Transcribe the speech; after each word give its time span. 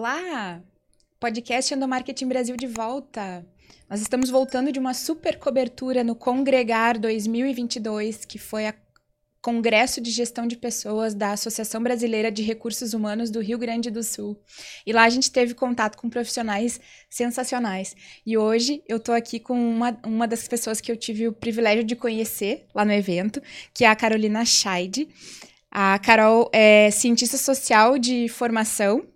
Olá! 0.00 0.62
Podcast 1.20 1.74
Endomarketing 1.74 2.26
Brasil 2.26 2.56
de 2.56 2.66
volta. 2.66 3.46
Nós 3.86 4.00
estamos 4.00 4.30
voltando 4.30 4.72
de 4.72 4.78
uma 4.78 4.94
super 4.94 5.38
cobertura 5.38 6.02
no 6.02 6.14
Congregar 6.14 6.98
2022, 6.98 8.24
que 8.24 8.38
foi 8.38 8.66
a 8.66 8.74
Congresso 9.42 10.00
de 10.00 10.10
Gestão 10.10 10.46
de 10.46 10.56
Pessoas 10.56 11.12
da 11.12 11.32
Associação 11.32 11.82
Brasileira 11.82 12.32
de 12.32 12.40
Recursos 12.40 12.94
Humanos 12.94 13.30
do 13.30 13.40
Rio 13.40 13.58
Grande 13.58 13.90
do 13.90 14.02
Sul. 14.02 14.40
E 14.86 14.92
lá 14.94 15.04
a 15.04 15.10
gente 15.10 15.30
teve 15.30 15.52
contato 15.52 15.98
com 15.98 16.08
profissionais 16.08 16.80
sensacionais. 17.10 17.94
E 18.24 18.38
hoje 18.38 18.82
eu 18.88 18.96
estou 18.96 19.14
aqui 19.14 19.38
com 19.38 19.52
uma, 19.52 20.00
uma 20.06 20.26
das 20.26 20.48
pessoas 20.48 20.80
que 20.80 20.90
eu 20.90 20.96
tive 20.96 21.28
o 21.28 21.32
privilégio 21.34 21.84
de 21.84 21.94
conhecer 21.94 22.64
lá 22.74 22.86
no 22.86 22.92
evento, 22.92 23.42
que 23.74 23.84
é 23.84 23.88
a 23.88 23.94
Carolina 23.94 24.46
Scheid. 24.46 25.06
A 25.70 25.98
Carol 25.98 26.48
é 26.54 26.90
cientista 26.90 27.36
social 27.36 27.98
de 27.98 28.30
formação 28.30 29.06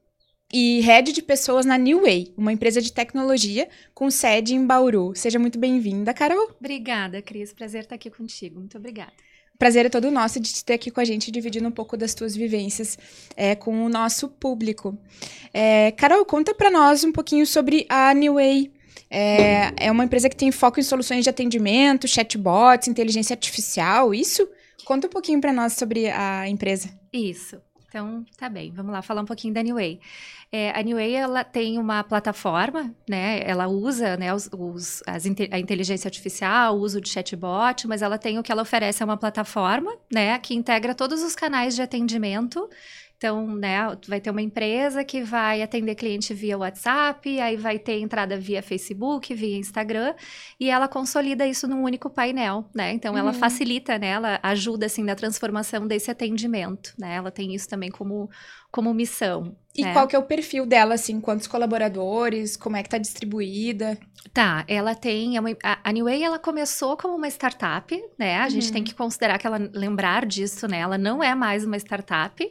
e 0.56 0.78
head 0.82 1.10
de 1.10 1.20
pessoas 1.20 1.66
na 1.66 1.76
New 1.76 2.02
Way, 2.02 2.32
uma 2.36 2.52
empresa 2.52 2.80
de 2.80 2.92
tecnologia 2.92 3.68
com 3.92 4.08
sede 4.08 4.54
em 4.54 4.64
Bauru. 4.64 5.12
Seja 5.16 5.36
muito 5.36 5.58
bem-vinda, 5.58 6.14
Carol. 6.14 6.48
Obrigada, 6.60 7.20
Cris. 7.20 7.52
Prazer 7.52 7.82
estar 7.82 7.96
aqui 7.96 8.08
contigo. 8.08 8.60
Muito 8.60 8.78
obrigada. 8.78 9.12
Prazer 9.58 9.86
é 9.86 9.88
todo 9.88 10.12
nosso 10.12 10.38
de 10.38 10.52
te 10.52 10.64
ter 10.64 10.74
aqui 10.74 10.92
com 10.92 11.00
a 11.00 11.04
gente, 11.04 11.32
dividindo 11.32 11.66
um 11.66 11.72
pouco 11.72 11.96
das 11.96 12.14
tuas 12.14 12.36
vivências 12.36 12.96
é, 13.36 13.56
com 13.56 13.84
o 13.84 13.88
nosso 13.88 14.28
público. 14.28 14.96
É, 15.52 15.90
Carol, 15.90 16.24
conta 16.24 16.54
para 16.54 16.70
nós 16.70 17.02
um 17.02 17.10
pouquinho 17.10 17.44
sobre 17.48 17.84
a 17.88 18.14
New 18.14 18.34
Way. 18.34 18.70
É, 19.10 19.86
é 19.86 19.90
uma 19.90 20.04
empresa 20.04 20.28
que 20.28 20.36
tem 20.36 20.52
foco 20.52 20.78
em 20.78 20.84
soluções 20.84 21.24
de 21.24 21.30
atendimento, 21.30 22.06
chatbots, 22.06 22.86
inteligência 22.86 23.34
artificial, 23.34 24.14
isso? 24.14 24.48
Conta 24.84 25.08
um 25.08 25.10
pouquinho 25.10 25.40
para 25.40 25.52
nós 25.52 25.72
sobre 25.72 26.08
a 26.08 26.48
empresa. 26.48 26.96
Isso. 27.12 27.60
Então, 27.94 28.24
tá 28.36 28.48
bem, 28.48 28.72
vamos 28.72 28.92
lá 28.92 29.02
falar 29.02 29.22
um 29.22 29.24
pouquinho 29.24 29.54
da 29.54 29.62
New 29.62 29.76
Way. 29.76 30.00
É, 30.56 30.70
a 30.70 30.80
New 30.84 30.96
Way, 30.96 31.16
ela 31.16 31.42
tem 31.42 31.80
uma 31.80 32.04
plataforma, 32.04 32.94
né, 33.10 33.40
ela 33.44 33.66
usa, 33.66 34.16
né, 34.16 34.32
os, 34.32 34.48
os, 34.52 35.02
as, 35.04 35.24
a 35.50 35.58
inteligência 35.58 36.06
artificial, 36.06 36.76
o 36.76 36.80
uso 36.80 37.00
de 37.00 37.08
chatbot, 37.08 37.88
mas 37.88 38.02
ela 38.02 38.16
tem 38.16 38.38
o 38.38 38.42
que 38.42 38.52
ela 38.52 38.62
oferece 38.62 39.02
é 39.02 39.04
uma 39.04 39.16
plataforma, 39.16 39.92
né, 40.12 40.38
que 40.38 40.54
integra 40.54 40.94
todos 40.94 41.24
os 41.24 41.34
canais 41.34 41.74
de 41.74 41.82
atendimento 41.82 42.70
então, 43.24 43.46
né, 43.56 43.78
vai 44.06 44.20
ter 44.20 44.28
uma 44.28 44.42
empresa 44.42 45.02
que 45.02 45.22
vai 45.22 45.62
atender 45.62 45.94
cliente 45.94 46.34
via 46.34 46.58
WhatsApp, 46.58 47.40
aí 47.40 47.56
vai 47.56 47.78
ter 47.78 48.00
entrada 48.00 48.36
via 48.36 48.62
Facebook, 48.62 49.32
via 49.32 49.56
Instagram, 49.56 50.14
e 50.60 50.68
ela 50.68 50.86
consolida 50.88 51.46
isso 51.46 51.66
num 51.66 51.82
único 51.82 52.10
painel, 52.10 52.68
né? 52.74 52.92
Então, 52.92 53.14
uhum. 53.14 53.18
ela 53.18 53.32
facilita, 53.32 53.98
né? 53.98 54.08
Ela 54.08 54.38
ajuda, 54.42 54.84
assim, 54.84 55.02
na 55.02 55.14
transformação 55.14 55.86
desse 55.86 56.10
atendimento, 56.10 56.92
né? 56.98 57.14
Ela 57.14 57.30
tem 57.30 57.54
isso 57.54 57.66
também 57.66 57.90
como, 57.90 58.28
como 58.74 58.92
missão. 58.92 59.56
E 59.72 59.84
né? 59.84 59.92
qual 59.92 60.08
que 60.08 60.16
é 60.16 60.18
o 60.18 60.24
perfil 60.24 60.66
dela, 60.66 60.94
assim? 60.94 61.20
Quantos 61.20 61.46
colaboradores? 61.46 62.56
Como 62.56 62.76
é 62.76 62.82
que 62.82 62.88
tá 62.88 62.98
distribuída? 62.98 63.96
Tá, 64.32 64.64
ela 64.66 64.96
tem... 64.96 65.36
É 65.36 65.40
a, 65.62 65.92
New 65.92 66.06
Way, 66.06 66.24
ela 66.24 66.40
começou 66.40 66.96
como 66.96 67.14
uma 67.14 67.28
startup, 67.28 67.96
né? 68.18 68.36
A 68.36 68.42
uhum. 68.42 68.50
gente 68.50 68.72
tem 68.72 68.82
uhum. 68.82 68.86
que 68.86 68.92
considerar 68.92 69.38
que 69.38 69.46
ela... 69.46 69.58
Lembrar 69.72 70.26
disso, 70.26 70.66
né? 70.66 70.80
Ela 70.80 70.98
não 70.98 71.22
é 71.22 71.36
mais 71.36 71.64
uma 71.64 71.76
startup. 71.76 72.44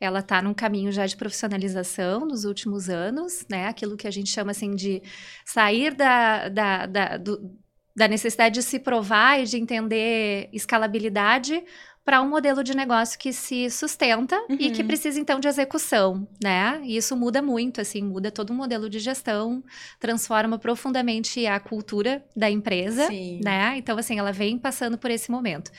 Ela 0.00 0.20
está 0.20 0.40
num 0.40 0.54
caminho 0.54 0.92
já 0.92 1.04
de 1.06 1.16
profissionalização 1.16 2.20
nos 2.20 2.44
últimos 2.44 2.88
anos, 2.88 3.44
né? 3.50 3.66
Aquilo 3.66 3.96
que 3.96 4.06
a 4.06 4.12
gente 4.12 4.30
chama, 4.30 4.52
assim, 4.52 4.76
de 4.76 5.02
sair 5.44 5.92
da... 5.92 6.48
da, 6.48 6.86
da 6.86 7.16
do, 7.16 7.50
da 7.96 8.08
necessidade 8.08 8.54
de 8.54 8.62
se 8.62 8.78
provar 8.78 9.40
e 9.40 9.44
de 9.44 9.56
entender 9.56 10.48
escalabilidade 10.52 11.62
para 12.04 12.20
um 12.20 12.28
modelo 12.28 12.62
de 12.62 12.76
negócio 12.76 13.18
que 13.18 13.32
se 13.32 13.70
sustenta 13.70 14.36
uhum. 14.50 14.56
e 14.60 14.70
que 14.70 14.82
uhum. 14.82 14.86
precisa 14.86 15.18
então 15.18 15.40
de 15.40 15.48
execução, 15.48 16.28
né? 16.42 16.80
E 16.84 16.96
isso 16.96 17.16
muda 17.16 17.40
muito, 17.40 17.80
assim, 17.80 18.02
muda 18.02 18.30
todo 18.30 18.50
o 18.50 18.54
modelo 18.54 18.90
de 18.90 18.98
gestão, 18.98 19.64
transforma 19.98 20.58
profundamente 20.58 21.46
a 21.46 21.58
cultura 21.58 22.22
da 22.36 22.50
empresa, 22.50 23.06
Sim. 23.06 23.40
né? 23.42 23.74
Então, 23.78 23.96
assim, 23.96 24.18
ela 24.18 24.32
vem 24.32 24.58
passando 24.58 24.98
por 24.98 25.10
esse 25.10 25.30
momento. 25.30 25.70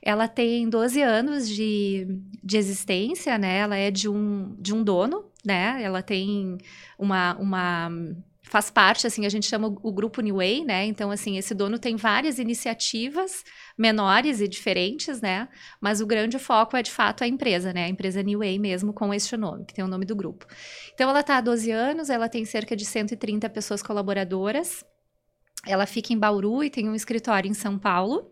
Ela 0.00 0.28
tem 0.28 0.68
12 0.68 1.02
anos 1.02 1.48
de, 1.48 2.06
de 2.42 2.56
existência, 2.56 3.36
né? 3.36 3.58
Ela 3.58 3.76
é 3.76 3.90
de 3.90 4.08
um, 4.08 4.54
de 4.58 4.72
um 4.72 4.84
dono, 4.84 5.24
né? 5.44 5.82
Ela 5.82 6.02
tem 6.02 6.58
uma, 6.96 7.34
uma 7.36 7.90
faz 8.52 8.68
parte, 8.68 9.06
assim, 9.06 9.24
a 9.24 9.30
gente 9.30 9.46
chama 9.46 9.74
o, 9.82 9.90
grupo 9.90 10.20
New 10.20 10.36
Way, 10.36 10.62
né? 10.62 10.84
Então, 10.84 11.10
assim, 11.10 11.38
esse 11.38 11.54
dono 11.54 11.78
tem 11.78 11.96
várias 11.96 12.38
iniciativas 12.38 13.42
menores 13.78 14.42
e 14.42 14.46
diferentes, 14.46 15.22
né? 15.22 15.48
Mas 15.80 16.02
o 16.02 16.06
grande 16.06 16.38
foco 16.38 16.76
é 16.76 16.82
de 16.82 16.90
fato 16.90 17.24
a 17.24 17.26
empresa, 17.26 17.72
né? 17.72 17.86
A 17.86 17.88
empresa 17.88 18.22
New 18.22 18.40
Way 18.40 18.58
mesmo 18.58 18.92
com 18.92 19.14
este 19.14 19.38
nome, 19.38 19.64
que 19.64 19.72
tem 19.72 19.82
o 19.82 19.88
nome 19.88 20.04
do 20.04 20.14
grupo. 20.14 20.46
Então 20.92 21.08
ela 21.08 21.20
está 21.20 21.38
há 21.38 21.40
12 21.40 21.70
anos, 21.70 22.10
ela 22.10 22.28
tem 22.28 22.44
cerca 22.44 22.76
de 22.76 22.84
130 22.84 23.48
pessoas 23.48 23.82
colaboradoras. 23.82 24.84
Ela 25.66 25.86
fica 25.86 26.12
em 26.12 26.18
Bauru 26.18 26.62
e 26.62 26.68
tem 26.68 26.90
um 26.90 26.94
escritório 26.94 27.50
em 27.50 27.54
São 27.54 27.78
Paulo. 27.78 28.30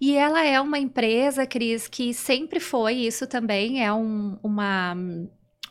E 0.00 0.16
ela 0.16 0.44
é 0.44 0.60
uma 0.60 0.78
empresa, 0.78 1.44
Cris, 1.44 1.88
que 1.88 2.14
sempre 2.14 2.60
foi, 2.60 2.98
isso 2.98 3.26
também 3.26 3.84
é 3.84 3.92
um, 3.92 4.38
uma, 4.44 4.94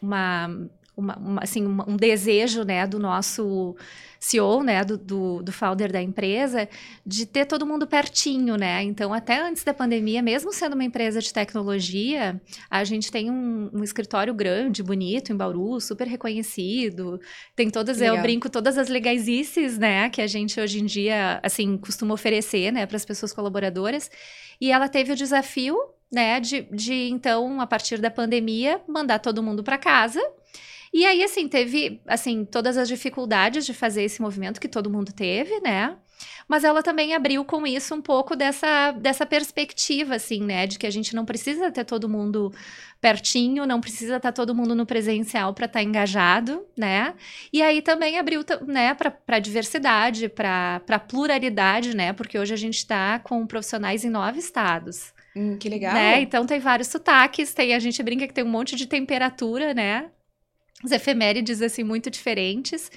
uma 0.01 0.69
uma, 0.99 1.17
uma, 1.17 1.43
assim, 1.43 1.65
um 1.65 1.95
desejo 1.95 2.63
né, 2.63 2.85
do 2.85 2.99
nosso 2.99 3.75
CEO, 4.19 4.61
né, 4.63 4.83
do, 4.83 4.97
do, 4.97 5.41
do, 5.41 5.51
founder 5.51 5.91
da 5.91 6.01
empresa, 6.01 6.67
de 7.05 7.25
ter 7.25 7.45
todo 7.45 7.65
mundo 7.65 7.87
pertinho, 7.87 8.57
né? 8.57 8.83
Então, 8.83 9.13
até 9.13 9.41
antes 9.41 9.63
da 9.63 9.73
pandemia, 9.73 10.21
mesmo 10.21 10.51
sendo 10.51 10.73
uma 10.73 10.83
empresa 10.83 11.21
de 11.21 11.33
tecnologia, 11.33 12.39
a 12.69 12.83
gente 12.83 13.09
tem 13.11 13.31
um, 13.31 13.69
um 13.73 13.83
escritório 13.83 14.33
grande, 14.33 14.83
bonito, 14.83 15.31
em 15.31 15.35
Bauru, 15.35 15.79
super 15.79 16.05
reconhecido. 16.05 17.19
Tem 17.55 17.69
todas, 17.69 17.99
Legal. 17.99 18.17
eu 18.17 18.21
brinco, 18.21 18.49
todas 18.49 18.77
as 18.77 18.89
legaisices, 18.89 19.77
né, 19.77 20.09
que 20.09 20.21
a 20.21 20.27
gente 20.27 20.59
hoje 20.59 20.81
em 20.81 20.85
dia, 20.85 21.39
assim, 21.41 21.77
costuma 21.77 22.13
oferecer, 22.13 22.73
né, 22.73 22.85
para 22.85 22.97
as 22.97 23.05
pessoas 23.05 23.31
colaboradoras. 23.31 24.11
E 24.59 24.69
ela 24.69 24.89
teve 24.89 25.13
o 25.13 25.15
desafio, 25.15 25.77
né, 26.11 26.41
de, 26.41 26.63
de 26.63 27.09
então, 27.09 27.61
a 27.61 27.67
partir 27.67 28.01
da 28.01 28.11
pandemia, 28.11 28.81
mandar 28.85 29.19
todo 29.19 29.41
mundo 29.41 29.63
para 29.63 29.77
casa 29.77 30.21
e 30.94 31.05
aí, 31.05 31.23
assim, 31.23 31.47
teve, 31.47 32.01
assim, 32.07 32.44
todas 32.45 32.77
as 32.77 32.88
dificuldades 32.88 33.66
de 33.66 33.73
fazer 33.73 34.03
esse 34.03 34.22
movimento 34.22 34.59
que 34.59 34.67
todo 34.67 34.89
mundo 34.89 35.13
teve, 35.13 35.59
né? 35.61 35.95
Mas 36.47 36.63
ela 36.63 36.81
também 36.81 37.13
abriu 37.13 37.45
com 37.45 37.66
isso 37.66 37.94
um 37.94 38.01
pouco 38.01 38.35
dessa, 38.35 38.91
dessa 38.91 39.25
perspectiva, 39.25 40.16
assim, 40.16 40.44
né? 40.44 40.66
De 40.66 40.79
que 40.79 40.88
a 40.88 40.89
gente 40.89 41.16
não 41.16 41.23
precisa 41.23 41.72
ter 41.72 41.85
todo 41.85 42.09
mundo 42.09 42.51
pertinho, 43.00 43.67
não 43.67 43.79
precisa 43.79 44.17
estar 44.17 44.31
todo 44.31 44.53
mundo 44.53 44.75
no 44.75 44.85
presencial 44.85 45.53
para 45.53 45.67
estar 45.67 45.79
tá 45.79 45.83
engajado, 45.83 46.66
né? 46.75 47.13
E 47.53 47.61
aí 47.61 47.81
também 47.81 48.17
abriu, 48.17 48.44
né, 48.66 48.94
para 48.95 49.39
diversidade, 49.39 50.27
para 50.27 51.00
pluralidade, 51.07 51.95
né? 51.95 52.13
Porque 52.13 52.38
hoje 52.38 52.53
a 52.53 52.57
gente 52.57 52.77
está 52.77 53.19
com 53.19 53.45
profissionais 53.45 54.03
em 54.03 54.09
nove 54.09 54.39
estados. 54.39 55.13
Hum, 55.35 55.56
que 55.57 55.69
legal. 55.69 55.94
Né? 55.94 56.21
Então 56.21 56.45
tem 56.45 56.59
vários 56.59 56.88
sotaques, 56.88 57.53
tem, 57.53 57.75
a 57.75 57.79
gente 57.79 58.01
brinca 58.01 58.27
que 58.27 58.33
tem 58.33 58.44
um 58.44 58.50
monte 58.50 58.75
de 58.75 58.88
temperatura, 58.88 59.73
né? 59.73 60.09
Os 60.84 60.91
efemérides 60.91 61.62
assim 61.62 61.84
muito 61.84 62.09
diferentes. 62.09 62.91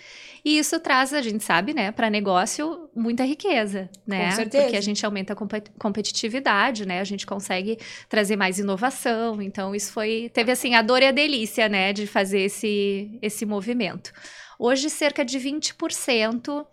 E 0.44 0.58
isso 0.58 0.78
traz, 0.80 1.12
a 1.12 1.22
gente 1.22 1.44
sabe, 1.44 1.72
né, 1.72 1.92
para 1.92 2.10
negócio 2.10 2.88
muita 2.94 3.24
riqueza, 3.24 3.88
né? 4.06 4.30
Com 4.30 4.36
certeza. 4.36 4.64
Porque 4.64 4.76
a 4.76 4.80
gente 4.80 5.04
aumenta 5.06 5.32
a 5.32 5.36
competitividade, 5.78 6.86
né? 6.86 7.00
A 7.00 7.04
gente 7.04 7.24
consegue 7.24 7.78
trazer 8.08 8.34
mais 8.34 8.58
inovação. 8.58 9.40
Então 9.40 9.74
isso 9.74 9.92
foi 9.92 10.30
teve 10.32 10.50
assim 10.50 10.74
a 10.74 10.82
dor 10.82 11.02
e 11.02 11.06
a 11.06 11.12
delícia, 11.12 11.68
né, 11.68 11.92
de 11.92 12.06
fazer 12.06 12.40
esse 12.40 13.18
esse 13.22 13.46
movimento. 13.46 14.12
Hoje 14.58 14.90
cerca 14.90 15.24
de 15.24 15.38
20% 15.38 16.66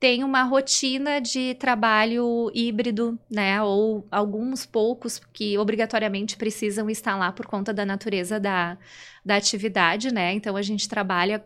tem 0.00 0.24
uma 0.24 0.42
rotina 0.44 1.20
de 1.20 1.54
trabalho 1.56 2.50
híbrido, 2.54 3.18
né? 3.30 3.62
Ou 3.62 4.08
alguns 4.10 4.64
poucos 4.64 5.20
que 5.30 5.58
obrigatoriamente 5.58 6.38
precisam 6.38 6.88
estar 6.88 7.16
lá 7.16 7.30
por 7.30 7.46
conta 7.46 7.72
da 7.72 7.84
natureza 7.84 8.40
da, 8.40 8.78
da 9.22 9.36
atividade, 9.36 10.12
né? 10.12 10.32
Então 10.32 10.56
a 10.56 10.62
gente 10.62 10.88
trabalha 10.88 11.44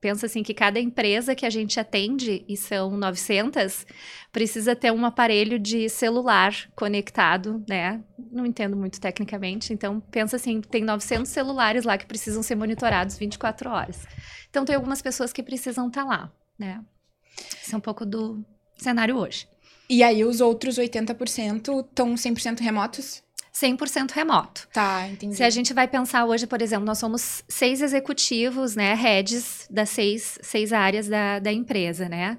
pensa 0.00 0.24
assim 0.24 0.42
que 0.42 0.54
cada 0.54 0.80
empresa 0.80 1.34
que 1.34 1.44
a 1.44 1.50
gente 1.50 1.78
atende, 1.78 2.44
e 2.48 2.56
são 2.56 2.96
900, 2.96 3.86
precisa 4.32 4.74
ter 4.74 4.90
um 4.90 5.04
aparelho 5.04 5.58
de 5.58 5.88
celular 5.90 6.54
conectado, 6.74 7.62
né? 7.68 8.02
Não 8.32 8.46
entendo 8.46 8.74
muito 8.74 8.98
tecnicamente, 8.98 9.74
então 9.74 10.00
pensa 10.00 10.36
assim, 10.36 10.62
tem 10.62 10.82
900 10.82 11.30
celulares 11.30 11.84
lá 11.84 11.98
que 11.98 12.06
precisam 12.06 12.42
ser 12.42 12.54
monitorados 12.54 13.18
24 13.18 13.68
horas. 13.68 14.06
Então 14.48 14.64
tem 14.64 14.74
algumas 14.74 15.02
pessoas 15.02 15.32
que 15.32 15.42
precisam 15.42 15.88
estar 15.88 16.04
lá, 16.04 16.32
né? 16.58 16.82
Isso 17.62 17.74
é 17.74 17.78
um 17.78 17.80
pouco 17.80 18.04
do 18.04 18.44
cenário 18.76 19.16
hoje. 19.16 19.48
E 19.88 20.02
aí 20.02 20.24
os 20.24 20.40
outros 20.40 20.78
80% 20.78 21.84
estão 21.84 22.14
100% 22.14 22.60
remotos? 22.60 23.22
100% 23.54 24.10
remoto. 24.10 24.68
Tá, 24.72 25.08
entendi. 25.08 25.34
Se 25.34 25.42
a 25.42 25.48
gente 25.48 25.72
vai 25.72 25.88
pensar 25.88 26.26
hoje, 26.26 26.46
por 26.46 26.60
exemplo, 26.60 26.84
nós 26.84 26.98
somos 26.98 27.42
seis 27.48 27.80
executivos, 27.80 28.76
né, 28.76 28.94
heads 28.94 29.66
das 29.70 29.88
seis, 29.88 30.38
seis 30.42 30.72
áreas 30.72 31.08
da, 31.08 31.38
da 31.38 31.52
empresa, 31.52 32.08
né? 32.08 32.38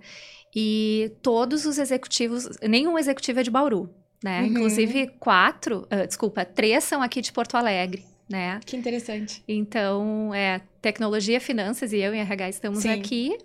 E 0.56 1.12
todos 1.22 1.66
os 1.66 1.78
executivos, 1.78 2.48
nenhum 2.62 2.98
executivo 2.98 3.40
é 3.40 3.44
de 3.44 3.50
Bauru, 3.50 3.90
né? 4.24 4.42
Uhum. 4.42 4.48
Inclusive 4.48 5.08
quatro, 5.20 5.88
uh, 5.92 6.06
desculpa, 6.06 6.46
três 6.46 6.84
são 6.84 7.02
aqui 7.02 7.22
de 7.22 7.32
Porto 7.32 7.56
Alegre, 7.56 8.06
né? 8.30 8.60
Que 8.66 8.78
interessante. 8.78 9.44
Então, 9.48 10.34
é, 10.34 10.62
tecnologia, 10.82 11.40
finanças 11.40 11.94
e 11.94 11.98
eu 11.98 12.14
em 12.14 12.20
RH 12.20 12.50
estamos 12.50 12.80
Sim. 12.80 12.90
aqui. 12.90 13.38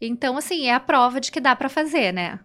Então, 0.00 0.36
assim, 0.36 0.66
é 0.66 0.74
a 0.74 0.80
prova 0.80 1.20
de 1.20 1.30
que 1.30 1.40
dá 1.40 1.54
para 1.54 1.68
fazer, 1.68 2.12
né? 2.12 2.40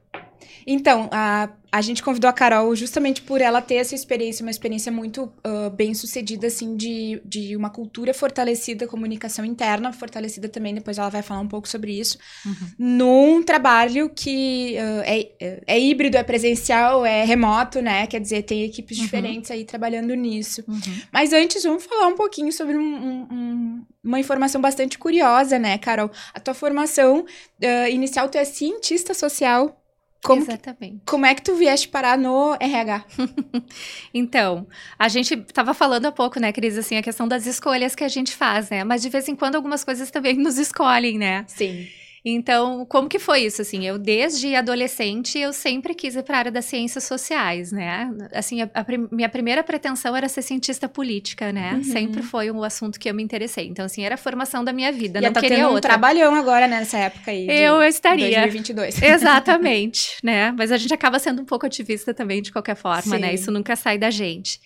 Então, 0.67 1.09
a, 1.11 1.49
a 1.71 1.81
gente 1.81 2.01
convidou 2.01 2.29
a 2.29 2.33
Carol 2.33 2.75
justamente 2.75 3.21
por 3.21 3.41
ela 3.41 3.61
ter 3.61 3.75
essa 3.75 3.93
experiência, 3.95 4.43
uma 4.43 4.51
experiência 4.51 4.91
muito 4.91 5.23
uh, 5.45 5.69
bem 5.71 5.93
sucedida, 5.93 6.47
assim, 6.47 6.75
de, 6.75 7.21
de 7.25 7.55
uma 7.55 7.69
cultura 7.69 8.13
fortalecida, 8.13 8.87
comunicação 8.87 9.43
interna 9.45 9.91
fortalecida 9.93 10.47
também, 10.49 10.73
depois 10.73 10.97
ela 10.97 11.09
vai 11.09 11.21
falar 11.21 11.41
um 11.41 11.47
pouco 11.47 11.67
sobre 11.67 11.99
isso, 11.99 12.17
Uhum. 12.45 12.67
num 12.77 13.43
trabalho 13.43 14.09
que 14.09 14.75
uh, 14.77 15.01
é, 15.05 15.63
é, 15.67 15.79
híbrido, 15.79 16.17
é 16.17 16.23
presencial, 16.23 17.05
é 17.05 17.23
remoto, 17.25 17.81
né? 17.81 18.07
Quer 18.07 18.19
dizer, 18.21 18.43
tem 18.43 18.63
equipes 18.63 18.97
Uhum. 18.97 19.03
diferentes 19.03 19.51
aí 19.51 19.65
trabalhando 19.65 20.13
nisso. 20.15 20.63
Uhum. 20.67 20.79
Mas 21.11 21.33
antes, 21.33 21.63
vamos 21.63 21.83
falar 21.83 22.07
um 22.07 22.15
pouquinho 22.15 22.51
sobre 22.51 22.75
um- 22.77 22.81
um- 22.81 23.27
um- 23.31 23.85
uma 24.03 24.19
informação 24.19 24.61
bastante 24.61 24.97
curiosa, 24.97 25.57
né, 25.59 25.77
Carol? 25.77 26.11
A 26.33 26.39
tua 26.39 26.53
formação 26.53 27.21
uh, 27.21 27.89
inicial, 27.89 28.29
tu 28.29 28.37
é 28.37 28.45
cientista 28.45 29.13
social. 29.13 29.81
Como, 30.25 30.43
que- 30.43 30.51
Exatamente. 30.51 31.01
como 31.05 31.25
é 31.25 31.35
que 31.35 31.41
tu 31.43 31.55
vieste 31.55 31.87
parar 31.87 32.17
no 32.17 32.55
RH? 32.59 33.05
Então, 34.13 34.65
a 34.97 35.07
gente 35.07 35.35
tava 35.37 35.73
falando 35.73 36.05
há 36.05 36.11
pouco, 36.11 36.39
né, 36.39 36.51
Cris, 36.51 36.77
assim, 36.77 36.97
a 36.97 37.03
questão 37.03 37.27
das 37.27 37.45
escolhas 37.45 37.93
que 37.95 38.03
a 38.03 38.07
gente 38.07 38.33
faz, 38.35 38.69
né? 38.69 38.83
Mas 38.83 39.01
de 39.01 39.09
vez 39.09 39.27
em 39.27 39.35
quando 39.35 39.55
algumas 39.55 39.83
coisas 39.83 40.09
também 40.09 40.35
nos 40.37 40.57
escolhem, 40.57 41.17
né? 41.17 41.43
Sim. 41.47 41.87
Então, 42.27 42.83
como 42.87 43.07
que 43.07 43.19
foi 43.19 43.41
isso, 43.41 43.61
assim? 43.61 43.85
Eu, 43.85 43.99
desde 43.99 44.55
adolescente, 44.55 45.37
eu 45.37 45.53
sempre 45.53 45.93
quis 45.93 46.15
ir 46.15 46.23
para 46.23 46.37
a 46.37 46.39
área 46.39 46.51
das 46.51 46.65
ciências 46.65 47.03
sociais, 47.03 47.71
né? 47.71 48.11
Assim, 48.33 48.63
a, 48.63 48.69
a 48.73 48.85
minha 49.11 49.29
primeira 49.29 49.63
pretensão 49.63 50.15
era 50.15 50.27
ser 50.27 50.41
cientista 50.41 50.89
política, 50.89 51.53
né? 51.53 51.75
Uhum. 51.75 51.83
Sempre 51.83 52.23
foi 52.23 52.49
um 52.49 52.63
assunto 52.63 52.99
que 52.99 53.07
eu 53.07 53.13
me 53.13 53.21
interessei. 53.21 53.67
Então, 53.67 53.85
assim, 53.85 54.03
era 54.03 54.15
a 54.15 54.17
formação 54.17 54.63
da 54.63 54.73
minha 54.73 54.91
vida, 54.91 55.21
Já 55.21 55.27
não 55.27 55.33
tá 55.33 55.39
queria 55.39 55.57
tendo 55.57 55.69
um 55.69 55.73
outra. 55.73 55.89
trabalhão 55.89 56.33
agora, 56.33 56.67
né, 56.67 56.79
nessa 56.79 56.97
época 56.97 57.29
aí. 57.29 57.47
Eu 57.47 57.83
estaria. 57.83 58.41
2022. 58.41 58.99
Exatamente, 59.03 60.17
né? 60.23 60.51
Mas 60.57 60.71
a 60.71 60.77
gente 60.77 60.93
acaba 60.95 61.19
sendo 61.19 61.43
um 61.43 61.45
pouco 61.45 61.67
ativista 61.67 62.11
também, 62.11 62.41
de 62.41 62.51
qualquer 62.51 62.75
forma, 62.75 63.19
né? 63.19 63.29
Sim. 63.29 63.35
Isso 63.35 63.51
nunca 63.51 63.75
sai 63.75 63.99
da 63.99 64.09
gente. 64.09 64.59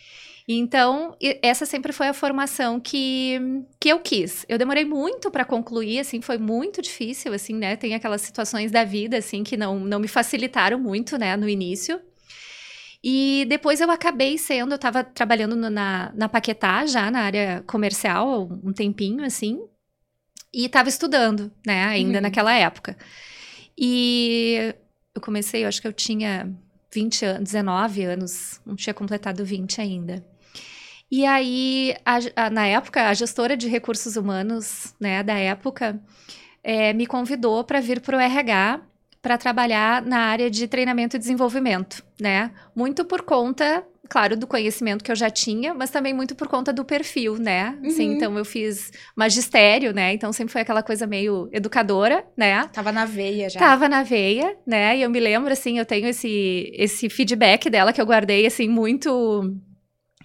Então, 0.51 1.15
essa 1.43 1.63
sempre 1.63 1.93
foi 1.93 2.07
a 2.07 2.13
formação 2.13 2.79
que, 2.79 3.39
que 3.79 3.87
eu 3.87 3.99
quis. 3.99 4.47
Eu 4.49 4.57
demorei 4.57 4.83
muito 4.83 5.29
para 5.29 5.45
concluir, 5.45 5.99
assim, 5.99 6.21
foi 6.21 6.39
muito 6.39 6.81
difícil, 6.81 7.31
assim, 7.33 7.53
né? 7.53 7.75
Tem 7.75 7.93
aquelas 7.93 8.21
situações 8.23 8.71
da 8.71 8.83
vida, 8.83 9.15
assim, 9.17 9.43
que 9.43 9.55
não, 9.55 9.79
não 9.79 9.99
me 9.99 10.07
facilitaram 10.07 10.79
muito, 10.79 11.19
né, 11.19 11.37
no 11.37 11.47
início. 11.47 12.01
E 13.03 13.45
depois 13.47 13.79
eu 13.79 13.91
acabei 13.91 14.39
sendo, 14.39 14.71
eu 14.71 14.77
estava 14.77 15.03
trabalhando 15.03 15.55
no- 15.55 15.69
na, 15.69 16.11
na 16.15 16.27
Paquetá, 16.27 16.83
já 16.87 17.11
na 17.11 17.21
área 17.21 17.63
comercial, 17.67 18.49
um 18.63 18.73
tempinho, 18.73 19.23
assim, 19.23 19.61
e 20.51 20.65
estava 20.65 20.89
estudando, 20.89 21.51
né, 21.63 21.83
ainda 21.85 22.17
Uhum. 22.17 22.21
naquela 22.23 22.55
época. 22.55 22.97
E 23.77 24.73
eu 25.13 25.21
comecei, 25.21 25.63
eu 25.63 25.67
acho 25.67 25.79
que 25.79 25.87
eu 25.87 25.93
tinha 25.93 26.51
20 26.91 27.23
anos, 27.23 27.43
19 27.43 28.03
anos, 28.03 28.59
não 28.65 28.75
tinha 28.75 28.95
completado 28.95 29.45
20 29.45 29.79
ainda. 29.79 30.25
E 31.11 31.25
aí, 31.25 31.95
a- 32.05 32.19
a- 32.45 32.49
na 32.49 32.67
época, 32.67 33.07
a 33.07 33.13
gestora 33.13 33.57
de 33.57 33.67
recursos 33.67 34.15
humanos, 34.15 34.93
né, 34.99 35.23
da 35.23 35.33
época, 35.37 35.99
eh, 36.63 36.93
me 36.93 37.05
convidou 37.07 37.63
para 37.63 37.79
vir 37.79 37.99
para 38.01 38.17
o 38.17 38.19
RH 38.19 38.81
para 39.21 39.37
trabalhar 39.37 40.01
na 40.03 40.19
área 40.19 40.49
de 40.49 40.67
treinamento 40.67 41.15
e 41.15 41.19
desenvolvimento, 41.19 42.03
né? 42.21 42.51
Muito 42.73 43.03
por 43.03 43.21
conta, 43.23 43.83
claro, 44.07 44.37
do 44.37 44.47
conhecimento 44.47 45.03
que 45.03 45.11
eu 45.11 45.15
já 45.15 45.29
tinha, 45.29 45.73
mas 45.73 45.89
também 45.89 46.13
muito 46.13 46.35
por 46.35 46.47
conta 46.47 46.71
do 46.71 46.85
perfil, 46.85 47.37
né? 47.37 47.77
Assim, 47.85 48.07
Uhum. 48.09 48.13
então 48.13 48.37
eu 48.37 48.45
fiz 48.45 48.91
magistério, 49.17 49.93
né? 49.93 50.13
Então 50.13 50.31
sempre 50.31 50.53
foi 50.53 50.61
aquela 50.61 50.81
coisa 50.81 51.05
meio 51.05 51.49
educadora, 51.51 52.23
né? 52.37 52.65
Tava 52.71 52.93
na 52.93 53.03
veia 53.03 53.49
já. 53.49 53.59
Tava 53.59 53.89
na 53.89 54.03
veia, 54.03 54.55
né? 54.65 54.97
E 54.97 55.01
eu 55.01 55.09
me 55.09 55.19
lembro, 55.19 55.51
assim, 55.51 55.77
eu 55.79 55.85
tenho 55.85 56.07
esse, 56.07 56.71
esse 56.73 57.09
feedback 57.09 57.69
dela 57.69 57.91
que 57.91 57.99
eu 57.99 58.05
guardei, 58.05 58.45
assim, 58.45 58.69
muito, 58.69 59.53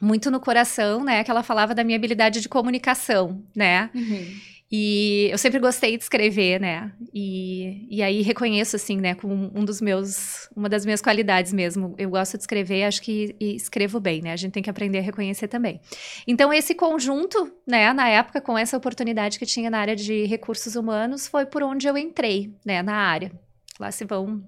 muito 0.01 0.31
no 0.31 0.41
coração, 0.41 1.05
né? 1.05 1.23
Que 1.25 1.31
ela 1.31 1.43
falava 1.43 1.75
da 1.75 1.85
minha 1.85 1.97
habilidade 1.97 2.41
de 2.41 2.49
comunicação, 2.49 3.43
né? 3.55 3.91
Uhum. 3.95 4.55
E 4.77 5.29
eu 5.31 5.39
sempre 5.39 5.61
gostei 5.61 5.97
de 5.97 6.03
escrever, 6.03 6.59
né? 6.61 6.91
E, 7.15 7.87
e 7.89 8.03
aí 8.03 8.23
reconheço, 8.23 8.75
assim, 8.75 8.97
né? 8.97 9.15
Como 9.15 9.53
um 9.55 9.65
dos 9.65 9.81
meus, 9.81 10.49
uma 10.57 10.69
das 10.69 10.85
minhas 10.85 11.01
qualidades 11.01 11.53
mesmo. 11.53 11.95
Eu 11.97 12.11
gosto 12.11 12.37
de 12.37 12.43
escrever, 12.43 12.83
acho 12.83 13.01
que 13.01 13.37
e 13.39 13.55
escrevo 13.55 14.01
bem, 14.01 14.21
né? 14.21 14.33
A 14.33 14.37
gente 14.37 14.53
tem 14.53 14.63
que 14.63 14.71
aprender 14.71 14.99
a 14.99 15.03
reconhecer 15.03 15.47
também. 15.47 15.81
Então, 16.27 16.53
esse 16.53 16.75
conjunto, 16.75 17.53
né? 17.65 17.93
Na 17.93 18.09
época, 18.09 18.41
com 18.41 18.59
essa 18.59 18.77
oportunidade 18.77 19.39
que 19.39 19.47
tinha 19.47 19.71
na 19.71 19.79
área 19.79 19.95
de 19.95 20.25
recursos 20.25 20.75
humanos, 20.75 21.29
foi 21.29 21.47
por 21.47 21.63
onde 21.63 21.87
eu 21.87 21.97
entrei, 21.97 22.53
né? 22.65 22.83
Na 22.83 22.97
área. 22.97 23.31
Lá 23.79 23.93
se 23.93 24.05
vão 24.05 24.43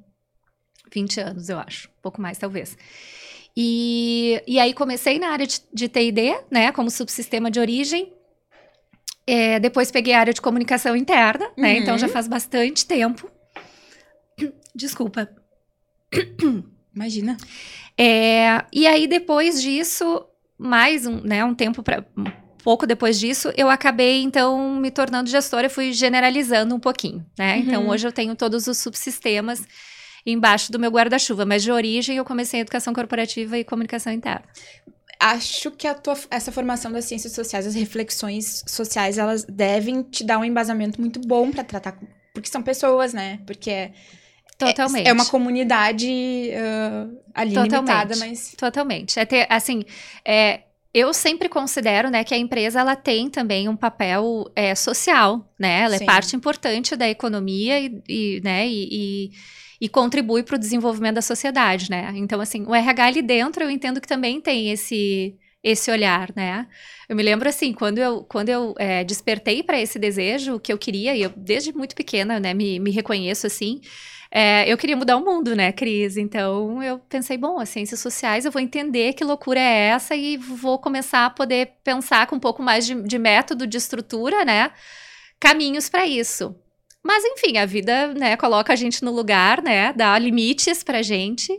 20 0.92 1.20
anos, 1.20 1.48
eu 1.48 1.58
acho. 1.58 1.88
Um 1.88 2.02
pouco 2.02 2.20
mais, 2.20 2.36
talvez. 2.36 2.76
E, 3.56 4.42
e 4.46 4.58
aí 4.60 4.74
comecei 4.74 5.18
na 5.18 5.28
área 5.30 5.46
de, 5.46 5.60
de 5.72 5.88
TID, 5.88 6.36
né? 6.50 6.70
Como 6.72 6.90
subsistema 6.90 7.50
de 7.50 7.58
origem. 7.58 8.12
É, 9.26 9.58
depois 9.58 9.90
peguei 9.90 10.12
a 10.12 10.20
área 10.20 10.34
de 10.34 10.40
comunicação 10.40 10.94
interna, 10.94 11.50
né? 11.56 11.72
Uhum. 11.72 11.78
Então 11.78 11.98
já 11.98 12.06
faz 12.08 12.28
bastante 12.28 12.84
tempo. 12.86 13.30
Desculpa. 14.74 15.28
Imagina. 16.94 17.36
É, 17.98 18.64
e 18.72 18.86
aí, 18.86 19.06
depois 19.06 19.60
disso, 19.60 20.24
mais 20.58 21.06
um, 21.06 21.20
né, 21.22 21.44
um 21.44 21.54
tempo 21.54 21.82
para 21.82 22.04
pouco 22.62 22.86
depois 22.86 23.18
disso, 23.18 23.52
eu 23.56 23.70
acabei, 23.70 24.22
então, 24.22 24.74
me 24.74 24.90
tornando 24.90 25.30
gestora, 25.30 25.70
fui 25.70 25.92
generalizando 25.92 26.74
um 26.74 26.80
pouquinho, 26.80 27.24
né? 27.38 27.58
Então, 27.58 27.84
Uhum. 27.84 27.90
hoje 27.90 28.06
eu 28.06 28.12
tenho 28.12 28.34
todos 28.34 28.66
os 28.66 28.78
subsistemas 28.78 29.62
embaixo 30.26 30.72
do 30.72 30.78
meu 30.78 30.90
guarda-chuva, 30.90 31.46
mas 31.46 31.62
de 31.62 31.70
origem 31.70 32.16
eu 32.16 32.24
comecei 32.24 32.58
em 32.58 32.62
educação 32.62 32.92
corporativa 32.92 33.56
e 33.56 33.64
comunicação 33.64 34.12
interna. 34.12 34.44
Acho 35.18 35.70
que 35.70 35.86
a 35.86 35.94
tua, 35.94 36.16
essa 36.30 36.52
formação 36.52 36.92
das 36.92 37.06
ciências 37.06 37.32
sociais, 37.32 37.66
as 37.66 37.74
reflexões 37.74 38.62
sociais, 38.66 39.16
elas 39.16 39.44
devem 39.44 40.02
te 40.02 40.22
dar 40.24 40.38
um 40.38 40.44
embasamento 40.44 41.00
muito 41.00 41.20
bom 41.20 41.50
pra 41.50 41.64
tratar 41.64 41.92
com. 41.92 42.06
Porque 42.34 42.50
são 42.50 42.62
pessoas, 42.62 43.14
né? 43.14 43.40
Porque 43.46 43.70
é, 43.70 43.92
Totalmente. 44.58 45.08
é 45.08 45.12
uma 45.12 45.24
comunidade 45.24 46.50
ah, 46.54 47.08
ali 47.34 47.54
Totalmente. 47.54 47.74
limitada, 47.74 48.16
mas. 48.16 48.54
Totalmente. 48.58 49.18
É 49.18 49.24
ter, 49.24 49.46
assim, 49.48 49.84
é, 50.22 50.60
eu 50.92 51.12
sempre 51.12 51.48
considero, 51.48 52.08
né, 52.08 52.24
que 52.24 52.32
a 52.32 52.38
empresa 52.38 52.80
ela 52.80 52.96
tem 52.96 53.28
também 53.28 53.68
um 53.68 53.76
papel 53.76 54.50
é, 54.56 54.74
social, 54.74 55.46
né? 55.58 55.82
Ela 55.82 55.98
Sim. 55.98 56.04
é 56.04 56.06
parte 56.06 56.34
importante 56.34 56.96
da 56.96 57.06
economia 57.06 57.78
e, 57.78 58.02
e, 58.08 58.40
né, 58.42 58.66
e, 58.66 58.88
e, 58.90 59.30
e 59.80 59.88
contribui 59.88 60.42
para 60.42 60.56
o 60.56 60.58
desenvolvimento 60.58 61.16
da 61.16 61.22
sociedade, 61.22 61.90
né? 61.90 62.12
Então, 62.16 62.40
assim, 62.40 62.64
o 62.66 62.74
RH 62.74 63.04
ali 63.04 63.22
dentro 63.22 63.62
eu 63.62 63.70
entendo 63.70 64.00
que 64.00 64.08
também 64.08 64.40
tem 64.40 64.70
esse 64.70 65.36
esse 65.62 65.90
olhar, 65.90 66.30
né? 66.36 66.68
Eu 67.08 67.16
me 67.16 67.24
lembro 67.24 67.48
assim, 67.48 67.72
quando 67.72 67.98
eu, 67.98 68.22
quando 68.22 68.48
eu 68.50 68.72
é, 68.78 69.02
despertei 69.02 69.64
para 69.64 69.80
esse 69.80 69.98
desejo 69.98 70.60
que 70.60 70.72
eu 70.72 70.78
queria, 70.78 71.16
e 71.16 71.22
eu 71.22 71.32
desde 71.36 71.72
muito 71.72 71.96
pequena, 71.96 72.38
né, 72.38 72.54
me, 72.54 72.78
me 72.78 72.92
reconheço 72.92 73.48
assim, 73.48 73.80
é, 74.30 74.70
eu 74.70 74.76
queria 74.78 74.96
mudar 74.96 75.16
o 75.16 75.24
mundo, 75.24 75.56
né, 75.56 75.72
Cris? 75.72 76.16
Então 76.16 76.82
eu 76.82 77.00
pensei, 77.08 77.36
bom, 77.36 77.58
as 77.58 77.68
ciências 77.68 77.98
sociais, 77.98 78.44
eu 78.44 78.52
vou 78.52 78.62
entender 78.62 79.12
que 79.14 79.24
loucura 79.24 79.58
é 79.58 79.88
essa 79.88 80.14
e 80.14 80.36
vou 80.36 80.78
começar 80.78 81.26
a 81.26 81.30
poder 81.30 81.72
pensar 81.82 82.26
com 82.28 82.36
um 82.36 82.40
pouco 82.40 82.62
mais 82.62 82.86
de, 82.86 82.94
de 83.02 83.18
método, 83.18 83.66
de 83.66 83.76
estrutura, 83.76 84.44
né? 84.44 84.70
Caminhos 85.40 85.88
para 85.88 86.06
isso. 86.06 86.54
Mas 87.06 87.24
enfim, 87.24 87.56
a 87.58 87.64
vida, 87.66 88.08
né, 88.14 88.36
coloca 88.36 88.72
a 88.72 88.76
gente 88.76 89.02
no 89.04 89.12
lugar, 89.12 89.62
né? 89.62 89.92
Dá 89.92 90.18
limites 90.18 90.82
pra 90.82 91.00
gente. 91.02 91.52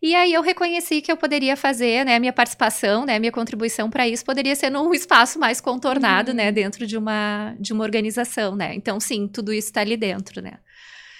E 0.00 0.14
aí 0.14 0.32
eu 0.32 0.42
reconheci 0.42 1.00
que 1.02 1.10
eu 1.10 1.16
poderia 1.16 1.56
fazer, 1.56 2.04
né, 2.04 2.20
minha 2.20 2.32
participação, 2.32 3.04
né, 3.04 3.18
minha 3.18 3.32
contribuição 3.32 3.90
para 3.90 4.06
isso 4.06 4.24
poderia 4.24 4.54
ser 4.54 4.70
num 4.70 4.94
espaço 4.94 5.40
mais 5.40 5.60
contornado, 5.60 6.30
Uhum. 6.30 6.36
né, 6.36 6.52
dentro 6.52 6.86
de 6.86 6.96
uma 6.96 7.56
de 7.58 7.72
uma 7.72 7.82
organização, 7.84 8.54
né? 8.54 8.74
Então, 8.74 9.00
sim, 9.00 9.26
tudo 9.26 9.52
isso 9.52 9.68
está 9.68 9.80
ali 9.80 9.96
dentro, 9.96 10.40
né? 10.40 10.52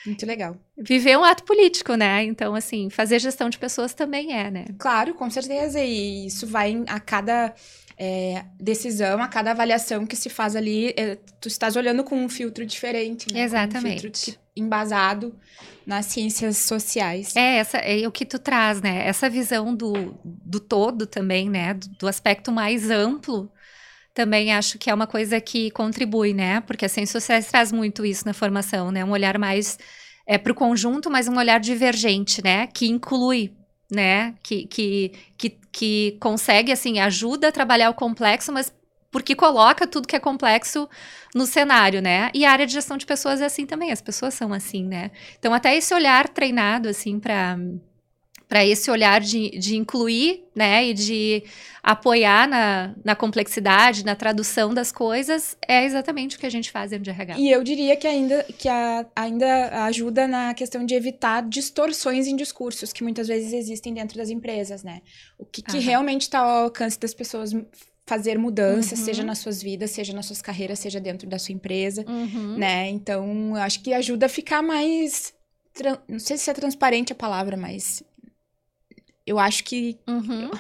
Muito 0.07 0.25
legal. 0.25 0.57
Viver 0.79 1.11
é 1.11 1.19
um 1.19 1.25
ato 1.25 1.43
político, 1.43 1.95
né? 1.97 2.23
Então, 2.25 2.55
assim, 2.55 2.89
fazer 2.89 3.19
gestão 3.19 3.51
de 3.51 3.59
pessoas 3.59 3.93
também 3.93 4.33
é, 4.33 4.49
né? 4.51 4.65
Claro, 4.79 5.13
com 5.15 5.29
certeza. 5.29 5.81
E 5.83 6.27
isso 6.27 6.47
vai 6.47 6.83
a 6.87 7.01
cada 7.01 7.53
é, 7.99 8.45
decisão, 8.61 9.21
a 9.21 9.27
cada 9.29 9.51
avaliação 9.51 10.07
que 10.07 10.15
se 10.15 10.29
faz 10.29 10.55
ali, 10.55 10.95
é, 10.97 11.17
tu 11.41 11.49
estás 11.49 11.75
olhando 11.77 12.05
com 12.05 12.17
um 12.17 12.29
filtro 12.29 12.65
diferente. 12.65 13.33
Né? 13.33 13.43
Exatamente. 13.43 13.97
Um 13.97 14.01
filtro 14.01 14.33
que- 14.33 14.39
embasado 14.57 15.35
nas 15.87 16.07
ciências 16.07 16.59
sociais. 16.59 17.35
É, 17.35 17.57
essa 17.57 17.79
é 17.79 18.07
o 18.07 18.13
que 18.13 18.25
tu 18.25 18.39
traz, 18.39 18.81
né? 18.81 19.07
Essa 19.07 19.29
visão 19.29 19.75
do, 19.75 20.19
do 20.25 20.61
todo 20.61 21.07
também, 21.07 21.49
né? 21.49 21.75
Do, 21.75 21.89
do 21.89 22.09
aspecto 22.09 22.53
mais 22.53 22.91
amplo, 22.91 23.51
também 24.15 24.53
acho 24.53 24.79
que 24.79 24.91
é 24.91 24.95
uma 24.95 25.07
coisa 25.07 25.41
que 25.41 25.71
contribui, 25.71 26.35
né? 26.35 26.61
Porque 26.61 26.85
as 26.85 26.93
ciências 26.93 27.23
sociais 27.23 27.47
traz 27.47 27.73
muito 27.73 28.05
isso 28.05 28.27
na 28.27 28.35
formação, 28.35 28.91
né? 28.91 29.05
Um 29.05 29.11
olhar 29.11 29.39
mais 29.39 29.79
é, 30.27 30.37
para 30.37 30.53
o 30.53 30.55
conjunto, 30.55 31.11
mas 31.11 31.27
um 31.29 31.37
olhar 31.37 31.59
divergente, 31.61 32.43
né? 32.43 32.67
Que 32.67 32.87
inclui, 32.87 33.53
né? 33.91 34.35
Que, 34.43 34.67
que, 34.67 35.13
que, 35.37 35.51
que 35.73 36.17
consegue, 36.21 36.73
assim, 36.73 36.99
ajuda 37.01 37.49
a 37.49 37.53
trabalhar 37.53 37.91
o 37.91 37.95
complexo, 37.95 38.53
mas 38.53 38.73
porque 39.11 39.35
coloca 39.35 39.87
tudo 39.87 40.07
que 40.07 40.17
é 40.17 40.21
complexo 40.21 40.89
no 41.35 41.47
cenário, 41.47 42.03
né? 42.03 42.31
E 42.35 42.45
a 42.45 42.51
área 42.53 42.67
de 42.67 42.73
gestão 42.73 42.97
de 42.97 43.07
pessoas 43.07 43.41
é 43.41 43.47
assim 43.47 43.65
também, 43.65 43.91
as 43.91 44.03
pessoas 44.03 44.35
são 44.35 44.53
assim, 44.53 44.85
né? 44.85 45.11
Então, 45.39 45.55
até 45.55 45.75
esse 45.77 45.95
olhar 45.95 46.29
treinado, 46.29 46.89
assim, 46.89 47.19
para 47.19 47.57
para 48.49 48.65
esse 48.65 48.91
olhar 48.91 49.21
de, 49.21 49.51
de 49.51 49.77
incluir, 49.77 50.45
né, 50.55 50.87
e 50.87 50.95
de 50.95 51.45
apoiar 51.83 52.49
na, 52.49 52.95
na 53.05 53.15
complexidade, 53.15 54.05
na 54.05 54.17
tradução 54.17 54.73
das 54.73 54.91
coisas, 54.91 55.57
é 55.67 55.85
exatamente 55.85 56.37
o 56.37 56.41
que 56.41 56.47
a 56.47 56.51
gente 56.51 56.71
faz 56.71 56.91
dentro 56.91 57.05
de 57.05 57.11
RH. 57.11 57.39
E 57.39 57.51
eu 57.51 57.63
diria 57.63 57.95
que 57.97 58.07
ainda, 58.07 58.43
que 58.59 58.69
a, 58.69 59.07
ainda 59.15 59.85
ajuda 59.85 60.27
na 60.27 60.55
questão 60.55 60.85
de 60.85 60.95
evitar 60.95 61.47
distorções 61.47 62.27
em 62.27 62.35
discursos 62.35 62.93
que 62.93 63.03
muitas 63.03 63.29
vezes 63.29 63.53
existem 63.53 63.93
dentro 63.93 64.17
das 64.17 64.31
empresas, 64.31 64.83
né? 64.83 65.03
O 65.39 65.45
que, 65.45 65.63
que 65.63 65.79
realmente 65.79 66.23
está 66.23 66.41
ao 66.41 66.65
alcance 66.65 66.99
das 66.99 67.13
pessoas 67.13 67.53
fazer 68.07 68.39
mudanças, 68.39 68.99
uhum. 68.99 69.05
seja 69.05 69.23
nas 69.23 69.39
suas 69.39 69.63
vidas, 69.63 69.91
seja 69.91 70.15
nas 70.15 70.25
suas 70.25 70.41
carreiras, 70.41 70.79
seja 70.79 70.99
dentro 70.99 71.29
da 71.29 71.39
sua 71.39 71.53
empresa, 71.53 72.05
uhum. 72.09 72.57
né? 72.57 72.89
Então, 72.89 73.51
eu 73.51 73.63
acho 73.63 73.83
que 73.83 73.93
ajuda 73.93 74.27
a 74.27 74.29
ficar 74.29 74.63
mais 74.63 75.35
não 76.09 76.19
sei 76.19 76.37
se 76.37 76.51
é 76.51 76.55
transparente 76.55 77.13
a 77.13 77.17
palavra, 77.17 77.57
mas 77.57 78.03
eu 79.29 79.39
acho 79.39 79.65
que 79.65 79.99
uhum. 80.07 80.51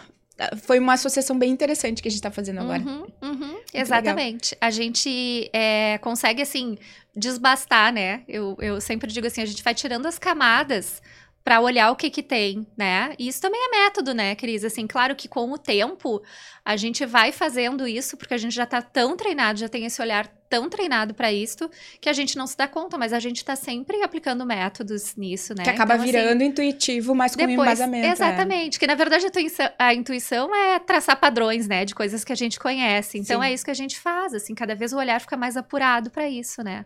foi 0.62 0.78
uma 0.78 0.94
associação 0.94 1.38
bem 1.38 1.50
interessante 1.50 2.02
que 2.02 2.08
a 2.08 2.10
gente 2.10 2.18
está 2.18 2.30
fazendo 2.30 2.60
agora. 2.60 2.82
Uhum, 2.82 3.06
uhum. 3.22 3.58
Exatamente. 3.72 4.54
Legal. 4.54 4.68
A 4.68 4.70
gente 4.70 5.50
é, 5.52 5.98
consegue, 5.98 6.42
assim, 6.42 6.76
desbastar, 7.16 7.92
né? 7.92 8.22
Eu, 8.28 8.56
eu 8.60 8.80
sempre 8.80 9.10
digo 9.10 9.26
assim, 9.26 9.42
a 9.42 9.46
gente 9.46 9.62
vai 9.62 9.74
tirando 9.74 10.06
as 10.06 10.18
camadas 10.18 11.02
para 11.48 11.62
olhar 11.62 11.90
o 11.90 11.96
que 11.96 12.10
que 12.10 12.22
tem, 12.22 12.66
né? 12.76 13.14
E 13.18 13.26
isso 13.26 13.40
também 13.40 13.58
é 13.58 13.84
método, 13.84 14.12
né, 14.12 14.34
Cris? 14.34 14.62
Assim, 14.64 14.86
claro 14.86 15.16
que 15.16 15.26
com 15.26 15.50
o 15.50 15.56
tempo 15.56 16.22
a 16.62 16.76
gente 16.76 17.06
vai 17.06 17.32
fazendo 17.32 17.88
isso 17.88 18.18
porque 18.18 18.34
a 18.34 18.36
gente 18.36 18.54
já 18.54 18.66
tá 18.66 18.82
tão 18.82 19.16
treinado, 19.16 19.58
já 19.58 19.66
tem 19.66 19.86
esse 19.86 20.02
olhar 20.02 20.26
tão 20.50 20.68
treinado 20.68 21.14
para 21.14 21.32
isso 21.32 21.70
que 22.02 22.08
a 22.10 22.12
gente 22.12 22.36
não 22.36 22.46
se 22.46 22.54
dá 22.54 22.68
conta, 22.68 22.98
mas 22.98 23.14
a 23.14 23.18
gente 23.18 23.42
tá 23.42 23.56
sempre 23.56 24.02
aplicando 24.02 24.44
métodos 24.44 25.16
nisso, 25.16 25.54
né? 25.56 25.64
Que 25.64 25.70
acaba 25.70 25.94
então, 25.94 26.04
assim, 26.04 26.12
virando 26.12 26.42
assim, 26.42 26.50
intuitivo, 26.50 27.14
mas 27.14 27.34
com 27.34 27.46
depois, 27.46 27.66
embasamento. 27.66 28.06
É. 28.06 28.10
Exatamente, 28.10 28.76
é. 28.76 28.80
que 28.80 28.86
na 28.86 28.94
verdade 28.94 29.24
a 29.24 29.28
intuição, 29.28 29.70
a 29.78 29.94
intuição, 29.94 30.54
é 30.54 30.78
traçar 30.78 31.18
padrões, 31.18 31.66
né, 31.66 31.86
de 31.86 31.94
coisas 31.94 32.24
que 32.24 32.32
a 32.34 32.36
gente 32.36 32.60
conhece. 32.60 33.16
Então 33.16 33.40
Sim. 33.40 33.46
é 33.46 33.54
isso 33.54 33.64
que 33.64 33.70
a 33.70 33.74
gente 33.74 33.98
faz, 33.98 34.34
assim, 34.34 34.54
cada 34.54 34.74
vez 34.74 34.92
o 34.92 34.98
olhar 34.98 35.18
fica 35.18 35.34
mais 35.34 35.56
apurado 35.56 36.10
para 36.10 36.28
isso, 36.28 36.62
né? 36.62 36.84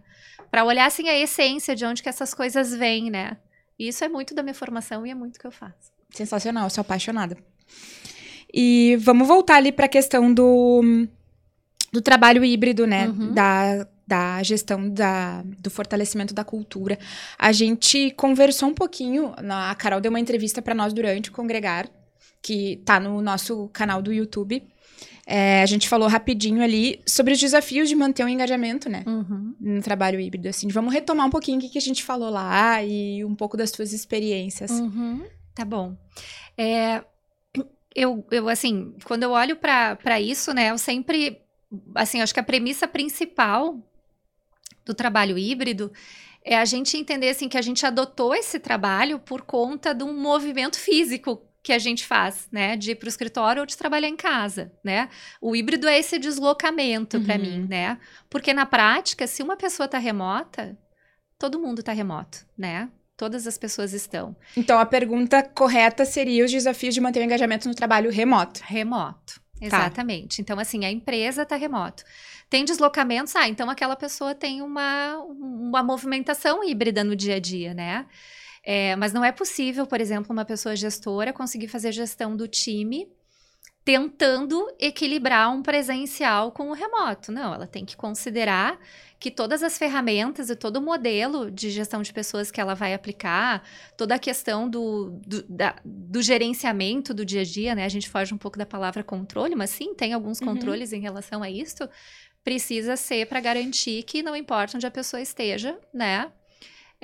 Para 0.53 0.65
olhar 0.65 0.87
assim 0.87 1.09
a 1.09 1.19
essência 1.19 1.75
de 1.75 1.85
onde 1.85 2.01
que 2.01 2.09
essas 2.09 2.33
coisas 2.33 2.73
vêm, 2.73 3.11
né? 3.11 3.37
E 3.83 3.89
isso 3.89 4.05
é 4.05 4.09
muito 4.09 4.33
da 4.33 4.45
minha 4.45 4.55
formação 4.55 5.05
e 5.05 5.11
é 5.11 5.15
muito 5.15 5.41
que 5.41 5.47
eu 5.47 5.51
faço. 5.51 5.91
Sensacional, 6.11 6.71
sou 6.71 6.83
apaixonada. 6.83 7.37
E 8.55 8.97
vamos 9.01 9.27
voltar 9.27 9.57
ali 9.57 9.73
para 9.73 9.87
a 9.87 9.89
questão 9.89 10.33
do, 10.33 11.09
do 11.93 12.01
trabalho 12.01 12.45
híbrido, 12.45 12.87
né? 12.87 13.09
Uhum. 13.09 13.35
Da, 13.35 13.89
da 14.07 14.41
gestão 14.45 14.89
da, 14.89 15.43
do 15.59 15.69
fortalecimento 15.69 16.33
da 16.33 16.45
cultura. 16.45 16.97
A 17.37 17.51
gente 17.51 18.13
conversou 18.13 18.69
um 18.69 18.75
pouquinho, 18.75 19.35
a 19.51 19.75
Carol 19.75 20.01
deu 20.01 20.11
uma 20.11 20.21
entrevista 20.21 20.63
para 20.63 20.77
nós 20.77 20.93
durante 20.93 21.31
o 21.31 21.33
Congregar, 21.33 21.89
que 22.41 22.81
tá 22.85 23.01
no 23.01 23.21
nosso 23.21 23.69
canal 23.73 24.01
do 24.01 24.13
YouTube. 24.13 24.63
É, 25.27 25.63
a 25.63 25.67
gente 25.67 25.89
falou 25.89 26.09
rapidinho 26.09 26.63
ali 26.63 27.01
sobre 27.07 27.33
os 27.33 27.39
desafios 27.39 27.89
de 27.89 27.95
manter 27.95 28.25
o 28.25 28.29
engajamento, 28.29 28.89
né? 28.89 29.05
Uhum. 29.07 29.55
No 29.61 29.83
trabalho 29.83 30.19
híbrido, 30.19 30.49
assim. 30.49 30.69
Vamos 30.69 30.93
retomar 30.93 31.27
um 31.27 31.31
pouquinho 31.31 31.59
o 31.59 31.61
que, 31.61 31.79
a 31.79 31.81
gente 31.81 32.03
falou 32.03 32.29
lá 32.29 32.83
e 32.83 33.25
um 33.25 33.35
pouco 33.35 33.57
das 33.57 33.71
suas 33.71 33.93
experiências. 33.93 34.73
Uhum. 34.73 35.25
Tá 35.55 35.65
bom. 35.65 35.97
É, 36.59 37.05
eu, 37.95 38.27
eu, 38.31 38.49
assim, 38.49 38.95
quando 39.05 39.23
eu 39.23 39.31
olho 39.31 39.57
para 39.57 40.21
isso, 40.21 40.53
né, 40.53 40.71
eu 40.71 40.79
sempre, 40.79 41.41
assim, 41.95 42.21
acho 42.21 42.35
que 42.35 42.41
a 42.41 42.45
premissa 42.45 42.89
principal 42.89 43.79
do 44.85 44.95
trabalho 44.95 45.39
híbrido 45.39 45.93
é 46.45 46.59
a 46.59 46.65
gente 46.65 46.97
entender, 46.97 47.29
assim, 47.29 47.49
que 47.49 47.59
a 47.59 47.63
gente 47.63 47.87
adotou 47.87 48.35
esse 48.35 48.59
trabalho 48.59 49.21
por 49.21 49.43
conta 49.43 49.95
de 49.95 50.03
um 50.03 50.19
movimento 50.19 50.77
físico 50.77 51.41
que 51.63 51.73
a 51.73 51.79
gente 51.79 52.05
faz, 52.07 52.49
né? 52.51 52.77
De 52.77 52.91
ir 52.91 52.95
para 52.97 53.07
o 53.07 53.09
escritório 53.09 53.61
ou 53.61 53.67
de 53.67 53.77
trabalhar 53.77 54.09
em 54.09 54.17
casa, 54.17 54.73
né? 54.83 55.09
O 55.41 55.55
híbrido 55.55 55.87
é 55.87 55.99
esse 55.99 56.19
deslocamento 56.19 57.19
uhum. 57.19 57.25
para 57.25 57.39
mim, 57.39 57.67
né? 57.69 57.99
Porque 58.29 58.53
na 58.53 58.67
prática, 58.67 59.27
se 59.27 59.43
uma 59.43 59.57
pessoa 59.57 59.85
está 59.87 59.99
remota, 59.99 60.77
todo 61.39 61.61
mundo 61.61 61.81
está 61.81 61.93
remoto, 61.93 62.45
né? 62.59 62.89
Todas 63.17 63.47
as 63.47 63.57
pessoas 63.57 63.93
estão. 63.93 64.35
Então 64.57 64.79
a 64.79 64.87
pergunta 64.87 65.43
correta 65.43 66.05
seria 66.05 66.45
os 66.45 66.51
desafios 66.51 66.95
de 66.95 67.01
manter 67.01 67.21
o 67.21 67.25
engajamento 67.25 67.69
no 67.69 67.75
trabalho 67.75 68.11
remoto. 68.11 68.61
Remoto. 68.65 69.41
Tá. 69.61 69.67
Exatamente. 69.67 70.37
Tá. 70.39 70.43
Então, 70.43 70.59
assim, 70.59 70.85
a 70.85 70.91
empresa 70.91 71.43
está 71.43 71.55
remoto. 71.55 72.03
Tem 72.51 72.65
deslocamentos, 72.65 73.35
ah, 73.37 73.49
então 73.49 73.71
aquela 73.71 73.97
pessoa 73.97 74.35
tem 74.35 74.61
uma, 74.61 75.17
uma 75.19 75.83
movimentação 75.83 76.63
híbrida 76.65 77.03
no 77.05 77.17
dia 77.17 77.37
a 77.37 77.39
dia, 77.39 77.73
né? 77.73 78.07
É, 78.65 78.95
mas 78.97 79.13
não 79.13 79.25
é 79.25 79.33
possível, 79.33 79.87
por 79.87 80.01
exemplo, 80.01 80.33
uma 80.33 80.45
pessoa 80.45 80.77
gestora 80.77 81.33
conseguir 81.33 81.69
fazer 81.69 81.93
gestão 81.93 82.37
do 82.37 82.47
time 82.47 83.09
tentando 83.85 84.65
equilibrar 84.79 85.53
um 85.53 85.61
presencial 85.61 86.53
com 86.53 86.71
o 86.71 86.73
remoto. 86.73 87.33
Não, 87.33 87.53
ela 87.53 87.67
tem 87.67 87.85
que 87.85 87.97
considerar 87.97 88.79
que 89.19 89.31
todas 89.31 89.63
as 89.63 89.77
ferramentas 89.77 90.51
e 90.51 90.57
todo 90.57 90.77
o 90.77 90.81
modelo 90.81 91.51
de 91.51 91.71
gestão 91.71 92.03
de 92.03 92.13
pessoas 92.13 92.51
que 92.51 92.61
ela 92.61 92.75
vai 92.75 92.95
aplicar, 92.95 93.63
toda 93.97 94.15
a 94.15 94.19
questão 94.19 94.69
do, 94.69 95.21
do, 95.27 95.43
da, 95.49 95.77
do 95.85 96.23
gerenciamento 96.23 97.13
do 97.13 97.25
dia 97.25 97.41
a 97.41 97.45
dia, 97.45 97.75
né? 97.75 97.85
A 97.85 97.89
gente 97.89 98.09
foge 98.09 98.33
um 98.33 98.39
pouco 98.39 98.59
da 98.59 98.67
palavra 98.67 99.03
controle, 99.03 99.55
mas 99.55 99.71
sim, 99.71 99.95
tem 99.95 100.13
alguns 100.13 100.41
uhum. 100.41 100.49
controles 100.49 100.93
em 100.93 101.01
relação 101.01 101.43
a 101.43 101.51
isso. 101.51 101.89
Precisa 102.45 102.97
ser 102.97 103.27
para 103.27 103.41
garantir 103.41 104.03
que 104.05 104.23
não 104.23 104.35
importa 104.35 104.77
onde 104.77 104.87
a 104.87 104.91
pessoa 104.91 105.21
esteja, 105.21 105.79
né? 105.93 106.31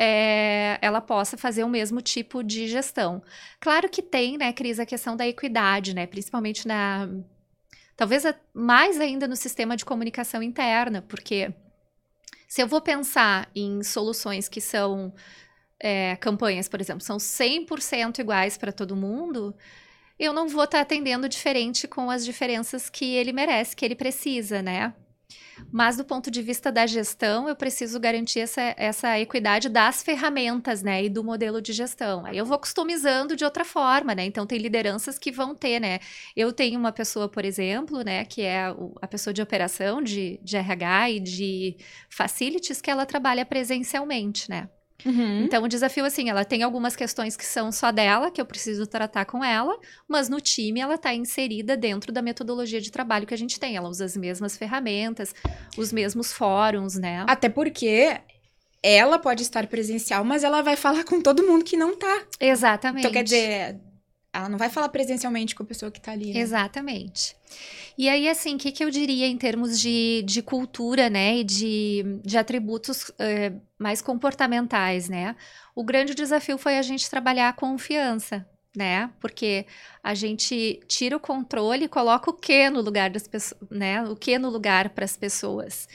É, 0.00 0.78
ela 0.80 1.00
possa 1.00 1.36
fazer 1.36 1.64
o 1.64 1.68
mesmo 1.68 2.00
tipo 2.00 2.44
de 2.44 2.68
gestão. 2.68 3.20
Claro 3.58 3.88
que 3.88 4.00
tem, 4.00 4.38
né, 4.38 4.52
Cris, 4.52 4.78
a 4.78 4.86
questão 4.86 5.16
da 5.16 5.26
equidade, 5.26 5.92
né? 5.92 6.06
Principalmente 6.06 6.68
na. 6.68 7.08
Talvez 7.96 8.22
mais 8.54 9.00
ainda 9.00 9.26
no 9.26 9.34
sistema 9.34 9.76
de 9.76 9.84
comunicação 9.84 10.40
interna, 10.40 11.02
porque 11.02 11.52
se 12.46 12.62
eu 12.62 12.68
vou 12.68 12.80
pensar 12.80 13.50
em 13.52 13.82
soluções 13.82 14.48
que 14.48 14.60
são 14.60 15.12
é, 15.80 16.14
campanhas, 16.16 16.68
por 16.68 16.80
exemplo, 16.80 17.02
são 17.02 17.16
100% 17.16 18.20
iguais 18.20 18.56
para 18.56 18.70
todo 18.70 18.94
mundo, 18.94 19.52
eu 20.16 20.32
não 20.32 20.46
vou 20.46 20.62
estar 20.62 20.78
tá 20.78 20.82
atendendo 20.82 21.28
diferente 21.28 21.88
com 21.88 22.08
as 22.08 22.24
diferenças 22.24 22.88
que 22.88 23.16
ele 23.16 23.32
merece, 23.32 23.74
que 23.74 23.84
ele 23.84 23.96
precisa, 23.96 24.62
né? 24.62 24.94
Mas 25.70 25.96
do 25.96 26.04
ponto 26.04 26.30
de 26.30 26.40
vista 26.40 26.72
da 26.72 26.86
gestão, 26.86 27.48
eu 27.48 27.56
preciso 27.56 28.00
garantir 28.00 28.40
essa, 28.40 28.74
essa 28.76 29.18
equidade 29.18 29.68
das 29.68 30.02
ferramentas, 30.02 30.82
né? 30.82 31.04
E 31.04 31.08
do 31.08 31.22
modelo 31.22 31.60
de 31.60 31.72
gestão. 31.72 32.24
Aí 32.24 32.38
eu 32.38 32.46
vou 32.46 32.58
customizando 32.58 33.36
de 33.36 33.44
outra 33.44 33.64
forma, 33.64 34.14
né? 34.14 34.24
Então 34.24 34.46
tem 34.46 34.58
lideranças 34.58 35.18
que 35.18 35.30
vão 35.30 35.54
ter, 35.54 35.80
né? 35.80 35.98
Eu 36.36 36.52
tenho 36.52 36.78
uma 36.78 36.92
pessoa, 36.92 37.28
por 37.28 37.44
exemplo, 37.44 38.02
né? 38.02 38.24
Que 38.24 38.42
é 38.42 38.74
a 39.02 39.06
pessoa 39.06 39.34
de 39.34 39.42
operação 39.42 40.02
de, 40.02 40.40
de 40.42 40.56
RH 40.56 41.10
e 41.10 41.20
de 41.20 41.76
facilities 42.08 42.80
que 42.80 42.90
ela 42.90 43.04
trabalha 43.04 43.44
presencialmente, 43.44 44.48
né? 44.48 44.68
Uhum. 45.04 45.44
Então, 45.44 45.62
o 45.62 45.68
desafio, 45.68 46.04
assim, 46.04 46.28
ela 46.28 46.44
tem 46.44 46.62
algumas 46.62 46.96
questões 46.96 47.36
que 47.36 47.44
são 47.44 47.70
só 47.70 47.92
dela, 47.92 48.30
que 48.30 48.40
eu 48.40 48.46
preciso 48.46 48.86
tratar 48.86 49.24
com 49.24 49.44
ela, 49.44 49.78
mas 50.08 50.28
no 50.28 50.40
time 50.40 50.80
ela 50.80 50.96
está 50.96 51.14
inserida 51.14 51.76
dentro 51.76 52.12
da 52.12 52.20
metodologia 52.20 52.80
de 52.80 52.90
trabalho 52.90 53.26
que 53.26 53.34
a 53.34 53.38
gente 53.38 53.60
tem. 53.60 53.76
Ela 53.76 53.88
usa 53.88 54.04
as 54.04 54.16
mesmas 54.16 54.56
ferramentas, 54.56 55.34
os 55.76 55.92
mesmos 55.92 56.32
fóruns, 56.32 56.96
né? 56.96 57.24
Até 57.28 57.48
porque 57.48 58.20
ela 58.82 59.18
pode 59.18 59.42
estar 59.42 59.66
presencial, 59.66 60.24
mas 60.24 60.44
ela 60.44 60.62
vai 60.62 60.76
falar 60.76 61.04
com 61.04 61.20
todo 61.20 61.46
mundo 61.46 61.64
que 61.64 61.76
não 61.76 61.96
tá. 61.96 62.22
Exatamente. 62.40 63.00
Então, 63.00 63.12
quer 63.12 63.24
dizer, 63.24 63.80
ela 64.32 64.48
não 64.48 64.58
vai 64.58 64.68
falar 64.68 64.88
presencialmente 64.90 65.54
com 65.54 65.62
a 65.62 65.66
pessoa 65.66 65.90
que 65.90 66.00
tá 66.00 66.12
ali. 66.12 66.32
Né? 66.32 66.40
Exatamente. 66.40 67.34
E 67.96 68.08
aí, 68.08 68.28
assim, 68.28 68.54
o 68.54 68.58
que, 68.58 68.70
que 68.70 68.84
eu 68.84 68.90
diria 68.90 69.26
em 69.26 69.36
termos 69.36 69.80
de, 69.80 70.22
de 70.24 70.42
cultura, 70.42 71.08
né? 71.08 71.38
E 71.38 71.44
de, 71.44 72.20
de 72.24 72.36
atributos 72.36 73.10
eh, 73.18 73.52
mais 73.78 74.02
comportamentais, 74.02 75.08
né? 75.08 75.34
O 75.74 75.82
grande 75.82 76.14
desafio 76.14 76.58
foi 76.58 76.78
a 76.78 76.82
gente 76.82 77.08
trabalhar 77.08 77.48
a 77.48 77.52
confiança, 77.52 78.46
né? 78.76 79.10
Porque 79.18 79.66
a 80.02 80.14
gente 80.14 80.80
tira 80.86 81.16
o 81.16 81.20
controle 81.20 81.86
e 81.86 81.88
coloca 81.88 82.30
o 82.30 82.34
que 82.34 82.68
no 82.70 82.80
lugar 82.80 83.10
das 83.10 83.26
pessoas, 83.26 83.60
né? 83.70 84.02
O 84.04 84.14
que 84.14 84.38
no 84.38 84.50
lugar 84.50 84.90
para 84.90 85.04
as 85.04 85.16
pessoas. 85.16 85.88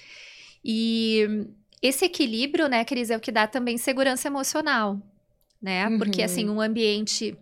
E 0.65 1.45
esse 1.81 2.05
equilíbrio, 2.05 2.67
né, 2.67 2.83
Cris, 2.83 3.11
é 3.11 3.17
o 3.17 3.19
que 3.19 3.31
dá 3.31 3.45
também 3.45 3.77
segurança 3.77 4.27
emocional, 4.27 4.99
né? 5.61 5.87
Uhum. 5.87 5.97
Porque, 5.99 6.23
assim, 6.23 6.49
um 6.49 6.59
ambiente 6.59 7.37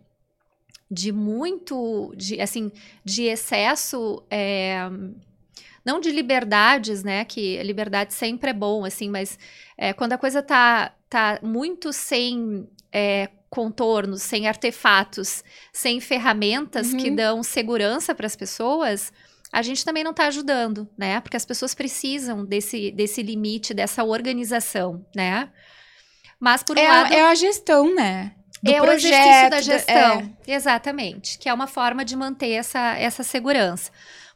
de 0.91 1.13
muito, 1.13 2.13
de, 2.17 2.41
assim, 2.41 2.69
de 3.05 3.23
excesso, 3.23 4.21
é, 4.29 4.89
não 5.85 6.01
de 6.01 6.11
liberdades, 6.11 7.01
né, 7.01 7.23
que 7.23 7.63
liberdade 7.63 8.13
sempre 8.13 8.49
é 8.49 8.53
bom, 8.53 8.83
assim, 8.83 9.09
mas 9.09 9.39
é, 9.77 9.93
quando 9.93 10.11
a 10.11 10.17
coisa 10.17 10.43
tá, 10.43 10.93
tá 11.09 11.39
muito 11.41 11.93
sem 11.93 12.67
é, 12.91 13.29
contornos, 13.49 14.21
sem 14.21 14.49
artefatos, 14.49 15.45
sem 15.71 16.01
ferramentas 16.01 16.91
uhum. 16.91 16.97
que 16.99 17.09
dão 17.09 17.41
segurança 17.41 18.13
para 18.13 18.27
as 18.27 18.35
pessoas, 18.35 19.13
a 19.51 19.61
gente 19.61 19.85
também 19.85 20.03
não 20.03 20.11
está 20.11 20.27
ajudando, 20.27 20.87
né? 20.97 21.19
Porque 21.19 21.35
as 21.35 21.45
pessoas 21.45 21.73
precisam 21.73 22.45
desse, 22.45 22.91
desse 22.91 23.21
limite, 23.21 23.73
dessa 23.73 24.03
organização, 24.03 25.05
né? 25.13 25.49
Mas 26.39 26.63
por 26.63 26.77
um 26.77 26.81
é, 26.81 26.87
lado. 26.87 27.13
É 27.13 27.21
a 27.21 27.35
gestão, 27.35 27.93
né? 27.93 28.33
Do 28.61 28.71
é 28.71 28.79
projeto, 28.79 29.13
o 29.13 29.17
exercício 29.17 29.49
da 29.49 29.61
gestão. 29.61 30.35
É. 30.47 30.51
Exatamente. 30.53 31.37
Que 31.39 31.49
é 31.49 31.53
uma 31.53 31.67
forma 31.67 32.05
de 32.05 32.15
manter 32.15 32.51
essa, 32.51 32.95
essa 32.97 33.23
segurança. 33.23 33.91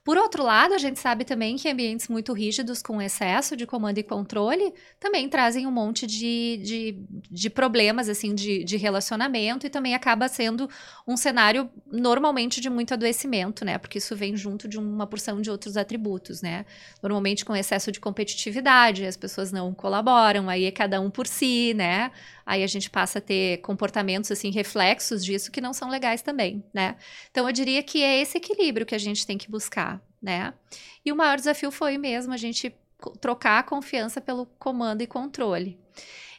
Por 0.05 0.19
outro 0.19 0.43
lado, 0.43 0.75
a 0.75 0.77
gente 0.77 0.99
sabe 0.99 1.25
também 1.25 1.55
que 1.55 1.67
ambientes 1.67 2.07
muito 2.09 2.31
rígidos, 2.31 2.79
com 2.79 3.01
excesso 3.01 3.57
de 3.57 3.65
comando 3.65 3.97
e 3.97 4.03
controle, 4.03 4.71
também 4.99 5.27
trazem 5.27 5.65
um 5.65 5.71
monte 5.71 6.05
de, 6.05 6.61
de, 6.63 7.05
de 7.31 7.49
problemas, 7.49 8.07
assim, 8.07 8.35
de, 8.35 8.63
de 8.63 8.77
relacionamento 8.77 9.65
e 9.65 9.69
também 9.69 9.95
acaba 9.95 10.27
sendo 10.27 10.69
um 11.07 11.17
cenário 11.17 11.71
normalmente 11.91 12.61
de 12.61 12.69
muito 12.69 12.93
adoecimento, 12.93 13.65
né? 13.65 13.79
Porque 13.79 13.97
isso 13.97 14.15
vem 14.15 14.37
junto 14.37 14.67
de 14.67 14.77
uma 14.77 15.07
porção 15.07 15.41
de 15.41 15.49
outros 15.49 15.75
atributos, 15.75 16.39
né? 16.39 16.67
Normalmente 17.01 17.43
com 17.43 17.55
excesso 17.55 17.91
de 17.91 17.99
competitividade, 17.99 19.07
as 19.07 19.17
pessoas 19.17 19.51
não 19.51 19.73
colaboram, 19.73 20.47
aí 20.49 20.65
é 20.65 20.71
cada 20.71 21.01
um 21.01 21.09
por 21.09 21.25
si, 21.25 21.73
né? 21.73 22.11
Aí 22.45 22.63
a 22.63 22.67
gente 22.67 22.91
passa 22.91 23.17
a 23.17 23.21
ter 23.21 23.57
comportamentos, 23.61 24.31
assim, 24.31 24.51
reflexos 24.51 25.25
disso 25.25 25.51
que 25.51 25.59
não 25.59 25.73
são 25.73 25.89
legais 25.89 26.21
também, 26.21 26.63
né? 26.71 26.95
Então 27.31 27.47
eu 27.49 27.51
diria 27.51 27.81
que 27.81 28.03
é 28.03 28.21
esse 28.21 28.37
equilíbrio 28.37 28.85
que 28.85 28.93
a 28.93 28.99
gente 28.99 29.25
tem 29.25 29.37
que 29.37 29.49
buscar, 29.49 29.94
né? 30.25 30.53
E 31.05 31.11
o 31.11 31.15
maior 31.15 31.37
desafio 31.37 31.71
foi 31.71 31.97
mesmo 31.97 32.33
a 32.33 32.37
gente 32.37 32.75
trocar 33.21 33.59
a 33.59 33.63
confiança 33.63 34.19
pelo 34.19 34.47
comando 34.57 35.01
e 35.01 35.07
controle. 35.07 35.79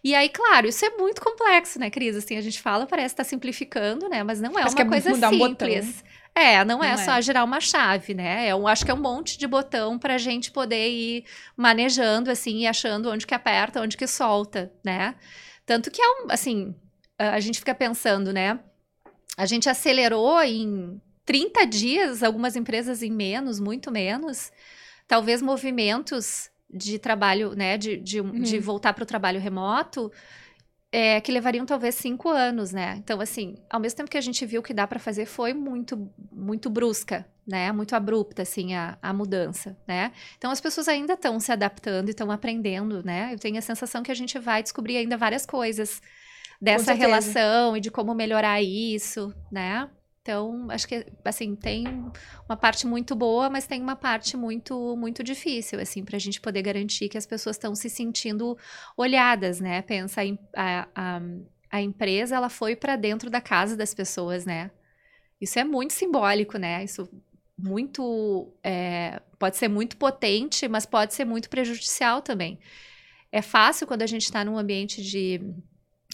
E 0.03 0.15
aí, 0.15 0.29
claro, 0.29 0.67
isso 0.67 0.85
é 0.85 0.91
muito 0.91 1.21
complexo, 1.21 1.79
né, 1.79 1.91
Cris? 1.91 2.17
Assim, 2.17 2.37
a 2.37 2.41
gente 2.41 2.61
fala, 2.61 2.87
parece 2.87 3.15
estar 3.15 3.25
tá 3.25 3.29
simplificando, 3.29 4.09
né? 4.09 4.23
Mas 4.23 4.41
não 4.41 4.59
é 4.59 4.65
uma 4.65 4.81
é 4.81 4.85
coisa 4.85 5.15
simples. 5.15 6.03
Um 6.03 6.39
é, 6.39 6.65
não, 6.65 6.79
não 6.79 6.85
é, 6.85 6.91
é, 6.91 6.97
só 6.99 7.19
girar 7.21 7.45
uma 7.45 7.61
chave, 7.61 8.13
né? 8.13 8.47
Eu 8.47 8.69
acho 8.69 8.85
que 8.85 8.91
é 8.91 8.95
um 8.95 9.01
monte 9.01 9.39
de 9.39 9.47
botão 9.47 9.99
para 9.99 10.17
a 10.17 10.19
gente 10.19 10.51
poder 10.51 10.91
ir 10.91 11.25
manejando, 11.57 12.31
assim, 12.31 12.59
e 12.59 12.67
achando 12.67 13.11
onde 13.11 13.27
que 13.27 13.35
aperta, 13.35 13.81
onde 13.81 13.97
que 13.97 14.07
solta, 14.07 14.71
né? 14.85 15.15
Tanto 15.65 15.91
que 15.91 16.01
é 16.01 16.07
um, 16.07 16.27
assim, 16.29 16.75
a 17.19 17.41
gente 17.41 17.59
fica 17.59 17.75
pensando, 17.75 18.33
né? 18.33 18.61
A 19.37 19.47
gente 19.47 19.69
acelerou 19.69 20.43
em 20.43 21.01
30 21.27 21.67
dias, 21.67 22.23
algumas 22.23 22.57
empresas 22.57 23.03
em 23.03 23.11
menos, 23.11 23.61
muito 23.61 23.91
menos. 23.91 24.53
Talvez 25.09 25.43
movimentos 25.43 26.51
de 26.71 26.99
trabalho, 26.99 27.55
né, 27.55 27.77
de, 27.77 27.97
de, 27.97 28.21
uhum. 28.21 28.41
de 28.41 28.59
voltar 28.59 28.95
para 28.95 29.03
o 29.03 29.07
trabalho 29.07 29.41
remoto, 29.41 30.11
é, 30.91 31.21
que 31.21 31.33
levariam 31.33 31.67
talvez 31.67 31.95
cinco 31.97 32.29
anos, 32.29 32.73
né? 32.73 32.97
Então, 32.99 33.21
assim, 33.21 33.57
ao 33.69 33.81
mesmo 33.81 33.97
tempo 33.97 34.11
que 34.11 34.17
a 34.17 34.21
gente 34.21 34.47
viu 34.47 34.63
que 34.63 34.73
dá 34.73 34.87
para 34.87 34.99
fazer, 34.99 35.27
foi 35.27 35.53
muito, 35.53 36.11
muito 36.33 36.71
brusca, 36.71 37.27
né? 37.47 37.71
Muito 37.73 37.95
abrupta, 37.95 38.43
assim, 38.43 38.75
a, 38.75 38.97
a 39.03 39.13
mudança, 39.13 39.77
né? 39.87 40.13
Então, 40.39 40.51
as 40.51 40.61
pessoas 40.61 40.89
ainda 40.89 41.15
estão 41.15 41.39
se 41.41 41.53
adaptando 41.53 42.09
e 42.09 42.13
estão 42.13 42.31
aprendendo, 42.31 43.05
né? 43.05 43.35
Eu 43.35 43.39
tenho 43.39 43.59
a 43.59 43.63
sensação 43.63 44.03
que 44.03 44.11
a 44.11 44.15
gente 44.15 44.39
vai 44.39 44.63
descobrir 44.63 44.97
ainda 44.97 45.17
várias 45.17 45.45
coisas 45.45 46.01
dessa 46.61 46.95
relação 46.95 47.77
e 47.77 47.81
de 47.81 47.91
como 47.91 48.15
melhorar 48.15 48.63
isso, 48.63 49.35
né? 49.51 49.91
Então, 50.27 50.67
acho 50.71 50.89
que, 50.89 51.07
assim, 51.25 51.55
tem 51.55 51.87
uma 52.49 52.57
parte 52.57 52.85
muito 52.85 53.15
boa, 53.15 53.49
mas 53.49 53.65
tem 53.65 53.81
uma 53.81 53.95
parte 53.95 54.37
muito, 54.37 54.97
muito 54.97 55.23
difícil, 55.23 55.79
assim, 55.79 56.05
para 56.05 56.17
a 56.17 56.19
gente 56.19 56.41
poder 56.41 56.63
garantir 56.63 57.09
que 57.09 57.17
as 57.17 57.25
pessoas 57.25 57.55
estão 57.55 57.77
se 57.77 57.89
sentindo 57.89 58.59
olhadas, 58.97 59.61
né? 59.61 59.83
Pensa, 59.83 60.23
a, 60.57 60.89
a, 60.97 61.21
a 61.71 61.81
empresa, 61.81 62.35
ela 62.35 62.49
foi 62.49 62.75
para 62.75 62.97
dentro 62.97 63.31
da 63.31 63.41
casa 63.41 63.77
das 63.77 63.95
pessoas, 63.95 64.45
né? 64.45 64.73
Isso 65.41 65.61
é 65.61 65.65
muito 65.65 65.93
simbólico, 65.93 66.59
né? 66.59 66.83
Isso 66.83 67.09
muito, 67.57 68.53
é, 68.65 69.23
pode 69.39 69.57
ser 69.57 69.69
muito 69.69 69.97
potente, 69.97 70.67
mas 70.67 70.85
pode 70.85 71.15
ser 71.15 71.25
muito 71.25 71.49
prejudicial 71.49 72.21
também. 72.21 72.59
É 73.31 73.43
fácil 73.43 73.87
quando 73.87 74.03
a 74.03 74.09
gente 74.09 74.25
está 74.25 74.45
num 74.45 74.59
ambiente 74.59 75.01
de 75.05 75.41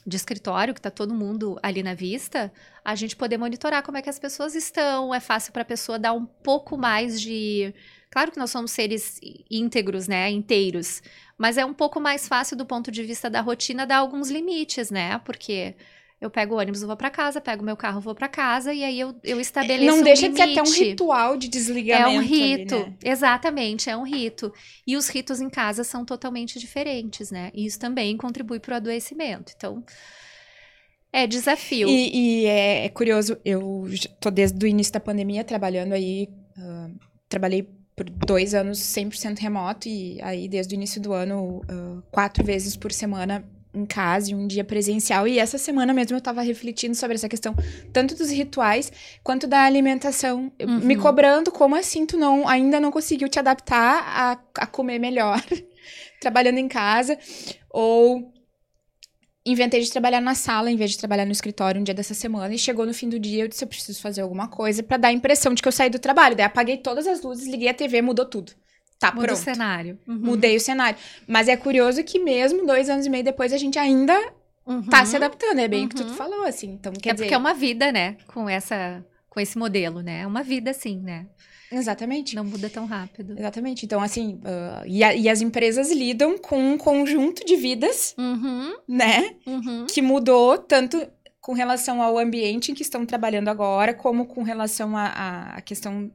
de 0.07 0.17
escritório, 0.17 0.75
que 0.75 0.81
está 0.81 0.91
todo 0.91 1.15
mundo 1.15 1.59
ali 1.63 1.83
na 1.83 1.95
vista, 1.95 2.53
a 2.85 2.95
gente 2.95 3.15
poder 3.15 3.39
monitorar 3.39 3.83
como 3.83 3.97
é 3.97 4.03
que 4.03 4.11
as 4.11 4.19
pessoas 4.19 4.55
estão. 4.55 5.15
É 5.15 5.21
fácil 5.21 5.53
para 5.53 5.63
a 5.63 5.67
pessoa 5.67 5.99
dar 5.99 6.13
um 6.13 6.27
pouco 6.27 6.77
mais 6.77 7.21
de. 7.21 7.73
Claro 8.11 8.31
que 8.31 8.39
nós 8.39 8.51
somos 8.51 8.73
seres 8.73 9.19
íntegros, 9.51 10.09
né? 10.09 10.31
Inteiros. 10.31 11.03
Mas 11.39 11.57
é 11.57 11.65
um 11.65 11.73
pouco 11.73 12.01
mais 12.01 12.29
fácil 12.29 12.57
do 12.57 12.67
ponto 12.67 12.91
de 12.91 13.03
vista 13.03 13.31
da 13.31 13.41
rotina 13.41 13.87
dar 13.87 13.99
alguns 13.99 14.31
limites, 14.31 14.91
né? 14.91 15.19
Porque 15.19 15.75
eu 16.23 16.31
pego 16.31 16.55
o 16.55 16.59
ônibus, 16.59 16.83
vou 16.83 16.97
para 16.97 17.11
casa, 17.11 17.41
pego 17.41 17.65
meu 17.65 17.77
carro, 17.77 18.01
vou 18.01 18.15
para 18.15 18.29
casa 18.29 18.73
e 18.73 18.85
aí 18.85 19.01
eu, 19.01 19.13
eu 19.25 19.41
estabeleço 19.41 19.97
Não 19.97 20.05
deixa 20.05 20.29
um 20.29 20.31
de 20.31 20.37
ser 20.37 20.43
até 20.53 20.63
um 20.63 20.73
ritual 20.73 21.37
de 21.37 21.49
desligamento. 21.49 22.11
É 22.11 22.17
um 22.17 22.23
rito, 22.23 22.75
ali, 22.77 22.85
né? 22.85 22.97
exatamente, 23.03 23.91
é 23.91 23.97
um 23.97 24.05
rito. 24.05 24.55
E 24.87 24.97
os 24.97 25.09
ritos 25.09 25.41
em 25.41 25.51
casa 25.51 25.83
são 25.83 26.05
totalmente 26.05 26.61
diferentes, 26.61 27.33
né? 27.33 27.51
E 27.53 27.67
isso 27.67 27.77
também 27.77 28.17
contribui 28.17 28.61
para 28.61 28.75
o 28.75 28.77
adoecimento. 28.77 29.53
Então, 29.57 29.85
é 31.13 31.27
desafio. 31.27 31.89
E, 31.89 32.45
e 32.45 32.47
é, 32.47 32.85
é, 32.85 32.89
curioso, 32.89 33.37
eu 33.45 33.85
tô 34.21 34.31
desde 34.31 34.65
o 34.65 34.69
início 34.69 34.93
da 34.93 35.01
pandemia 35.01 35.43
trabalhando 35.43 35.93
aí, 35.93 36.29
uh, 36.57 36.97
trabalhei 37.29 37.69
por 37.97 38.09
dois 38.09 38.55
anos 38.55 38.79
100% 38.79 39.41
remoto 39.41 39.89
e 39.89 40.23
aí 40.23 40.49
desde 40.49 40.73
o 40.73 40.77
início 40.77 41.03
do 41.03 41.13
ano, 41.13 41.63
uh, 41.69 42.01
quatro 42.13 42.45
vezes 42.45 42.77
por 42.77 42.93
semana 42.93 43.45
em 43.75 43.87
casa 43.87 44.31
e 44.31 44.35
um 44.35 44.47
dia 44.47 44.65
presencial. 44.65 45.27
E 45.27 45.39
essa 45.39 45.59
semana 45.59 45.93
mesmo 45.93 46.15
eu 46.15 46.19
estava 46.19 46.43
refletindo 46.43 46.95
sobre 46.95 47.15
essa 47.15 47.29
questão, 47.29 47.55
tanto 47.93 48.15
dos 48.15 48.31
rituais 48.31 48.93
quanto 49.23 49.47
da 49.47 49.63
alimentação. 49.63 50.53
Uhum. 50.61 50.81
Me 50.81 50.97
cobrando 50.97 51.51
como 51.51 51.75
assim 51.75 52.05
tu 52.05 52.17
não, 52.19 52.47
ainda 52.47 52.79
não 52.79 52.91
conseguiu 52.91 53.29
te 53.29 53.39
adaptar 53.39 54.03
a, 54.07 54.63
a 54.63 54.67
comer 54.67 54.99
melhor, 54.99 55.43
trabalhando 56.21 56.59
em 56.59 56.69
casa. 56.69 57.19
Ou 57.71 58.33
inventei 59.45 59.81
de 59.81 59.91
trabalhar 59.91 60.21
na 60.21 60.35
sala 60.35 60.71
em 60.71 60.77
vez 60.77 60.93
de 60.93 60.99
trabalhar 60.99 61.25
no 61.25 61.33
escritório 61.33 61.81
um 61.81 61.85
dia 61.85 61.95
dessa 61.95 62.15
semana. 62.15 62.55
E 62.55 62.59
chegou 62.59 62.87
no 62.87 62.95
fim 62.95 63.09
do 63.09 63.19
dia, 63.19 63.45
eu 63.45 63.49
disse: 63.49 63.65
eu 63.65 63.69
preciso 63.69 64.01
fazer 64.01 64.21
alguma 64.21 64.49
coisa 64.49 64.83
para 64.83 64.97
dar 64.97 65.09
a 65.09 65.13
impressão 65.13 65.55
de 65.55 65.63
que 65.63 65.69
eu 65.69 65.73
saí 65.73 65.91
do 65.91 65.99
trabalho. 65.99 66.37
Daí 66.37 66.47
apaguei 66.47 66.77
todas 66.77 67.07
as 67.07 67.23
luzes, 67.23 67.47
liguei 67.47 67.69
a 67.69 67.75
TV, 67.75 68.03
mudou 68.03 68.27
tudo. 68.27 68.53
Tá, 69.03 69.11
Muda 69.11 69.27
pronto. 69.27 69.41
o 69.41 69.43
cenário. 69.43 69.99
Uhum. 70.07 70.15
Mudei 70.15 70.55
o 70.55 70.61
cenário. 70.61 70.97
Mas 71.27 71.49
é 71.49 71.57
curioso 71.57 72.05
que 72.05 72.21
mesmo 72.21 72.65
dois 72.65 72.89
anos 72.89 73.05
e 73.05 73.11
meio 73.11 73.25
depois 73.25 73.53
a 73.53 73.59
gente 73.59 73.77
ainda 73.77 74.17
uhum. 74.65 74.85
tá 74.85 75.05
se 75.05 75.17
adaptando. 75.17 75.59
É 75.59 75.67
bem 75.67 75.87
o 75.87 75.89
que 75.89 75.97
tu 75.97 76.05
uhum. 76.05 76.15
falou, 76.15 76.45
assim. 76.45 76.71
Então, 76.71 76.93
quer 76.93 77.11
é 77.11 77.13
dizer... 77.13 77.25
porque 77.25 77.35
é 77.35 77.39
uma 77.39 77.53
vida, 77.53 77.91
né? 77.91 78.17
Com 78.29 78.49
essa... 78.49 79.05
Com 79.29 79.41
esse 79.41 79.59
modelo, 79.59 80.03
né? 80.03 80.21
É 80.21 80.27
uma 80.27 80.45
vida, 80.45 80.71
assim, 80.71 81.01
né? 81.01 81.27
Exatamente. 81.73 82.37
Não 82.37 82.45
muda 82.45 82.71
tão 82.71 82.87
rápido. 82.87 83.37
Exatamente. 83.37 83.85
Então, 83.85 84.01
assim, 84.01 84.35
uh, 84.45 84.87
e, 84.87 85.03
a, 85.03 85.13
e, 85.17 85.29
as 85.29 85.41
empresas 85.41 85.91
lidam 85.91 86.39
com 86.39 86.75
um 86.75 86.79
conjunto 86.79 87.45
de 87.45 87.57
vidas, 87.57 88.15
uhum. 88.17 88.73
né? 88.87 89.35
Uhum. 89.45 89.87
Que 89.87 90.01
mudou 90.01 90.59
tanto 90.59 91.05
com 91.43 91.55
relação 91.55 92.01
ao 92.01 92.17
ambiente 92.19 92.71
em 92.71 92.75
que 92.75 92.83
estão 92.83 93.05
trabalhando 93.05 93.49
agora, 93.49 93.93
como 93.93 94.27
com 94.27 94.45
relação 94.45 94.97
à 94.97 95.61
questão 95.63 96.09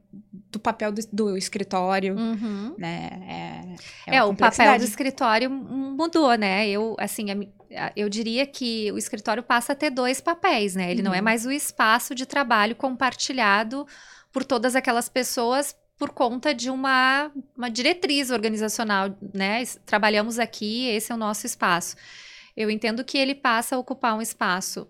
do 0.50 0.58
papel 0.58 0.90
do, 0.90 1.02
do 1.12 1.36
escritório, 1.36 2.16
uhum. 2.16 2.74
né? 2.78 3.76
É, 4.06 4.14
é, 4.14 4.16
é 4.16 4.24
o 4.24 4.34
papel 4.34 4.78
do 4.78 4.84
escritório 4.84 5.50
mudou, 5.50 6.34
né? 6.34 6.66
Eu, 6.66 6.96
assim, 6.98 7.26
eu 7.94 8.08
diria 8.08 8.46
que 8.46 8.90
o 8.90 8.96
escritório 8.96 9.42
passa 9.42 9.74
a 9.74 9.76
ter 9.76 9.90
dois 9.90 10.18
papéis, 10.18 10.74
né? 10.74 10.90
Ele 10.90 11.02
uhum. 11.02 11.08
não 11.08 11.14
é 11.14 11.18
uhum. 11.18 11.24
mais 11.24 11.44
o 11.44 11.52
espaço 11.52 12.14
de 12.14 12.24
trabalho 12.24 12.74
compartilhado 12.74 13.86
por 14.32 14.46
todas 14.46 14.74
aquelas 14.74 15.10
pessoas 15.10 15.76
por 15.98 16.08
conta 16.08 16.54
de 16.54 16.70
uma, 16.70 17.30
uma 17.54 17.68
diretriz 17.68 18.30
organizacional, 18.30 19.14
né? 19.34 19.62
Trabalhamos 19.84 20.38
aqui, 20.38 20.88
esse 20.88 21.12
é 21.12 21.14
o 21.14 21.18
nosso 21.18 21.44
espaço. 21.44 21.96
Eu 22.56 22.70
entendo 22.70 23.04
que 23.04 23.18
ele 23.18 23.34
passa 23.34 23.76
a 23.76 23.78
ocupar 23.78 24.16
um 24.16 24.22
espaço 24.22 24.88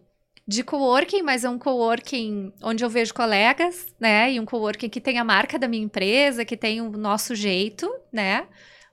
de 0.49 0.65
coworking, 0.65 1.21
mas 1.21 1.45
é 1.45 1.51
um 1.51 1.59
coworking 1.59 2.55
onde 2.63 2.83
eu 2.83 2.89
vejo 2.89 3.13
colegas, 3.13 3.87
né? 4.01 4.33
E 4.33 4.41
um 4.41 4.47
coworking 4.47 4.89
que 4.89 4.99
tem 4.99 5.19
a 5.19 5.25
marca 5.25 5.59
da 5.59 5.69
minha 5.69 5.85
empresa, 5.85 6.43
que 6.43 6.57
tem 6.57 6.81
o 6.81 6.91
nosso 6.91 7.35
jeito, 7.35 7.87
né? 8.11 8.47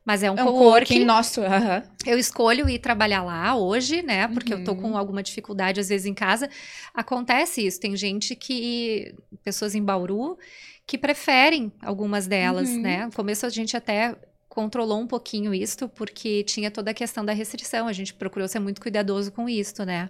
Mas 0.04 0.22
é 0.22 0.30
um, 0.30 0.36
é 0.36 0.44
um 0.44 0.48
coworking 0.48 1.06
nosso. 1.06 1.40
Uhum. 1.40 1.82
Eu 2.06 2.20
escolho 2.20 2.70
ir 2.70 2.80
trabalhar 2.80 3.24
lá 3.24 3.56
hoje, 3.56 4.02
né? 4.02 4.28
Porque 4.28 4.54
uhum. 4.54 4.60
eu 4.60 4.66
tô 4.66 4.76
com 4.76 4.90
uhum. 4.90 4.98
alguma 4.98 5.24
dificuldade 5.24 5.80
às 5.80 5.88
vezes 5.88 6.06
em 6.06 6.14
casa. 6.14 6.50
Acontece 6.94 7.66
isso. 7.66 7.80
Tem 7.80 7.96
gente 7.96 8.36
que 8.36 9.16
pessoas 9.42 9.74
em 9.76 9.82
Bauru 9.82 10.38
que 10.86 10.98
preferem 10.98 11.72
algumas 11.82 12.28
delas, 12.28 12.68
uhum. 12.68 12.82
né? 12.82 13.06
No 13.06 13.14
começo 13.14 13.46
a 13.46 13.50
gente 13.50 13.78
até 13.78 14.14
controlou 14.50 15.00
um 15.00 15.08
pouquinho 15.08 15.54
isso, 15.54 15.88
porque 15.88 16.44
tinha 16.44 16.70
toda 16.70 16.92
a 16.92 16.94
questão 16.94 17.24
da 17.24 17.32
restrição. 17.32 17.88
A 17.88 17.94
gente 17.94 18.14
procurou 18.14 18.48
ser 18.48 18.60
muito 18.60 18.82
cuidadoso 18.82 19.32
com 19.32 19.48
isso, 19.48 19.86
né? 19.86 20.10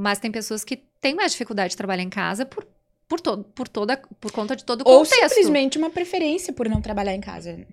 Mas 0.00 0.18
tem 0.18 0.30
pessoas 0.30 0.64
que 0.64 0.76
têm 0.76 1.14
mais 1.14 1.32
dificuldade 1.32 1.70
de 1.70 1.76
trabalhar 1.76 2.02
em 2.02 2.08
casa 2.08 2.46
por, 2.46 2.66
por, 3.06 3.20
todo, 3.20 3.44
por, 3.44 3.68
toda, 3.68 3.96
por 4.20 4.32
conta 4.32 4.56
de 4.56 4.64
todo 4.64 4.80
o 4.80 4.88
Ou 4.88 5.00
contexto. 5.00 5.22
Ou 5.22 5.28
simplesmente 5.28 5.76
uma 5.76 5.90
preferência 5.90 6.52
por 6.52 6.68
não 6.68 6.80
trabalhar 6.80 7.14
em 7.14 7.20
casa. 7.20 7.66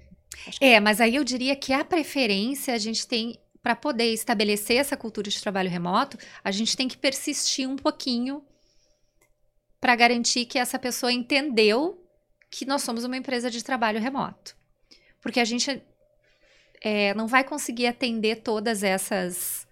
É, 0.59 0.79
mas 0.79 0.99
aí 0.99 1.15
eu 1.15 1.23
diria 1.23 1.55
que 1.55 1.71
a 1.71 1.85
preferência 1.85 2.73
a 2.73 2.77
gente 2.77 3.07
tem 3.07 3.39
para 3.61 3.75
poder 3.75 4.13
estabelecer 4.13 4.77
essa 4.77 4.95
cultura 4.95 5.29
de 5.29 5.41
trabalho 5.41 5.69
remoto, 5.69 6.17
a 6.43 6.51
gente 6.51 6.77
tem 6.77 6.87
que 6.87 6.97
persistir 6.97 7.67
um 7.67 7.75
pouquinho 7.75 8.41
para 9.79 9.95
garantir 9.95 10.45
que 10.45 10.57
essa 10.57 10.79
pessoa 10.79 11.11
entendeu 11.11 12.01
que 12.49 12.65
nós 12.65 12.81
somos 12.81 13.03
uma 13.03 13.17
empresa 13.17 13.51
de 13.51 13.63
trabalho 13.63 13.99
remoto. 13.99 14.55
Porque 15.21 15.39
a 15.39 15.45
gente 15.45 15.81
é, 16.81 17.13
não 17.13 17.27
vai 17.27 17.43
conseguir 17.43 17.87
atender 17.87 18.37
todas 18.37 18.83
essas. 18.83 19.66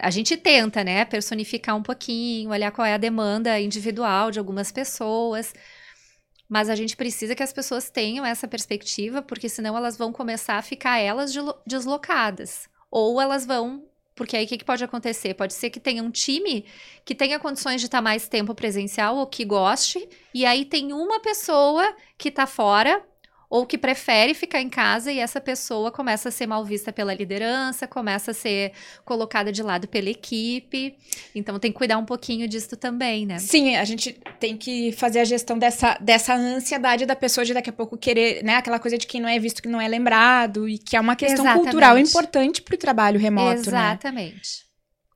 A 0.00 0.10
gente 0.10 0.36
tenta, 0.36 0.82
né, 0.84 1.04
personificar 1.04 1.76
um 1.76 1.82
pouquinho, 1.82 2.50
olhar 2.50 2.70
qual 2.70 2.86
é 2.86 2.94
a 2.94 2.98
demanda 2.98 3.60
individual 3.60 4.30
de 4.30 4.38
algumas 4.38 4.72
pessoas. 4.72 5.54
Mas 6.48 6.68
a 6.68 6.74
gente 6.74 6.96
precisa 6.96 7.34
que 7.34 7.42
as 7.42 7.52
pessoas 7.52 7.90
tenham 7.90 8.24
essa 8.24 8.46
perspectiva, 8.46 9.22
porque 9.22 9.48
senão 9.48 9.76
elas 9.76 9.96
vão 9.96 10.12
começar 10.12 10.56
a 10.56 10.62
ficar 10.62 10.98
elas 10.98 11.32
deslocadas. 11.66 12.68
Ou 12.90 13.20
elas 13.20 13.46
vão 13.46 13.84
porque 14.14 14.36
aí 14.36 14.44
o 14.44 14.48
que, 14.48 14.58
que, 14.58 14.64
pode 14.64 14.84
acontecer? 14.84 15.34
Pode 15.34 15.54
ser 15.54 15.70
que 15.70 15.80
tenha 15.80 16.02
um 16.02 16.10
time 16.10 16.66
que 17.04 17.14
tenha 17.14 17.38
condições 17.38 17.80
de 17.80 17.86
estar 17.86 18.02
mais 18.02 18.28
tempo 18.28 18.54
presencial 18.54 19.16
ou 19.16 19.26
que 19.26 19.44
goste, 19.44 20.06
e 20.34 20.44
aí 20.44 20.64
tem 20.64 20.92
uma 20.92 21.20
pessoa 21.20 21.96
que 22.18 22.28
está 22.28 22.46
fora 22.46 23.02
ou 23.52 23.66
que 23.66 23.76
prefere 23.76 24.32
ficar 24.32 24.62
em 24.62 24.70
casa 24.70 25.12
e 25.12 25.18
essa 25.18 25.38
pessoa 25.38 25.92
começa 25.92 26.30
a 26.30 26.32
ser 26.32 26.46
mal 26.46 26.64
vista 26.64 26.90
pela 26.90 27.12
liderança, 27.12 27.86
começa 27.86 28.30
a 28.30 28.34
ser 28.34 28.72
colocada 29.04 29.52
de 29.52 29.62
lado 29.62 29.86
pela 29.86 30.08
equipe. 30.08 30.96
Então 31.34 31.58
tem 31.58 31.70
que 31.70 31.76
cuidar 31.76 31.98
um 31.98 32.04
pouquinho 32.06 32.48
disso 32.48 32.74
também, 32.78 33.26
né? 33.26 33.38
Sim, 33.38 33.76
a 33.76 33.84
gente 33.84 34.18
tem 34.40 34.56
que 34.56 34.90
fazer 34.92 35.20
a 35.20 35.24
gestão 35.24 35.58
dessa, 35.58 35.98
dessa 36.00 36.34
ansiedade 36.34 37.04
da 37.04 37.14
pessoa 37.14 37.44
de 37.44 37.52
daqui 37.52 37.68
a 37.68 37.74
pouco 37.74 37.98
querer, 37.98 38.42
né? 38.42 38.56
Aquela 38.56 38.78
coisa 38.78 38.96
de 38.96 39.06
quem 39.06 39.20
não 39.20 39.28
é 39.28 39.38
visto 39.38 39.60
que 39.60 39.68
não 39.68 39.78
é 39.78 39.86
lembrado 39.86 40.66
e 40.66 40.78
que 40.78 40.96
é 40.96 41.00
uma 41.00 41.14
questão 41.14 41.44
Exatamente. 41.44 41.64
cultural 41.64 41.98
importante 41.98 42.62
para 42.62 42.74
o 42.74 42.78
trabalho 42.78 43.20
remoto, 43.20 43.70
né? 43.70 43.90
Exatamente. 43.90 44.64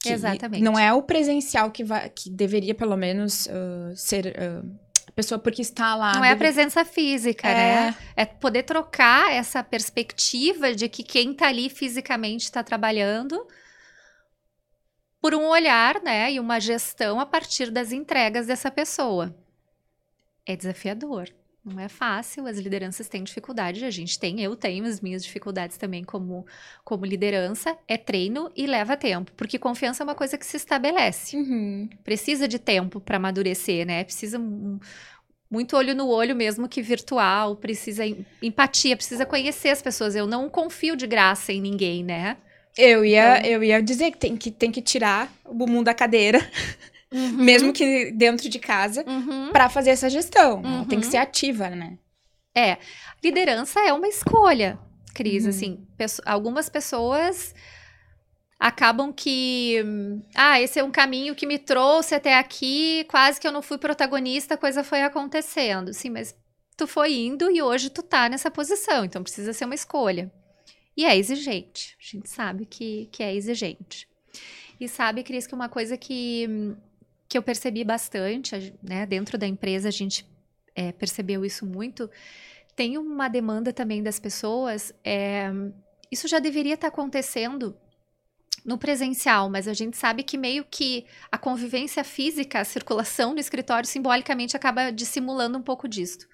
Né? 0.04 0.12
Exatamente. 0.12 0.62
Não 0.62 0.78
é 0.78 0.92
o 0.92 1.00
presencial 1.00 1.70
que, 1.70 1.82
vai, 1.82 2.10
que 2.10 2.28
deveria, 2.28 2.74
pelo 2.74 2.98
menos, 2.98 3.46
uh, 3.46 3.96
ser. 3.96 4.26
Uh, 4.26 4.85
pessoa 5.16 5.38
porque 5.38 5.62
está 5.62 5.96
lá. 5.96 6.12
Não 6.12 6.24
é 6.24 6.30
a 6.30 6.36
presença 6.36 6.84
física, 6.84 7.48
né? 7.48 7.70
é... 7.70 7.74
né? 7.86 7.96
É 8.14 8.26
poder 8.26 8.64
trocar 8.64 9.32
essa 9.32 9.64
perspectiva 9.64 10.74
de 10.74 10.88
que 10.88 11.02
quem 11.02 11.32
está 11.32 11.48
ali 11.48 11.70
fisicamente 11.70 12.42
está 12.42 12.62
trabalhando 12.62 13.44
por 15.20 15.34
um 15.34 15.46
olhar, 15.46 16.00
né, 16.02 16.32
e 16.32 16.38
uma 16.38 16.60
gestão 16.60 17.18
a 17.18 17.26
partir 17.26 17.70
das 17.70 17.90
entregas 17.90 18.46
dessa 18.46 18.70
pessoa. 18.70 19.34
É 20.44 20.54
desafiador. 20.54 21.30
Não 21.66 21.80
é 21.80 21.88
fácil, 21.88 22.46
as 22.46 22.58
lideranças 22.58 23.08
têm 23.08 23.24
dificuldade, 23.24 23.84
a 23.84 23.90
gente 23.90 24.20
tem, 24.20 24.40
eu 24.40 24.54
tenho 24.54 24.84
as 24.84 25.00
minhas 25.00 25.24
dificuldades 25.24 25.76
também 25.76 26.04
como, 26.04 26.46
como 26.84 27.04
liderança. 27.04 27.76
É 27.88 27.96
treino 27.96 28.52
e 28.54 28.68
leva 28.68 28.96
tempo, 28.96 29.32
porque 29.36 29.58
confiança 29.58 30.00
é 30.00 30.04
uma 30.04 30.14
coisa 30.14 30.38
que 30.38 30.46
se 30.46 30.56
estabelece. 30.56 31.36
Uhum. 31.36 31.88
Precisa 32.04 32.46
de 32.46 32.60
tempo 32.60 33.00
para 33.00 33.16
amadurecer, 33.16 33.84
né? 33.84 34.04
Precisa 34.04 34.38
um, 34.38 34.78
muito 35.50 35.76
olho 35.76 35.92
no 35.92 36.06
olho 36.08 36.36
mesmo 36.36 36.68
que 36.68 36.80
virtual, 36.80 37.56
precisa 37.56 38.04
empatia, 38.40 38.96
precisa 38.96 39.26
conhecer 39.26 39.70
as 39.70 39.82
pessoas. 39.82 40.14
Eu 40.14 40.28
não 40.28 40.48
confio 40.48 40.94
de 40.94 41.08
graça 41.08 41.52
em 41.52 41.60
ninguém, 41.60 42.04
né? 42.04 42.36
Eu 42.78 43.04
ia, 43.04 43.38
então... 43.38 43.50
eu 43.50 43.64
ia 43.64 43.82
dizer 43.82 44.12
que 44.12 44.18
tem, 44.18 44.36
que 44.36 44.52
tem 44.52 44.70
que 44.70 44.82
tirar 44.82 45.32
o 45.44 45.52
bumbum 45.52 45.82
da 45.82 45.92
cadeira. 45.92 46.38
Uhum. 47.12 47.32
mesmo 47.32 47.72
que 47.72 48.10
dentro 48.10 48.48
de 48.48 48.58
casa, 48.58 49.04
uhum. 49.06 49.50
para 49.52 49.68
fazer 49.68 49.90
essa 49.90 50.10
gestão. 50.10 50.62
Uhum. 50.62 50.84
tem 50.84 51.00
que 51.00 51.06
ser 51.06 51.18
ativa, 51.18 51.70
né? 51.70 51.98
É. 52.54 52.78
Liderança 53.22 53.80
é 53.80 53.92
uma 53.92 54.08
escolha, 54.08 54.78
Cris. 55.14 55.44
Uhum. 55.44 55.50
Assim, 55.50 55.86
algumas 56.24 56.68
pessoas 56.68 57.54
acabam 58.58 59.12
que. 59.12 59.76
Ah, 60.34 60.60
esse 60.60 60.78
é 60.78 60.84
um 60.84 60.90
caminho 60.90 61.34
que 61.34 61.46
me 61.46 61.58
trouxe 61.58 62.14
até 62.14 62.38
aqui, 62.38 63.04
quase 63.08 63.40
que 63.40 63.46
eu 63.46 63.52
não 63.52 63.62
fui 63.62 63.78
protagonista, 63.78 64.54
a 64.54 64.58
coisa 64.58 64.82
foi 64.82 65.02
acontecendo. 65.02 65.92
Sim, 65.92 66.10
mas 66.10 66.34
tu 66.76 66.86
foi 66.86 67.14
indo 67.14 67.50
e 67.50 67.62
hoje 67.62 67.90
tu 67.90 68.02
tá 68.02 68.28
nessa 68.28 68.50
posição, 68.50 69.04
então 69.04 69.22
precisa 69.22 69.52
ser 69.52 69.64
uma 69.64 69.74
escolha. 69.74 70.32
E 70.96 71.04
é 71.04 71.16
exigente. 71.16 71.94
A 72.00 72.16
gente 72.16 72.28
sabe 72.28 72.64
que, 72.64 73.06
que 73.12 73.22
é 73.22 73.34
exigente. 73.34 74.08
E 74.80 74.88
sabe, 74.88 75.22
Cris, 75.22 75.46
que 75.46 75.54
uma 75.54 75.68
coisa 75.68 75.96
que 75.96 76.74
que 77.28 77.36
eu 77.36 77.42
percebi 77.42 77.84
bastante, 77.84 78.74
né? 78.82 79.06
Dentro 79.06 79.36
da 79.36 79.46
empresa 79.46 79.88
a 79.88 79.92
gente 79.92 80.26
é, 80.74 80.92
percebeu 80.92 81.44
isso 81.44 81.66
muito. 81.66 82.10
Tem 82.74 82.98
uma 82.98 83.28
demanda 83.28 83.72
também 83.72 84.02
das 84.02 84.18
pessoas. 84.18 84.94
É, 85.04 85.50
isso 86.10 86.28
já 86.28 86.38
deveria 86.38 86.74
estar 86.74 86.88
acontecendo 86.88 87.76
no 88.64 88.76
presencial, 88.76 89.48
mas 89.48 89.68
a 89.68 89.72
gente 89.72 89.96
sabe 89.96 90.22
que 90.22 90.36
meio 90.36 90.64
que 90.64 91.06
a 91.30 91.38
convivência 91.38 92.02
física, 92.02 92.60
a 92.60 92.64
circulação 92.64 93.32
no 93.32 93.40
escritório, 93.40 93.88
simbolicamente 93.88 94.56
acaba 94.56 94.90
dissimulando 94.90 95.56
um 95.56 95.62
pouco 95.62 95.88
disso. 95.88 96.26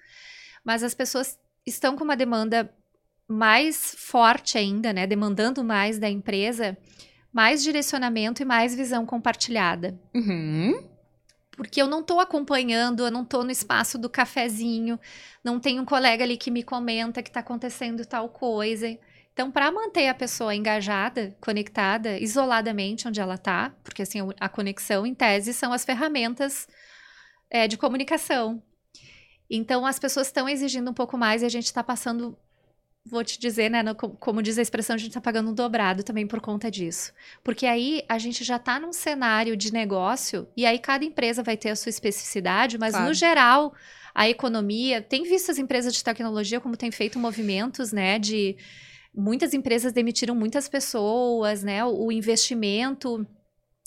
Mas 0.64 0.82
as 0.82 0.94
pessoas 0.94 1.38
estão 1.66 1.96
com 1.96 2.04
uma 2.04 2.16
demanda 2.16 2.74
mais 3.28 3.94
forte 3.98 4.58
ainda, 4.58 4.92
né? 4.92 5.06
Demandando 5.06 5.62
mais 5.62 5.98
da 5.98 6.08
empresa 6.08 6.76
mais 7.32 7.62
direcionamento 7.62 8.42
e 8.42 8.44
mais 8.44 8.74
visão 8.74 9.06
compartilhada. 9.06 9.98
Uhum. 10.14 10.88
Porque 11.56 11.80
eu 11.80 11.86
não 11.86 12.00
estou 12.00 12.20
acompanhando, 12.20 13.04
eu 13.04 13.10
não 13.10 13.22
estou 13.22 13.44
no 13.44 13.50
espaço 13.50 13.98
do 13.98 14.08
cafezinho, 14.08 14.98
não 15.44 15.60
tem 15.60 15.78
um 15.78 15.84
colega 15.84 16.24
ali 16.24 16.36
que 16.36 16.50
me 16.50 16.62
comenta 16.62 17.22
que 17.22 17.30
está 17.30 17.40
acontecendo 17.40 18.04
tal 18.06 18.28
coisa. 18.28 18.98
Então, 19.32 19.50
para 19.50 19.72
manter 19.72 20.08
a 20.08 20.14
pessoa 20.14 20.54
engajada, 20.54 21.34
conectada, 21.40 22.18
isoladamente 22.18 23.08
onde 23.08 23.20
ela 23.20 23.34
está, 23.34 23.74
porque 23.82 24.02
assim, 24.02 24.18
a 24.38 24.48
conexão, 24.48 25.06
em 25.06 25.14
tese, 25.14 25.54
são 25.54 25.72
as 25.72 25.84
ferramentas 25.84 26.66
é, 27.50 27.66
de 27.66 27.78
comunicação. 27.78 28.62
Então, 29.48 29.86
as 29.86 29.98
pessoas 29.98 30.26
estão 30.26 30.48
exigindo 30.48 30.90
um 30.90 30.94
pouco 30.94 31.16
mais 31.16 31.42
e 31.42 31.46
a 31.46 31.48
gente 31.50 31.66
está 31.66 31.82
passando 31.82 32.36
vou 33.04 33.24
te 33.24 33.38
dizer, 33.38 33.68
né, 33.68 33.82
no, 33.82 33.94
como 33.94 34.42
diz 34.42 34.58
a 34.58 34.62
expressão, 34.62 34.94
a 34.94 34.98
gente 34.98 35.08
está 35.08 35.20
pagando 35.20 35.50
um 35.50 35.54
dobrado 35.54 36.02
também 36.02 36.26
por 36.26 36.40
conta 36.40 36.70
disso. 36.70 37.12
Porque 37.42 37.66
aí 37.66 38.04
a 38.08 38.18
gente 38.18 38.44
já 38.44 38.56
está 38.56 38.78
num 38.78 38.92
cenário 38.92 39.56
de 39.56 39.72
negócio 39.72 40.48
e 40.56 40.64
aí 40.64 40.78
cada 40.78 41.04
empresa 41.04 41.42
vai 41.42 41.56
ter 41.56 41.70
a 41.70 41.76
sua 41.76 41.90
especificidade, 41.90 42.78
mas 42.78 42.92
claro. 42.92 43.08
no 43.08 43.14
geral 43.14 43.74
a 44.14 44.28
economia 44.28 45.02
tem 45.02 45.24
visto 45.24 45.50
as 45.50 45.58
empresas 45.58 45.92
de 45.94 46.04
tecnologia 46.04 46.60
como 46.60 46.76
tem 46.76 46.90
feito 46.90 47.18
movimentos, 47.18 47.92
né, 47.92 48.18
de 48.18 48.56
muitas 49.14 49.52
empresas 49.52 49.92
demitiram 49.92 50.34
muitas 50.34 50.68
pessoas, 50.68 51.62
né, 51.62 51.84
o, 51.84 52.06
o 52.06 52.12
investimento 52.12 53.26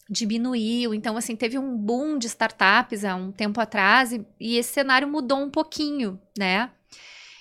diminuiu. 0.10 0.94
Então, 0.94 1.18
assim, 1.18 1.36
teve 1.36 1.58
um 1.58 1.76
boom 1.76 2.18
de 2.18 2.28
startups 2.28 3.04
há 3.04 3.16
um 3.16 3.32
tempo 3.32 3.60
atrás 3.60 4.12
e, 4.12 4.26
e 4.40 4.58
esse 4.58 4.74
cenário 4.74 5.08
mudou 5.08 5.40
um 5.40 5.50
pouquinho, 5.50 6.20
né? 6.38 6.70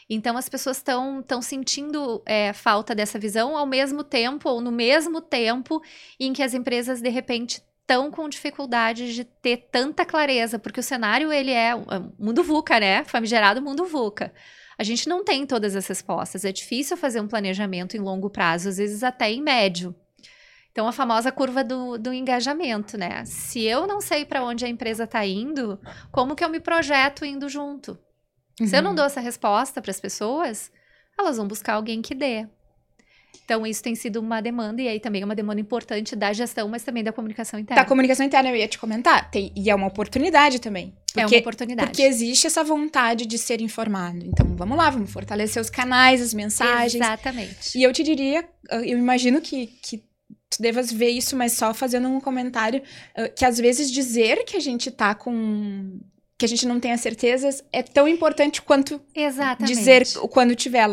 Então 0.09 0.37
as 0.37 0.49
pessoas 0.49 0.77
estão 0.77 1.43
sentindo 1.43 2.23
é, 2.27 2.53
falta 2.53 2.95
dessa 2.95 3.19
visão 3.19 3.57
ao 3.57 3.67
mesmo 3.67 4.05
tempo, 4.05 4.49
ou 4.49 4.61
no 4.61 4.71
mesmo 4.71 5.21
tempo, 5.21 5.83
em 6.19 6.33
que 6.33 6.43
as 6.43 6.55
empresas, 6.55 7.01
de 7.01 7.09
repente, 7.09 7.63
estão 7.81 8.11
com 8.11 8.29
dificuldade 8.29 9.15
de 9.15 9.25
ter 9.25 9.69
tanta 9.71 10.05
clareza, 10.05 10.59
porque 10.59 10.81
o 10.81 10.83
cenário 10.83 11.33
ele 11.33 11.51
é, 11.51 11.71
é 11.71 11.77
mundo 12.19 12.43
VUCA, 12.43 12.81
né? 12.81 13.05
Famigerado 13.05 13.63
mundo 13.63 13.85
VUCA. 13.85 14.33
A 14.79 14.83
gente 14.83 15.09
não 15.09 15.23
tem 15.23 15.47
todas 15.47 15.77
as 15.77 15.87
respostas. 15.87 16.45
É 16.45 16.51
difícil 16.51 16.97
fazer 16.97 17.21
um 17.21 17.29
planejamento 17.29 17.97
em 17.97 18.01
longo 18.01 18.29
prazo, 18.29 18.69
às 18.69 18.79
vezes 18.79 19.03
até 19.03 19.31
em 19.31 19.41
médio. 19.41 19.95
Então, 20.73 20.89
a 20.89 20.93
famosa 20.93 21.31
curva 21.31 21.63
do, 21.63 21.97
do 21.97 22.13
engajamento, 22.13 22.99
né? 22.99 23.25
Se 23.25 23.63
eu 23.63 23.87
não 23.87 24.01
sei 24.01 24.25
para 24.25 24.43
onde 24.43 24.65
a 24.65 24.69
empresa 24.69 25.05
está 25.05 25.25
indo, 25.25 25.79
como 26.11 26.35
que 26.35 26.45
eu 26.45 26.49
me 26.49 26.59
projeto 26.59 27.25
indo 27.25 27.49
junto? 27.49 27.97
Uhum. 28.61 28.67
Se 28.67 28.77
eu 28.77 28.83
não 28.83 28.91
uhum. 28.91 28.97
dou 28.97 29.05
essa 29.05 29.21
resposta 29.21 29.81
para 29.83 29.91
as 29.91 30.01
pessoas, 30.01 30.71
elas 31.19 31.37
vão 31.37 31.47
buscar 31.47 31.75
alguém 31.75 32.01
que 32.03 32.15
dê. 32.15 32.47
Então, 33.45 33.67
isso 33.67 33.83
tem 33.83 33.95
sido 33.95 34.21
uma 34.21 34.41
demanda, 34.41 34.81
e 34.81 34.89
aí 34.89 34.99
também 34.99 35.21
é 35.21 35.25
uma 35.25 35.35
demanda 35.35 35.61
importante 35.61 36.17
da 36.17 36.33
gestão, 36.33 36.67
mas 36.69 36.83
também 36.83 37.05
da 37.05 37.13
comunicação 37.13 37.61
interna. 37.61 37.83
Da 37.83 37.87
comunicação 37.87 38.25
interna, 38.25 38.49
eu 38.49 38.57
ia 38.57 38.67
te 38.67 38.79
comentar. 38.79 39.31
Tem, 39.31 39.53
e 39.55 39.69
é 39.69 39.75
uma 39.75 39.87
oportunidade 39.87 40.61
também. 40.61 40.95
Porque, 41.13 41.21
é 41.21 41.27
uma 41.27 41.41
oportunidade. 41.41 41.91
Porque 41.91 42.03
existe 42.03 42.47
essa 42.47 42.65
vontade 42.65 43.27
de 43.27 43.37
ser 43.37 43.61
informado. 43.61 44.25
Então, 44.25 44.57
vamos 44.57 44.79
lá, 44.79 44.89
vamos 44.89 45.13
fortalecer 45.13 45.61
os 45.61 45.69
canais, 45.69 46.23
as 46.23 46.33
mensagens. 46.33 46.95
Exatamente. 46.95 47.77
E 47.77 47.83
eu 47.83 47.93
te 47.93 48.03
diria, 48.03 48.49
eu 48.71 48.99
imagino 48.99 49.41
que, 49.41 49.67
que 49.83 49.99
tu 50.49 50.63
devas 50.63 50.91
ver 50.91 51.11
isso, 51.11 51.37
mas 51.37 51.53
só 51.53 51.75
fazendo 51.75 52.09
um 52.09 52.21
comentário, 52.21 52.83
que 53.37 53.45
às 53.45 53.59
vezes 53.59 53.91
dizer 53.91 54.45
que 54.45 54.57
a 54.57 54.61
gente 54.61 54.91
tá 54.91 55.15
com 55.15 56.01
que 56.45 56.53
a 56.53 56.57
gente 56.57 56.67
não 56.67 56.79
tenha 56.79 56.99
certezas 56.99 57.65
é 57.73 57.83
tão 57.83 58.07
importante 58.07 58.61
quanto 58.61 59.01
Exatamente. 59.15 59.75
dizer 59.75 60.07
quando 60.31 60.55
tiver, 60.55 60.87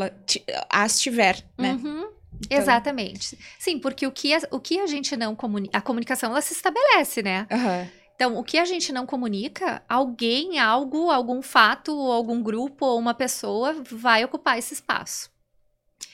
as 0.69 0.99
tiver, 0.99 1.43
né? 1.57 1.73
Uhum. 1.73 2.09
Então... 2.45 2.57
Exatamente. 2.57 3.37
Sim, 3.59 3.77
porque 3.77 4.07
o 4.07 4.11
que 4.11 4.33
a, 4.33 4.39
o 4.49 4.59
que 4.59 4.79
a 4.79 4.87
gente 4.87 5.15
não 5.17 5.35
comunica, 5.35 5.77
a 5.77 5.81
comunicação 5.81 6.31
ela 6.31 6.41
se 6.41 6.53
estabelece, 6.53 7.21
né? 7.21 7.45
Uhum. 7.51 7.87
Então, 8.15 8.37
o 8.37 8.43
que 8.43 8.57
a 8.57 8.65
gente 8.65 8.93
não 8.93 9.05
comunica, 9.05 9.83
alguém, 9.89 10.59
algo, 10.59 11.09
algum 11.09 11.41
fato, 11.41 11.95
ou 11.95 12.11
algum 12.11 12.41
grupo, 12.41 12.85
ou 12.85 12.99
uma 12.99 13.13
pessoa 13.13 13.75
vai 13.89 14.23
ocupar 14.23 14.57
esse 14.57 14.73
espaço. 14.73 15.29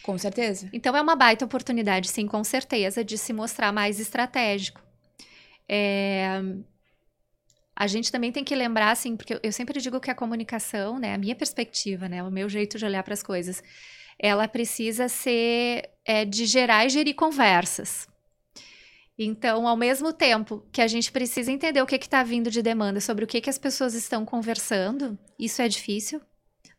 Com 0.02 0.18
certeza. 0.18 0.70
Então, 0.72 0.96
é 0.96 1.02
uma 1.02 1.16
baita 1.16 1.46
oportunidade, 1.46 2.08
sim, 2.08 2.26
com 2.26 2.44
certeza, 2.44 3.04
de 3.04 3.18
se 3.18 3.34
mostrar 3.34 3.72
mais 3.74 4.00
estratégico. 4.00 4.82
É, 5.68 6.42
a 7.80 7.86
gente 7.86 8.12
também 8.12 8.32
tem 8.32 8.44
que 8.44 8.56
lembrar, 8.56 8.90
assim, 8.90 9.16
porque 9.16 9.40
eu 9.44 9.52
sempre 9.52 9.80
digo 9.80 10.00
que 10.00 10.10
a 10.10 10.16
comunicação, 10.16 10.98
né, 10.98 11.14
a 11.14 11.18
minha 11.18 11.36
perspectiva, 11.36 12.10
né, 12.10 12.24
o 12.24 12.32
meu 12.32 12.50
jeito 12.50 12.76
de 12.76 12.84
olhar 12.84 13.04
para 13.04 13.14
as 13.14 13.22
coisas, 13.22 13.64
ela 14.18 14.48
precisa 14.48 15.08
ser 15.08 15.88
é, 16.04 16.26
de 16.26 16.48
gerar 16.48 16.88
e 16.88 16.90
gerir 16.90 17.14
conversas. 17.14 18.08
Então, 19.16 19.68
ao 19.68 19.78
mesmo 19.78 20.12
tempo 20.12 20.66
que 20.72 20.82
a 20.82 20.88
gente 20.88 21.12
precisa 21.12 21.52
entender 21.52 21.80
o 21.80 21.86
que 21.86 21.98
está 21.98 22.24
vindo 22.24 22.50
de 22.50 22.64
demanda, 22.64 23.00
sobre 23.00 23.24
o 23.24 23.28
que, 23.28 23.40
que 23.40 23.50
as 23.50 23.60
pessoas 23.60 23.94
estão 23.94 24.26
conversando, 24.26 25.16
isso 25.38 25.62
é 25.62 25.68
difícil, 25.68 26.20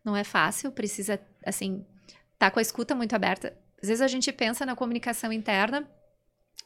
não 0.05 0.17
é 0.17 0.25
fácil, 0.25 0.73
precisa, 0.73 1.21
assim, 1.47 1.87
tá 2.37 2.51
com 2.51 2.59
a 2.59 2.63
escuta 2.63 2.97
muito 2.97 3.15
aberta. 3.15 3.57
Às 3.81 3.89
vezes 3.89 4.03
a 4.03 4.09
gente 4.09 4.33
pensa 4.33 4.67
na 4.67 4.75
comunicação 4.75 5.33
interna 5.33 5.89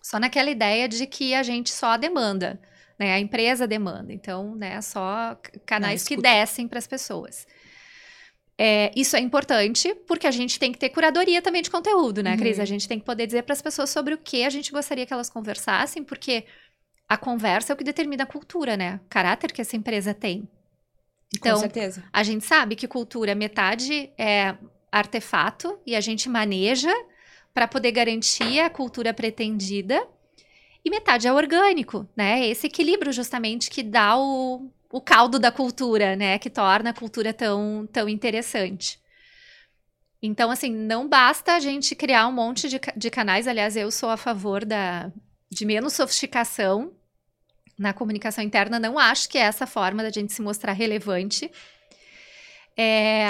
só 0.02 0.18
naquela 0.18 0.50
ideia 0.50 0.88
de 0.88 1.06
que 1.06 1.34
a 1.34 1.42
gente 1.42 1.70
só 1.70 1.98
demanda 1.98 2.58
né? 2.98 3.12
A 3.12 3.18
empresa 3.20 3.66
demanda. 3.66 4.12
Então, 4.12 4.54
né, 4.54 4.80
só 4.80 5.36
canais 5.66 6.04
que 6.04 6.16
descem 6.16 6.68
para 6.68 6.78
as 6.78 6.86
pessoas. 6.86 7.46
É, 8.58 8.92
isso 8.94 9.16
é 9.16 9.20
importante 9.20 9.94
porque 10.06 10.26
a 10.26 10.30
gente 10.30 10.58
tem 10.58 10.70
que 10.70 10.78
ter 10.78 10.90
curadoria 10.90 11.42
também 11.42 11.62
de 11.62 11.70
conteúdo, 11.70 12.22
né, 12.22 12.36
Cris? 12.36 12.58
Uhum. 12.58 12.62
A 12.62 12.66
gente 12.66 12.86
tem 12.86 12.98
que 12.98 13.04
poder 13.04 13.26
dizer 13.26 13.42
para 13.42 13.54
as 13.54 13.62
pessoas 13.62 13.90
sobre 13.90 14.14
o 14.14 14.18
que 14.18 14.44
a 14.44 14.50
gente 14.50 14.70
gostaria 14.70 15.06
que 15.06 15.12
elas 15.12 15.30
conversassem, 15.30 16.04
porque 16.04 16.44
a 17.08 17.16
conversa 17.16 17.72
é 17.72 17.74
o 17.74 17.76
que 17.76 17.84
determina 17.84 18.22
a 18.24 18.26
cultura, 18.26 18.76
né? 18.76 19.00
O 19.04 19.08
caráter 19.08 19.52
que 19.52 19.60
essa 19.60 19.76
empresa 19.76 20.14
tem. 20.14 20.48
Então, 21.34 21.54
Com 21.54 21.60
certeza. 21.60 22.04
a 22.12 22.22
gente 22.22 22.44
sabe 22.44 22.76
que 22.76 22.86
cultura, 22.86 23.34
metade 23.34 24.10
é 24.18 24.54
artefato 24.90 25.78
e 25.86 25.96
a 25.96 26.00
gente 26.00 26.28
maneja 26.28 26.92
para 27.54 27.66
poder 27.66 27.90
garantir 27.92 28.60
a 28.60 28.70
cultura 28.70 29.12
pretendida 29.14 30.06
e 30.84 30.90
metade 30.90 31.28
é 31.28 31.32
orgânico, 31.32 32.08
né? 32.16 32.46
Esse 32.46 32.66
equilíbrio 32.66 33.12
justamente 33.12 33.70
que 33.70 33.82
dá 33.82 34.18
o, 34.18 34.70
o 34.90 35.00
caldo 35.00 35.38
da 35.38 35.52
cultura, 35.52 36.16
né? 36.16 36.38
Que 36.38 36.50
torna 36.50 36.90
a 36.90 36.94
cultura 36.94 37.32
tão, 37.32 37.88
tão 37.92 38.08
interessante. 38.08 39.00
Então, 40.20 40.50
assim, 40.50 40.72
não 40.72 41.08
basta 41.08 41.54
a 41.54 41.60
gente 41.60 41.94
criar 41.94 42.26
um 42.28 42.32
monte 42.32 42.68
de, 42.68 42.80
de 42.96 43.10
canais. 43.10 43.46
Aliás, 43.46 43.76
eu 43.76 43.90
sou 43.90 44.08
a 44.08 44.16
favor 44.16 44.64
da, 44.64 45.12
de 45.50 45.64
menos 45.64 45.92
sofisticação 45.94 46.92
na 47.78 47.92
comunicação 47.92 48.42
interna. 48.42 48.78
Não 48.78 48.98
acho 48.98 49.28
que 49.28 49.38
é 49.38 49.42
essa 49.42 49.66
forma 49.66 50.02
da 50.02 50.10
gente 50.10 50.32
se 50.32 50.42
mostrar 50.42 50.72
relevante. 50.72 51.50
É... 52.76 53.28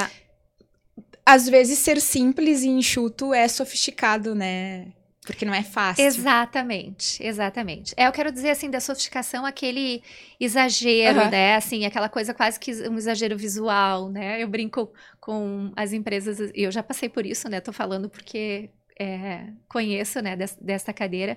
Às 1.24 1.48
vezes, 1.48 1.78
ser 1.78 2.00
simples 2.00 2.62
e 2.62 2.68
enxuto 2.68 3.32
é 3.32 3.46
sofisticado, 3.46 4.34
né? 4.34 4.92
Porque 5.24 5.44
não 5.44 5.54
é 5.54 5.62
fácil. 5.62 6.04
Exatamente, 6.04 7.22
exatamente. 7.22 7.94
É, 7.96 8.08
eu 8.08 8.12
quero 8.12 8.32
dizer 8.32 8.50
assim, 8.50 8.68
da 8.68 8.80
sofisticação, 8.80 9.46
aquele 9.46 10.02
exagero, 10.40 11.20
uhum. 11.20 11.30
né? 11.30 11.54
Assim, 11.54 11.84
aquela 11.84 12.08
coisa 12.08 12.34
quase 12.34 12.58
que 12.58 12.72
um 12.88 12.96
exagero 12.98 13.36
visual, 13.36 14.08
né? 14.08 14.42
Eu 14.42 14.48
brinco 14.48 14.92
com 15.20 15.72
as 15.76 15.92
empresas, 15.92 16.50
e 16.52 16.62
eu 16.62 16.72
já 16.72 16.82
passei 16.82 17.08
por 17.08 17.24
isso, 17.24 17.48
né? 17.48 17.60
Tô 17.60 17.72
falando 17.72 18.10
porque 18.10 18.68
é, 19.02 19.46
conheço, 19.68 20.20
né, 20.20 20.36
desta 20.60 20.92
cadeira, 20.92 21.36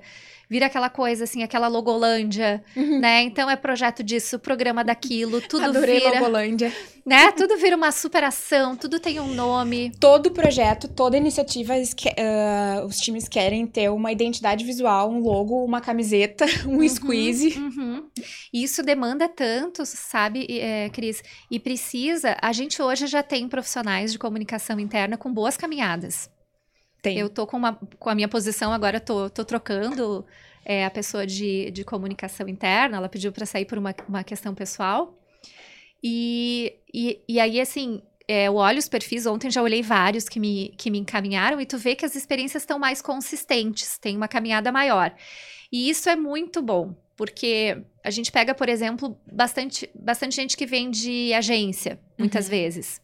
vira 0.49 0.67
aquela 0.67 0.89
coisa 0.89 1.23
assim, 1.23 1.43
aquela 1.43 1.67
logolândia, 1.67 2.63
uhum. 2.75 2.99
né? 2.99 3.23
Então 3.23 3.49
é 3.49 3.55
projeto 3.55 4.03
disso, 4.03 4.37
programa 4.37 4.83
daquilo, 4.83 5.41
tudo 5.41 5.65
Adorei 5.65 5.99
vira, 5.99 6.19
logolândia. 6.19 6.71
né? 7.05 7.31
Tudo 7.31 7.57
vira 7.57 7.75
uma 7.75 7.91
superação, 7.91 8.75
tudo 8.75 8.99
tem 8.99 9.19
um 9.19 9.33
nome. 9.33 9.91
Todo 9.99 10.31
projeto, 10.31 10.87
toda 10.87 11.17
iniciativa, 11.17 11.73
uh, 11.75 12.85
os 12.85 12.97
times 12.97 13.27
querem 13.27 13.65
ter 13.65 13.89
uma 13.89 14.11
identidade 14.11 14.63
visual, 14.63 15.09
um 15.09 15.19
logo, 15.19 15.63
uma 15.63 15.81
camiseta, 15.81 16.45
um 16.67 16.77
uhum, 16.77 16.89
squeeze. 16.89 17.57
Uhum. 17.57 18.07
Isso 18.53 18.83
demanda 18.83 19.27
tanto, 19.27 19.85
sabe, 19.85 20.45
é, 20.59 20.89
Cris? 20.89 21.23
E 21.49 21.59
precisa. 21.59 22.37
A 22.41 22.51
gente 22.51 22.81
hoje 22.81 23.07
já 23.07 23.23
tem 23.23 23.47
profissionais 23.47 24.11
de 24.11 24.19
comunicação 24.19 24.79
interna 24.79 25.17
com 25.17 25.33
boas 25.33 25.57
caminhadas. 25.57 26.29
Tem. 27.05 27.19
Eu 27.19 27.29
tô 27.29 27.45
com, 27.45 27.55
uma, 27.55 27.75
com 27.99 28.09
a 28.09 28.15
minha 28.15 28.27
posição 28.27 28.73
agora, 28.73 28.99
tô, 28.99 29.29
tô 29.29 29.45
trocando 29.45 30.25
é, 30.65 30.83
a 30.83 30.89
pessoa 30.89 31.27
de, 31.27 31.69
de 31.69 31.83
comunicação 31.83 32.47
interna, 32.47 32.97
ela 32.97 33.07
pediu 33.07 33.31
para 33.31 33.45
sair 33.45 33.65
por 33.65 33.77
uma, 33.77 33.93
uma 34.09 34.23
questão 34.23 34.55
pessoal. 34.55 35.15
E, 36.03 36.73
e, 36.91 37.21
e 37.29 37.39
aí, 37.39 37.61
assim, 37.61 38.01
é, 38.27 38.47
eu 38.47 38.55
olho 38.55 38.79
os 38.79 38.89
perfis, 38.89 39.27
ontem 39.27 39.51
já 39.51 39.61
olhei 39.61 39.83
vários 39.83 40.27
que 40.27 40.39
me, 40.39 40.73
que 40.79 40.89
me 40.89 40.97
encaminharam, 40.97 41.61
e 41.61 41.65
tu 41.67 41.77
vê 41.77 41.95
que 41.95 42.05
as 42.05 42.15
experiências 42.15 42.63
estão 42.63 42.79
mais 42.79 43.03
consistentes, 43.03 43.99
tem 43.99 44.17
uma 44.17 44.27
caminhada 44.27 44.71
maior. 44.71 45.13
E 45.71 45.87
isso 45.87 46.09
é 46.09 46.15
muito 46.15 46.59
bom, 46.59 46.95
porque 47.15 47.83
a 48.03 48.09
gente 48.09 48.31
pega, 48.31 48.55
por 48.55 48.67
exemplo, 48.67 49.15
bastante, 49.31 49.87
bastante 49.93 50.35
gente 50.35 50.57
que 50.57 50.65
vem 50.65 50.89
de 50.89 51.35
agência, 51.35 51.99
muitas 52.17 52.45
uhum. 52.45 52.51
vezes. 52.51 52.99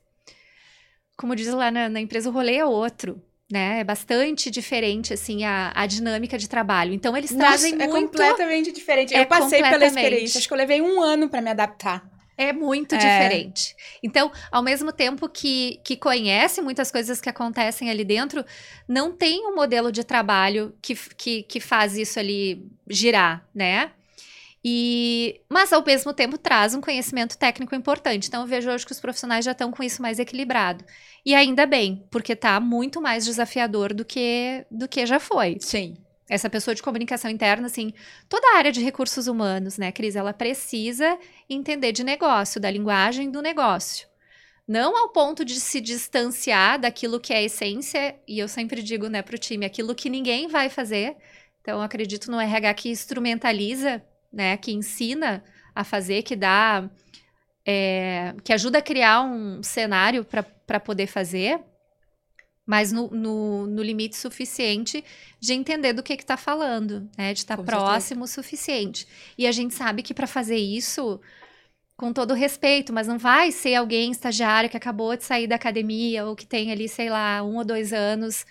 Como 1.16 1.36
diz 1.36 1.54
lá 1.54 1.70
na, 1.70 1.88
na 1.88 2.02
empresa, 2.02 2.30
o 2.30 2.34
rolê 2.34 2.56
é 2.56 2.66
outro 2.66 3.22
né? 3.52 3.80
É 3.80 3.84
bastante 3.84 4.50
diferente, 4.50 5.14
assim, 5.14 5.44
a, 5.44 5.72
a 5.76 5.86
dinâmica 5.86 6.38
de 6.38 6.48
trabalho. 6.48 6.94
Então, 6.94 7.16
eles 7.16 7.32
Nossa, 7.32 7.48
trazem 7.48 7.74
é 7.74 7.88
muito... 7.88 8.22
é 8.22 8.28
completamente 8.28 8.72
diferente. 8.72 9.14
É 9.14 9.22
eu 9.22 9.26
passei 9.26 9.62
pela 9.62 9.86
experiência, 9.86 10.40
acho 10.40 10.48
que 10.48 10.54
eu 10.54 10.58
levei 10.58 10.82
um 10.82 11.02
ano 11.02 11.30
para 11.30 11.42
me 11.42 11.50
adaptar. 11.50 12.10
É 12.38 12.52
muito 12.52 12.96
é. 12.96 12.98
diferente. 12.98 13.76
Então, 14.02 14.32
ao 14.52 14.64
mesmo 14.64 14.92
tempo 14.92 15.30
que, 15.30 15.80
que 15.84 15.96
conhece 15.96 16.62
muitas 16.62 16.92
coisas 16.92 17.22
que 17.22 17.30
acontecem 17.30 17.90
ali 17.90 18.04
dentro, 18.04 18.44
não 18.88 19.12
tem 19.12 19.46
um 19.48 19.54
modelo 19.54 19.92
de 19.92 20.04
trabalho 20.04 20.74
que, 20.82 20.96
que, 21.16 21.44
que 21.44 21.60
faz 21.60 21.96
isso 21.96 22.20
ali 22.20 22.66
girar, 22.90 23.46
né? 23.54 23.92
E, 24.64 25.42
mas 25.50 25.74
ao 25.74 25.84
mesmo 25.84 26.14
tempo 26.14 26.38
traz 26.38 26.76
um 26.76 26.82
conhecimento 26.82 27.38
técnico 27.38 27.74
importante. 27.74 28.28
Então 28.28 28.42
eu 28.42 28.48
vejo 28.48 28.70
hoje 28.70 28.86
que 28.86 28.92
os 28.92 29.00
profissionais 29.00 29.44
já 29.44 29.54
estão 29.54 29.72
com 29.72 29.82
isso 29.82 30.02
mais 30.02 30.20
equilibrado. 30.20 30.86
E 31.26 31.34
ainda 31.34 31.66
bem, 31.66 32.06
porque 32.12 32.34
está 32.34 32.60
muito 32.60 33.02
mais 33.02 33.26
desafiador 33.26 33.94
do 33.94 34.06
que 34.06 34.66
do 34.70 34.88
que 34.88 35.06
já 35.06 35.20
foi. 35.20 35.58
Sim. 35.60 35.98
Essa 36.30 36.50
pessoa 36.50 36.74
de 36.74 36.82
comunicação 36.82 37.30
interna, 37.30 37.68
assim, 37.68 37.92
toda 38.30 38.54
a 38.54 38.58
área 38.58 38.72
de 38.72 38.82
recursos 38.82 39.28
humanos, 39.28 39.78
né, 39.78 39.92
Cris, 39.92 40.16
ela 40.16 40.32
precisa 40.32 41.20
entender 41.50 41.92
de 41.92 42.06
negócio, 42.06 42.62
da 42.62 42.72
linguagem 42.72 43.30
do 43.30 43.42
negócio. 43.42 44.08
Não 44.66 44.96
ao 44.96 45.10
ponto 45.10 45.44
de 45.44 45.60
se 45.60 45.82
distanciar 45.82 46.80
daquilo 46.80 47.20
que 47.20 47.34
é 47.34 47.38
a 47.38 47.44
essência, 47.44 48.16
e 48.26 48.40
eu 48.40 48.48
sempre 48.48 48.82
digo, 48.82 49.10
né, 49.10 49.22
para 49.22 49.36
o 49.36 49.38
time, 49.38 49.66
aquilo 49.66 49.94
que 49.94 50.10
ninguém 50.10 50.48
vai 50.48 50.70
fazer. 50.70 51.18
Então, 51.60 51.80
eu 51.80 51.82
acredito 51.82 52.32
no 52.32 52.40
RH 52.40 52.74
que 52.76 52.90
instrumentaliza 52.90 54.02
né, 54.32 54.58
que 54.58 54.72
ensina 54.72 55.44
a 55.76 55.84
fazer, 55.84 56.24
que 56.24 56.36
dá, 56.36 56.90
é, 57.66 58.34
que 58.44 58.54
ajuda 58.54 58.80
a 58.80 58.82
criar 58.82 59.22
um 59.22 59.62
cenário 59.64 60.26
para 60.26 60.80
poder 60.80 61.08
fazer, 61.08 61.60
mas 62.66 62.92
no, 62.92 63.10
no, 63.10 63.68
no, 63.68 63.84
limite 63.84 64.16
suficiente 64.16 65.04
de 65.40 65.54
entender 65.54 65.94
do 65.94 66.04
que 66.04 66.14
está 66.14 66.38
falando, 66.38 67.10
né, 67.18 67.34
de 67.34 67.40
estar 67.40 67.58
tá 67.58 67.64
próximo 67.64 68.24
o 68.24 68.28
suficiente. 68.28 69.08
E 69.38 69.48
a 69.48 69.52
gente 69.52 69.74
sabe 69.74 70.04
que 70.04 70.14
para 70.14 70.28
fazer 70.28 70.58
isso, 70.58 71.20
com 71.98 72.14
todo 72.14 72.34
respeito, 72.34 72.94
mas 72.94 73.08
não 73.08 73.18
vai 73.18 73.52
ser 73.52 73.76
alguém 73.76 74.12
estagiário 74.12 74.70
que 74.70 74.78
acabou 74.78 75.16
de 75.16 75.24
sair 75.24 75.48
da 75.48 75.56
academia 75.56 76.26
ou 76.26 76.36
que 76.36 76.46
tem 76.46 76.72
ali, 76.72 76.88
sei 76.88 77.10
lá, 77.10 77.44
um 77.44 77.58
ou 77.58 77.66
dois 77.66 77.92
anos 77.92 78.46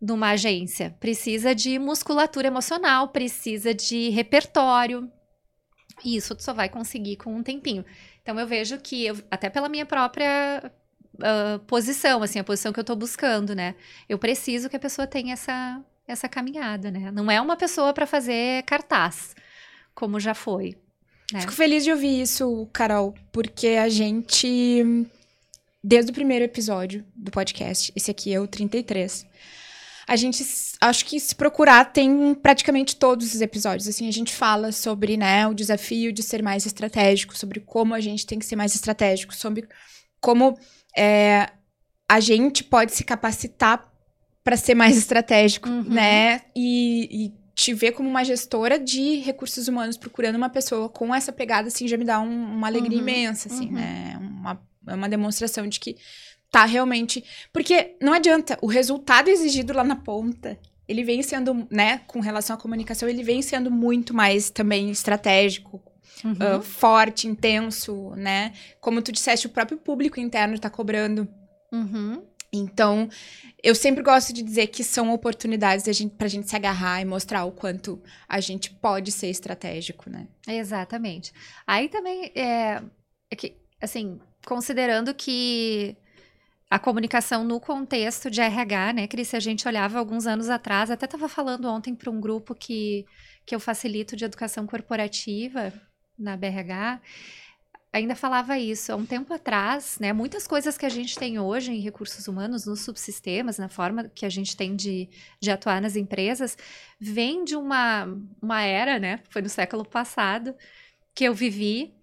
numa 0.00 0.30
agência. 0.30 0.94
Precisa 1.00 1.54
de 1.54 1.78
musculatura 1.78 2.48
emocional, 2.48 3.08
precisa 3.08 3.72
de 3.72 4.08
repertório, 4.10 5.10
e 6.04 6.16
isso 6.16 6.34
tu 6.34 6.42
só 6.42 6.52
vai 6.52 6.68
conseguir 6.68 7.16
com 7.16 7.34
um 7.34 7.42
tempinho. 7.42 7.84
Então 8.22 8.38
eu 8.38 8.46
vejo 8.46 8.78
que, 8.78 9.06
eu, 9.06 9.16
até 9.30 9.50
pela 9.50 9.68
minha 9.68 9.86
própria 9.86 10.70
uh, 11.14 11.58
posição, 11.60 12.22
assim, 12.22 12.38
a 12.38 12.44
posição 12.44 12.72
que 12.72 12.80
eu 12.80 12.84
tô 12.84 12.94
buscando, 12.96 13.54
né? 13.54 13.74
Eu 14.08 14.18
preciso 14.18 14.68
que 14.68 14.76
a 14.76 14.80
pessoa 14.80 15.06
tenha 15.06 15.32
essa, 15.32 15.80
essa 16.06 16.28
caminhada, 16.28 16.90
né? 16.90 17.10
Não 17.10 17.30
é 17.30 17.40
uma 17.40 17.56
pessoa 17.56 17.92
para 17.92 18.06
fazer 18.06 18.62
cartaz, 18.64 19.34
como 19.94 20.20
já 20.20 20.34
foi. 20.34 20.76
Né? 21.32 21.40
Fico 21.40 21.52
feliz 21.52 21.84
de 21.84 21.90
ouvir 21.90 22.20
isso, 22.20 22.68
Carol, 22.72 23.14
porque 23.32 23.68
a 23.68 23.88
gente, 23.88 25.06
desde 25.82 26.10
o 26.10 26.14
primeiro 26.14 26.44
episódio 26.44 27.04
do 27.14 27.30
podcast, 27.30 27.92
esse 27.96 28.10
aqui 28.10 28.32
é 28.32 28.40
o 28.40 28.46
33, 28.46 29.26
a 30.06 30.16
gente, 30.16 30.44
acho 30.80 31.04
que 31.04 31.18
se 31.20 31.34
procurar, 31.34 31.92
tem 31.92 32.34
praticamente 32.34 32.96
todos 32.96 33.34
os 33.34 33.40
episódios. 33.40 33.88
Assim, 33.88 34.08
a 34.08 34.12
gente 34.12 34.32
fala 34.32 34.72
sobre, 34.72 35.16
né, 35.16 35.46
o 35.46 35.54
desafio 35.54 36.12
de 36.12 36.22
ser 36.22 36.42
mais 36.42 36.66
estratégico, 36.66 37.36
sobre 37.36 37.60
como 37.60 37.94
a 37.94 38.00
gente 38.00 38.26
tem 38.26 38.38
que 38.38 38.46
ser 38.46 38.56
mais 38.56 38.74
estratégico, 38.74 39.34
sobre 39.34 39.68
como 40.20 40.58
é, 40.96 41.48
a 42.08 42.20
gente 42.20 42.64
pode 42.64 42.92
se 42.92 43.04
capacitar 43.04 43.90
para 44.44 44.56
ser 44.56 44.74
mais 44.74 44.96
estratégico, 44.96 45.68
uhum. 45.68 45.82
né? 45.82 46.42
E, 46.54 47.26
e, 47.26 47.42
te 47.54 47.74
ver 47.74 47.92
como 47.92 48.08
uma 48.08 48.24
gestora 48.24 48.78
de 48.78 49.16
recursos 49.16 49.68
humanos 49.68 49.98
procurando 49.98 50.36
uma 50.36 50.48
pessoa 50.48 50.88
com 50.88 51.14
essa 51.14 51.30
pegada, 51.30 51.68
assim, 51.68 51.86
já 51.86 51.98
me 51.98 52.04
dá 52.04 52.18
um, 52.18 52.44
uma 52.56 52.66
alegria 52.66 52.96
uhum. 52.96 53.02
imensa, 53.02 53.48
assim, 53.48 53.66
uhum. 53.66 53.72
né? 53.72 54.18
Uma, 54.18 54.60
é 54.88 54.94
uma 54.94 55.08
demonstração 55.08 55.66
de 55.66 55.78
que 55.78 55.96
tá 56.52 56.66
realmente. 56.66 57.24
Porque 57.52 57.96
não 58.00 58.12
adianta, 58.12 58.58
o 58.60 58.66
resultado 58.66 59.28
exigido 59.28 59.72
lá 59.72 59.82
na 59.82 59.96
ponta, 59.96 60.60
ele 60.86 61.02
vem 61.02 61.22
sendo, 61.22 61.66
né, 61.70 62.02
com 62.06 62.20
relação 62.20 62.54
à 62.54 62.58
comunicação, 62.58 63.08
ele 63.08 63.24
vem 63.24 63.40
sendo 63.40 63.70
muito 63.70 64.14
mais 64.14 64.50
também 64.50 64.90
estratégico, 64.90 65.82
uhum. 66.22 66.58
uh, 66.58 66.62
forte, 66.62 67.26
intenso, 67.26 68.10
né? 68.14 68.52
Como 68.80 69.00
tu 69.00 69.10
disseste, 69.10 69.46
o 69.46 69.50
próprio 69.50 69.78
público 69.78 70.20
interno 70.20 70.54
está 70.54 70.68
cobrando. 70.68 71.26
Uhum. 71.72 72.22
Então, 72.52 73.08
eu 73.62 73.74
sempre 73.74 74.02
gosto 74.02 74.30
de 74.30 74.42
dizer 74.42 74.66
que 74.66 74.84
são 74.84 75.10
oportunidades 75.10 75.84
para 75.84 75.92
gente, 75.94 76.14
a 76.18 76.28
gente 76.28 76.50
se 76.50 76.54
agarrar 76.54 77.00
e 77.00 77.04
mostrar 77.06 77.46
o 77.46 77.52
quanto 77.52 78.02
a 78.28 78.40
gente 78.40 78.70
pode 78.70 79.10
ser 79.10 79.28
estratégico, 79.28 80.10
né? 80.10 80.28
Exatamente. 80.46 81.32
Aí 81.66 81.88
também 81.88 82.30
é, 82.34 82.82
é 83.30 83.36
que, 83.36 83.56
assim, 83.80 84.20
considerando 84.44 85.14
que 85.14 85.96
a 86.72 86.78
comunicação 86.78 87.44
no 87.44 87.60
contexto 87.60 88.30
de 88.30 88.40
RH, 88.40 88.94
né, 88.94 89.06
Cris? 89.06 89.28
Se 89.28 89.36
a 89.36 89.40
gente 89.40 89.68
olhava 89.68 89.98
alguns 89.98 90.26
anos 90.26 90.48
atrás, 90.48 90.90
até 90.90 91.04
estava 91.04 91.28
falando 91.28 91.68
ontem 91.68 91.94
para 91.94 92.10
um 92.10 92.18
grupo 92.18 92.54
que, 92.54 93.04
que 93.44 93.54
eu 93.54 93.60
facilito 93.60 94.16
de 94.16 94.24
educação 94.24 94.66
corporativa 94.66 95.70
na 96.18 96.34
BRH, 96.34 96.98
ainda 97.92 98.16
falava 98.16 98.58
isso. 98.58 98.90
Há 98.90 98.96
um 98.96 99.04
tempo 99.04 99.34
atrás, 99.34 99.98
né, 100.00 100.14
muitas 100.14 100.46
coisas 100.46 100.78
que 100.78 100.86
a 100.86 100.88
gente 100.88 101.18
tem 101.18 101.38
hoje 101.38 101.72
em 101.72 101.80
recursos 101.80 102.26
humanos, 102.26 102.64
nos 102.64 102.80
subsistemas, 102.80 103.58
na 103.58 103.68
forma 103.68 104.08
que 104.08 104.24
a 104.24 104.30
gente 104.30 104.56
tem 104.56 104.74
de, 104.74 105.10
de 105.38 105.50
atuar 105.50 105.78
nas 105.78 105.94
empresas, 105.94 106.56
vem 106.98 107.44
de 107.44 107.54
uma, 107.54 108.08
uma 108.40 108.62
era, 108.62 108.98
né, 108.98 109.20
foi 109.28 109.42
no 109.42 109.48
século 109.50 109.84
passado, 109.84 110.54
que 111.14 111.24
eu 111.24 111.34
vivi, 111.34 111.94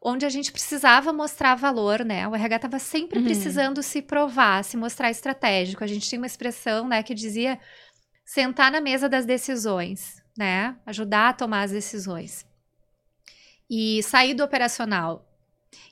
onde 0.00 0.24
a 0.24 0.30
gente 0.30 0.50
precisava 0.50 1.12
mostrar 1.12 1.54
valor, 1.54 2.04
né? 2.04 2.26
O 2.26 2.34
RH 2.34 2.56
estava 2.56 2.78
sempre 2.78 3.18
uhum. 3.18 3.24
precisando 3.24 3.82
se 3.82 4.00
provar, 4.00 4.64
se 4.64 4.76
mostrar 4.76 5.10
estratégico. 5.10 5.84
A 5.84 5.86
gente 5.86 6.08
tinha 6.08 6.18
uma 6.20 6.26
expressão, 6.26 6.88
né, 6.88 7.02
que 7.02 7.14
dizia 7.14 7.58
sentar 8.24 8.72
na 8.72 8.80
mesa 8.80 9.08
das 9.08 9.26
decisões, 9.26 10.22
né? 10.36 10.76
Ajudar 10.86 11.28
a 11.28 11.32
tomar 11.34 11.62
as 11.62 11.70
decisões. 11.70 12.46
E 13.68 14.02
sair 14.02 14.34
do 14.34 14.42
operacional. 14.42 15.26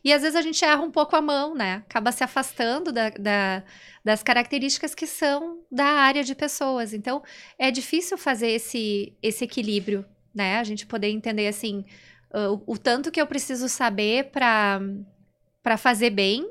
E 0.02 0.12
às 0.12 0.22
vezes 0.22 0.36
a 0.36 0.42
gente 0.42 0.64
erra 0.64 0.80
um 0.80 0.90
pouco 0.90 1.14
a 1.14 1.20
mão, 1.20 1.54
né? 1.54 1.82
Acaba 1.88 2.10
se 2.10 2.24
afastando 2.24 2.90
da, 2.90 3.10
da, 3.10 3.62
das 4.04 4.22
características 4.22 4.94
que 4.94 5.06
são 5.06 5.62
da 5.70 5.84
área 5.84 6.24
de 6.24 6.34
pessoas. 6.34 6.94
Então, 6.94 7.22
é 7.58 7.70
difícil 7.70 8.16
fazer 8.16 8.48
esse, 8.48 9.16
esse 9.22 9.44
equilíbrio, 9.44 10.04
né? 10.34 10.58
A 10.58 10.64
gente 10.64 10.86
poder 10.86 11.08
entender 11.08 11.46
assim 11.46 11.84
uh, 12.32 12.62
o, 12.66 12.74
o, 12.74 12.78
tanto 12.78 13.10
que 13.10 13.20
eu 13.20 13.26
preciso 13.26 13.68
saber 13.68 14.30
para 14.30 15.76
fazer 15.76 16.10
bem. 16.10 16.48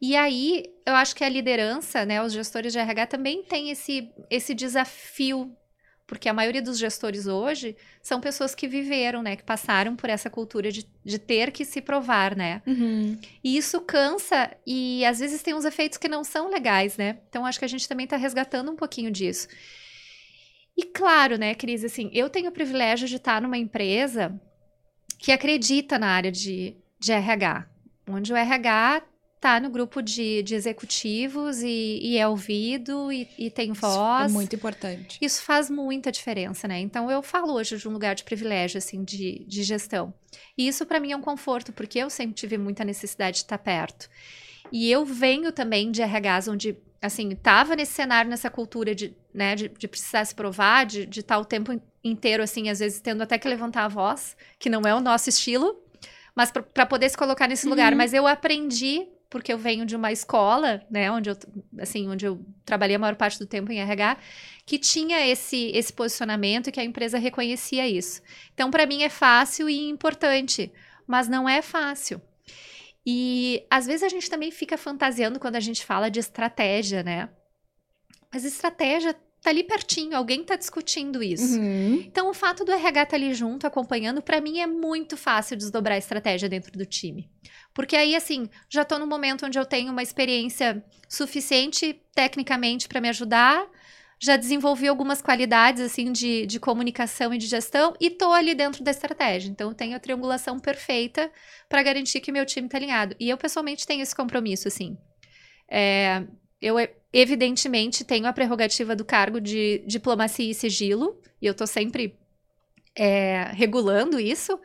E 0.00 0.16
aí, 0.16 0.64
eu 0.86 0.94
acho 0.94 1.14
que 1.14 1.24
a 1.24 1.28
liderança, 1.28 2.04
né, 2.04 2.22
os 2.22 2.32
gestores 2.32 2.72
de 2.72 2.78
RH 2.78 3.06
também 3.08 3.42
tem 3.42 3.70
esse, 3.70 4.10
esse 4.30 4.54
desafio, 4.54 5.52
porque 6.06 6.28
a 6.28 6.32
maioria 6.32 6.62
dos 6.62 6.78
gestores 6.78 7.26
hoje 7.26 7.76
são 8.00 8.20
pessoas 8.20 8.54
que 8.54 8.68
viveram, 8.68 9.22
né, 9.22 9.34
que 9.34 9.42
passaram 9.42 9.96
por 9.96 10.08
essa 10.08 10.30
cultura 10.30 10.70
de, 10.70 10.88
de 11.04 11.18
ter 11.18 11.50
que 11.50 11.64
se 11.64 11.82
provar, 11.82 12.36
né? 12.36 12.62
Uhum. 12.64 13.18
E 13.42 13.56
isso 13.56 13.80
cansa 13.80 14.50
e 14.64 15.04
às 15.04 15.18
vezes 15.18 15.42
tem 15.42 15.52
uns 15.52 15.64
efeitos 15.64 15.98
que 15.98 16.08
não 16.08 16.22
são 16.22 16.48
legais, 16.48 16.96
né? 16.96 17.18
Então, 17.28 17.44
acho 17.44 17.58
que 17.58 17.64
a 17.64 17.68
gente 17.68 17.88
também 17.88 18.04
está 18.04 18.16
resgatando 18.16 18.70
um 18.70 18.76
pouquinho 18.76 19.10
disso. 19.10 19.48
E 20.76 20.84
claro, 20.84 21.36
né, 21.36 21.56
Cris, 21.56 21.82
assim, 21.82 22.08
eu 22.14 22.30
tenho 22.30 22.50
o 22.50 22.52
privilégio 22.52 23.08
de 23.08 23.16
estar 23.16 23.42
numa 23.42 23.58
empresa 23.58 24.40
que 25.18 25.32
acredita 25.32 25.98
na 25.98 26.08
área 26.08 26.30
de, 26.30 26.76
de 26.98 27.12
RH, 27.12 27.66
onde 28.08 28.32
o 28.32 28.36
RH 28.36 29.02
está 29.38 29.60
no 29.60 29.70
grupo 29.70 30.02
de, 30.02 30.42
de 30.42 30.54
executivos 30.54 31.62
e, 31.62 32.00
e, 32.02 32.18
é 32.18 32.26
ouvido 32.26 33.10
e, 33.12 33.28
e 33.38 33.50
tem 33.50 33.72
voz. 33.72 34.26
Isso 34.26 34.30
é 34.30 34.38
muito 34.38 34.56
importante. 34.56 35.18
Isso 35.20 35.42
faz 35.42 35.70
muita 35.70 36.10
diferença, 36.10 36.66
né? 36.66 36.80
Então 36.80 37.10
eu 37.10 37.22
falo 37.22 37.54
hoje 37.54 37.76
de 37.76 37.88
um 37.88 37.92
lugar 37.92 38.14
de 38.14 38.24
privilégio, 38.24 38.78
assim, 38.78 39.04
de, 39.04 39.44
de 39.46 39.62
gestão. 39.62 40.12
E 40.56 40.66
isso 40.66 40.84
para 40.84 40.98
mim 41.00 41.12
é 41.12 41.16
um 41.16 41.22
conforto, 41.22 41.72
porque 41.72 41.98
eu 41.98 42.10
sempre 42.10 42.34
tive 42.34 42.58
muita 42.58 42.84
necessidade 42.84 43.38
de 43.38 43.42
estar 43.44 43.58
perto. 43.58 44.08
E 44.72 44.90
eu 44.90 45.04
venho 45.04 45.52
também 45.52 45.90
de 45.90 46.02
RHs 46.02 46.48
onde, 46.48 46.76
assim, 47.00 47.30
estava 47.30 47.76
nesse 47.76 47.92
cenário, 47.92 48.30
nessa 48.30 48.50
cultura 48.50 48.94
de, 48.94 49.16
né, 49.32 49.54
de, 49.54 49.68
de 49.68 49.88
precisar 49.88 50.24
se 50.24 50.34
provar, 50.34 50.86
de, 50.86 51.06
de 51.06 51.20
estar 51.20 51.38
o 51.38 51.44
tempo 51.44 51.80
inteiro, 52.02 52.42
assim, 52.42 52.68
às 52.68 52.78
vezes 52.78 53.00
tendo 53.00 53.22
até 53.22 53.38
que 53.38 53.48
levantar 53.48 53.84
a 53.84 53.88
voz, 53.88 54.36
que 54.58 54.70
não 54.70 54.82
é 54.82 54.94
o 54.94 55.00
nosso 55.00 55.28
estilo, 55.28 55.80
mas 56.34 56.50
para 56.50 56.86
poder 56.86 57.08
se 57.08 57.16
colocar 57.16 57.48
nesse 57.48 57.66
uhum. 57.66 57.70
lugar. 57.70 57.94
Mas 57.94 58.14
eu 58.14 58.26
aprendi, 58.26 59.08
porque 59.28 59.52
eu 59.52 59.58
venho 59.58 59.84
de 59.84 59.96
uma 59.96 60.12
escola, 60.12 60.82
né, 60.90 61.10
onde 61.10 61.30
eu, 61.30 61.36
assim, 61.78 62.08
onde 62.08 62.26
eu 62.26 62.40
trabalhei 62.64 62.96
a 62.96 62.98
maior 62.98 63.16
parte 63.16 63.38
do 63.38 63.46
tempo 63.46 63.72
em 63.72 63.80
RH, 63.80 64.16
que 64.64 64.78
tinha 64.78 65.26
esse, 65.26 65.70
esse 65.74 65.92
posicionamento 65.92 66.68
e 66.68 66.72
que 66.72 66.80
a 66.80 66.84
empresa 66.84 67.18
reconhecia 67.18 67.88
isso. 67.88 68.22
Então, 68.54 68.70
para 68.70 68.86
mim 68.86 69.02
é 69.02 69.08
fácil 69.08 69.68
e 69.68 69.88
importante, 69.88 70.72
mas 71.06 71.28
não 71.28 71.48
é 71.48 71.60
fácil. 71.62 72.20
E 73.10 73.66
às 73.70 73.86
vezes 73.86 74.02
a 74.02 74.08
gente 74.10 74.28
também 74.28 74.50
fica 74.50 74.76
fantasiando 74.76 75.40
quando 75.40 75.56
a 75.56 75.60
gente 75.60 75.82
fala 75.82 76.10
de 76.10 76.20
estratégia, 76.20 77.02
né? 77.02 77.30
Mas 78.30 78.44
estratégia 78.44 79.14
tá 79.40 79.48
ali 79.48 79.64
pertinho, 79.64 80.14
alguém 80.14 80.44
tá 80.44 80.56
discutindo 80.56 81.22
isso. 81.22 81.58
Uhum. 81.58 82.02
Então, 82.04 82.28
o 82.28 82.34
fato 82.34 82.66
do 82.66 82.70
RH 82.70 82.88
estar 82.90 83.06
tá 83.06 83.16
ali 83.16 83.32
junto, 83.32 83.66
acompanhando, 83.66 84.20
para 84.20 84.42
mim 84.42 84.60
é 84.60 84.66
muito 84.66 85.16
fácil 85.16 85.56
desdobrar 85.56 85.94
a 85.94 85.98
estratégia 85.98 86.50
dentro 86.50 86.70
do 86.70 86.84
time. 86.84 87.30
Porque 87.72 87.96
aí, 87.96 88.14
assim, 88.14 88.46
já 88.68 88.84
tô 88.84 88.98
no 88.98 89.06
momento 89.06 89.46
onde 89.46 89.58
eu 89.58 89.64
tenho 89.64 89.90
uma 89.90 90.02
experiência 90.02 90.84
suficiente 91.08 91.98
tecnicamente 92.14 92.86
para 92.88 93.00
me 93.00 93.08
ajudar, 93.08 93.66
já 94.20 94.36
desenvolvi 94.36 94.88
algumas 94.88 95.22
qualidades, 95.22 95.80
assim, 95.82 96.10
de, 96.10 96.44
de 96.46 96.58
comunicação 96.58 97.32
e 97.32 97.38
de 97.38 97.46
gestão 97.46 97.94
e 98.00 98.10
tô 98.10 98.32
ali 98.32 98.54
dentro 98.54 98.82
da 98.82 98.90
estratégia. 98.90 99.50
Então, 99.50 99.70
eu 99.70 99.74
tenho 99.74 99.96
a 99.96 100.00
triangulação 100.00 100.58
perfeita 100.58 101.30
para 101.68 101.82
garantir 101.82 102.20
que 102.20 102.32
meu 102.32 102.44
time 102.44 102.68
tá 102.68 102.76
alinhado. 102.76 103.14
E 103.20 103.28
eu, 103.30 103.36
pessoalmente, 103.36 103.86
tenho 103.86 104.02
esse 104.02 104.14
compromisso, 104.14 104.66
assim. 104.66 104.98
É, 105.70 106.24
eu 106.60 106.76
evidentemente 107.12 108.04
tenho 108.04 108.26
a 108.26 108.32
prerrogativa 108.32 108.96
do 108.96 109.04
cargo 109.04 109.40
de 109.40 109.84
diplomacia 109.86 110.50
e 110.50 110.54
sigilo, 110.54 111.20
e 111.40 111.46
eu 111.46 111.52
estou 111.52 111.66
sempre 111.66 112.18
é, 112.96 113.50
regulando 113.52 114.18
isso, 114.18 114.58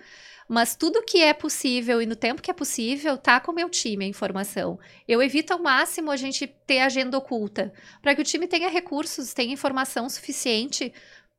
mas 0.48 0.76
tudo 0.76 1.04
que 1.04 1.22
é 1.22 1.34
possível 1.34 2.02
e 2.02 2.06
no 2.06 2.16
tempo 2.16 2.42
que 2.42 2.52
é 2.52 2.54
possível, 2.54 3.18
tá 3.18 3.40
com 3.40 3.52
o 3.52 3.56
meu 3.56 3.70
time 3.70 4.06
a 4.06 4.08
informação. 4.08 4.80
Eu 5.08 5.22
evito 5.22 5.54
ao 5.54 5.60
máximo 5.60 6.12
a 6.12 6.18
gente 6.18 6.48
ter 6.48 6.80
agenda 6.80 7.18
oculta, 7.18 7.74
para 8.02 8.14
que 8.16 8.22
o 8.22 8.26
time 8.26 8.48
tenha 8.48 8.70
recursos, 8.70 9.34
tenha 9.34 9.54
informação 9.54 10.10
suficiente 10.10 10.94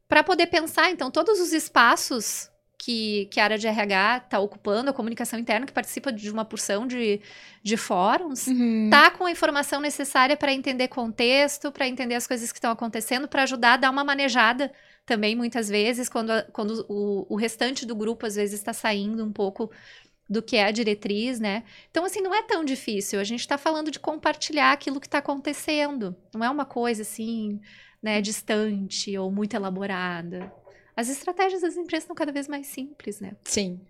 para 0.09 0.23
poder 0.23 0.47
pensar. 0.47 0.91
Então, 0.91 1.11
todos 1.11 1.41
os 1.41 1.53
espaços 1.53 2.51
que, 2.85 3.27
que 3.31 3.41
a 3.41 3.45
área 3.45 3.59
de 3.59 3.67
RH 3.67 4.25
está 4.27 4.39
ocupando, 4.39 4.91
a 4.91 4.93
comunicação 4.93 5.39
interna, 5.39 5.65
que 5.65 5.73
participa 5.73 6.13
de 6.13 6.31
uma 6.31 6.45
porção 6.45 6.87
de, 6.87 7.19
de 7.63 7.77
fóruns, 7.79 8.47
uhum. 8.47 8.89
tá 8.91 9.11
com 9.11 9.25
a 9.25 9.31
informação 9.31 9.81
necessária 9.81 10.37
para 10.37 10.53
entender 10.53 10.89
contexto, 10.89 11.73
para 11.73 11.89
entender 11.89 12.15
as 12.15 12.27
coisas 12.27 12.53
que 12.53 12.59
estão 12.59 12.71
acontecendo, 12.71 13.27
para 13.27 13.45
ajudar 13.45 13.75
a 13.75 13.77
dar 13.79 13.91
uma 13.91 14.05
manejada 14.05 14.71
também, 15.07 15.37
muitas 15.37 15.69
vezes, 15.69 16.09
quando, 16.09 16.31
a, 16.31 16.43
quando 16.43 16.85
o, 16.89 17.27
o 17.29 17.37
restante 17.37 17.85
do 17.85 17.95
grupo, 17.95 18.27
às 18.27 18.35
vezes, 18.35 18.59
está 18.59 18.73
saindo 18.73 19.25
um 19.25 19.33
pouco 19.33 19.71
do 20.29 20.43
que 20.43 20.57
é 20.57 20.65
a 20.65 20.71
diretriz, 20.71 21.39
né? 21.39 21.65
Então, 21.91 22.05
assim, 22.05 22.21
não 22.21 22.35
é 22.35 22.43
tão 22.43 22.65
difícil. 22.65 23.21
A 23.21 23.25
gente 23.25 23.41
está 23.41 23.59
falando 23.59 23.91
de 23.91 24.01
compartilhar 24.01 24.73
aquilo 24.73 25.01
que 25.01 25.07
está 25.07 25.19
acontecendo. 25.19 26.17
Não 26.33 26.43
é 26.43 26.49
uma 26.49 26.65
coisa, 26.65 27.03
assim, 27.03 27.61
né, 28.03 28.21
distante 28.21 29.17
ou 29.19 29.31
muito 29.31 29.55
elaborada. 29.55 30.53
As 30.97 31.09
estratégias 31.09 31.63
das 31.63 31.77
empresas 31.77 32.05
estão 32.05 32.17
cada 32.17 32.33
vez 32.33 32.49
mais 32.49 32.67
simples, 32.67 33.21
né? 33.21 33.33
Sim. 33.45 33.81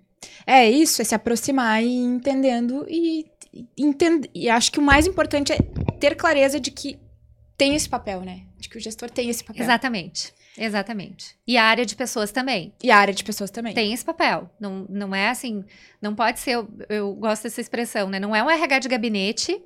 É 0.47 0.69
isso, 0.69 1.03
é 1.03 1.05
se 1.05 1.15
aproximar 1.15 1.83
e 1.83 1.95
entendendo 1.95 2.87
e, 2.89 3.27
entend... 3.77 4.29
e 4.35 4.49
acho 4.49 4.73
que 4.73 4.79
o 4.79 4.83
mais 4.83 5.07
importante 5.07 5.53
é 5.53 5.59
ter 6.01 6.17
clareza 6.17 6.59
de 6.59 6.71
que 6.71 6.99
tem 7.57 7.75
esse 7.75 7.89
papel, 7.89 8.23
né? 8.23 8.47
De 8.59 8.69
que 8.69 8.79
o 8.79 8.81
gestor 8.81 9.11
tem 9.11 9.29
esse 9.29 9.45
papel. 9.45 9.62
Exatamente. 9.62 10.33
Exatamente. 10.57 11.37
E 11.47 11.57
a 11.57 11.65
área 11.65 11.85
de 11.85 11.97
pessoas 11.97 12.31
também. 12.31 12.73
E 12.83 12.91
a 12.91 12.97
área 12.97 13.13
de 13.13 13.25
pessoas 13.25 13.51
também. 13.51 13.75
Tem 13.75 13.93
esse 13.93 14.05
papel. 14.05 14.51
Não, 14.61 14.87
não 14.89 15.15
é 15.15 15.29
assim. 15.29 15.65
Não 16.01 16.15
pode 16.15 16.39
ser. 16.39 16.53
Eu, 16.53 16.69
eu 16.89 17.15
gosto 17.15 17.45
dessa 17.45 17.61
expressão, 17.61 18.09
né? 18.09 18.21
Não 18.21 18.35
é 18.35 18.43
um 18.43 18.51
RH 18.51 18.79
de 18.81 18.89
gabinete, 18.89 19.61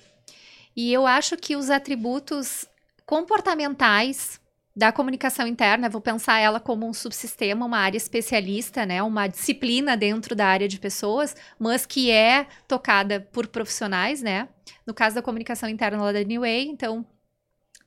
E 0.75 0.91
eu 0.91 1.05
acho 1.05 1.37
que 1.37 1.55
os 1.55 1.69
atributos 1.69 2.65
comportamentais 3.11 4.39
da 4.73 4.89
comunicação 4.89 5.45
interna, 5.45 5.89
vou 5.89 5.99
pensar 5.99 6.39
ela 6.39 6.61
como 6.61 6.87
um 6.87 6.93
subsistema, 6.93 7.65
uma 7.65 7.79
área 7.79 7.97
especialista, 7.97 8.85
né, 8.85 9.03
uma 9.03 9.27
disciplina 9.27 9.97
dentro 9.97 10.33
da 10.33 10.45
área 10.47 10.65
de 10.65 10.79
pessoas, 10.79 11.35
mas 11.59 11.85
que 11.85 12.09
é 12.09 12.47
tocada 12.69 13.19
por 13.19 13.47
profissionais, 13.47 14.21
né? 14.21 14.47
No 14.87 14.93
caso 14.93 15.13
da 15.13 15.21
comunicação 15.21 15.67
interna 15.67 16.01
lá 16.01 16.13
da 16.13 16.23
New 16.23 16.39
Way, 16.39 16.69
então 16.69 17.05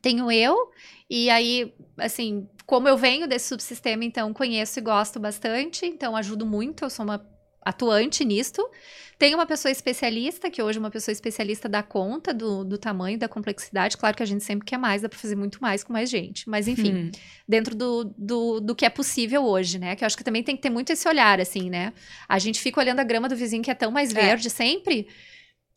tenho 0.03 0.31
eu 0.31 0.70
e 1.09 1.31
aí, 1.31 1.75
assim, 1.97 2.47
como 2.66 2.87
eu 2.87 2.99
venho 2.99 3.27
desse 3.27 3.49
subsistema, 3.49 4.05
então 4.05 4.31
conheço 4.35 4.79
e 4.79 4.83
gosto 4.83 5.18
bastante, 5.18 5.87
então 5.87 6.14
ajudo 6.14 6.45
muito, 6.45 6.85
eu 6.85 6.91
sou 6.91 7.03
uma 7.03 7.27
atuante 7.65 8.25
nisto. 8.25 8.69
Tem 9.17 9.35
uma 9.35 9.47
pessoa 9.47 9.71
especialista, 9.71 10.51
que 10.51 10.61
hoje 10.61 10.79
uma 10.79 10.91
pessoa 10.91 11.12
especialista 11.12 11.69
dá 11.69 11.83
conta 11.83 12.35
do, 12.35 12.65
do 12.65 12.77
tamanho, 12.77 13.19
da 13.19 13.29
complexidade. 13.29 13.97
Claro 13.97 14.17
que 14.17 14.23
a 14.23 14.27
gente 14.27 14.43
sempre 14.43 14.67
quer 14.67 14.77
mais, 14.77 15.03
dá 15.03 15.09
para 15.09 15.19
fazer 15.19 15.37
muito 15.37 15.62
mais 15.62 15.85
com 15.85 15.93
mais 15.93 16.11
gente. 16.11 16.49
Mas, 16.49 16.67
enfim, 16.67 16.95
hum. 16.95 17.11
dentro 17.49 17.77
do, 17.77 18.12
do, 18.19 18.61
do 18.61 18.75
que 18.75 18.85
é 18.85 18.91
possível 18.91 19.45
hoje, 19.45 19.79
né? 19.79 19.95
Que 19.95 20.03
eu 20.03 20.07
acho 20.07 20.17
que 20.17 20.25
também 20.25 20.43
tem 20.43 20.57
que 20.57 20.62
ter 20.62 20.71
muito 20.71 20.91
esse 20.91 21.09
olhar, 21.09 21.41
assim, 21.41 21.71
né? 21.71 21.93
A 22.29 22.39
gente 22.41 22.61
fica 22.61 22.81
olhando 22.81 23.01
a 23.01 23.05
grama 23.05 23.29
do 23.29 23.37
vizinho 23.37 23.62
que 23.62 23.71
é 23.71 23.75
tão 23.75 23.93
mais 23.93 24.11
é. 24.15 24.21
verde 24.21 24.49
é. 24.49 24.51
sempre. 24.51 25.07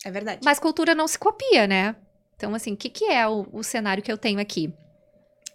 É 0.03 0.09
verdade. 0.09 0.41
Mas 0.43 0.59
cultura 0.59 0.95
não 0.95 1.07
se 1.07 1.19
copia, 1.19 1.67
né? 1.67 1.95
Então, 2.35 2.53
assim, 2.55 2.73
o 2.73 2.77
que, 2.77 2.89
que 2.89 3.05
é 3.05 3.27
o, 3.27 3.47
o 3.51 3.63
cenário 3.63 4.01
que 4.01 4.11
eu 4.11 4.17
tenho 4.17 4.39
aqui? 4.39 4.73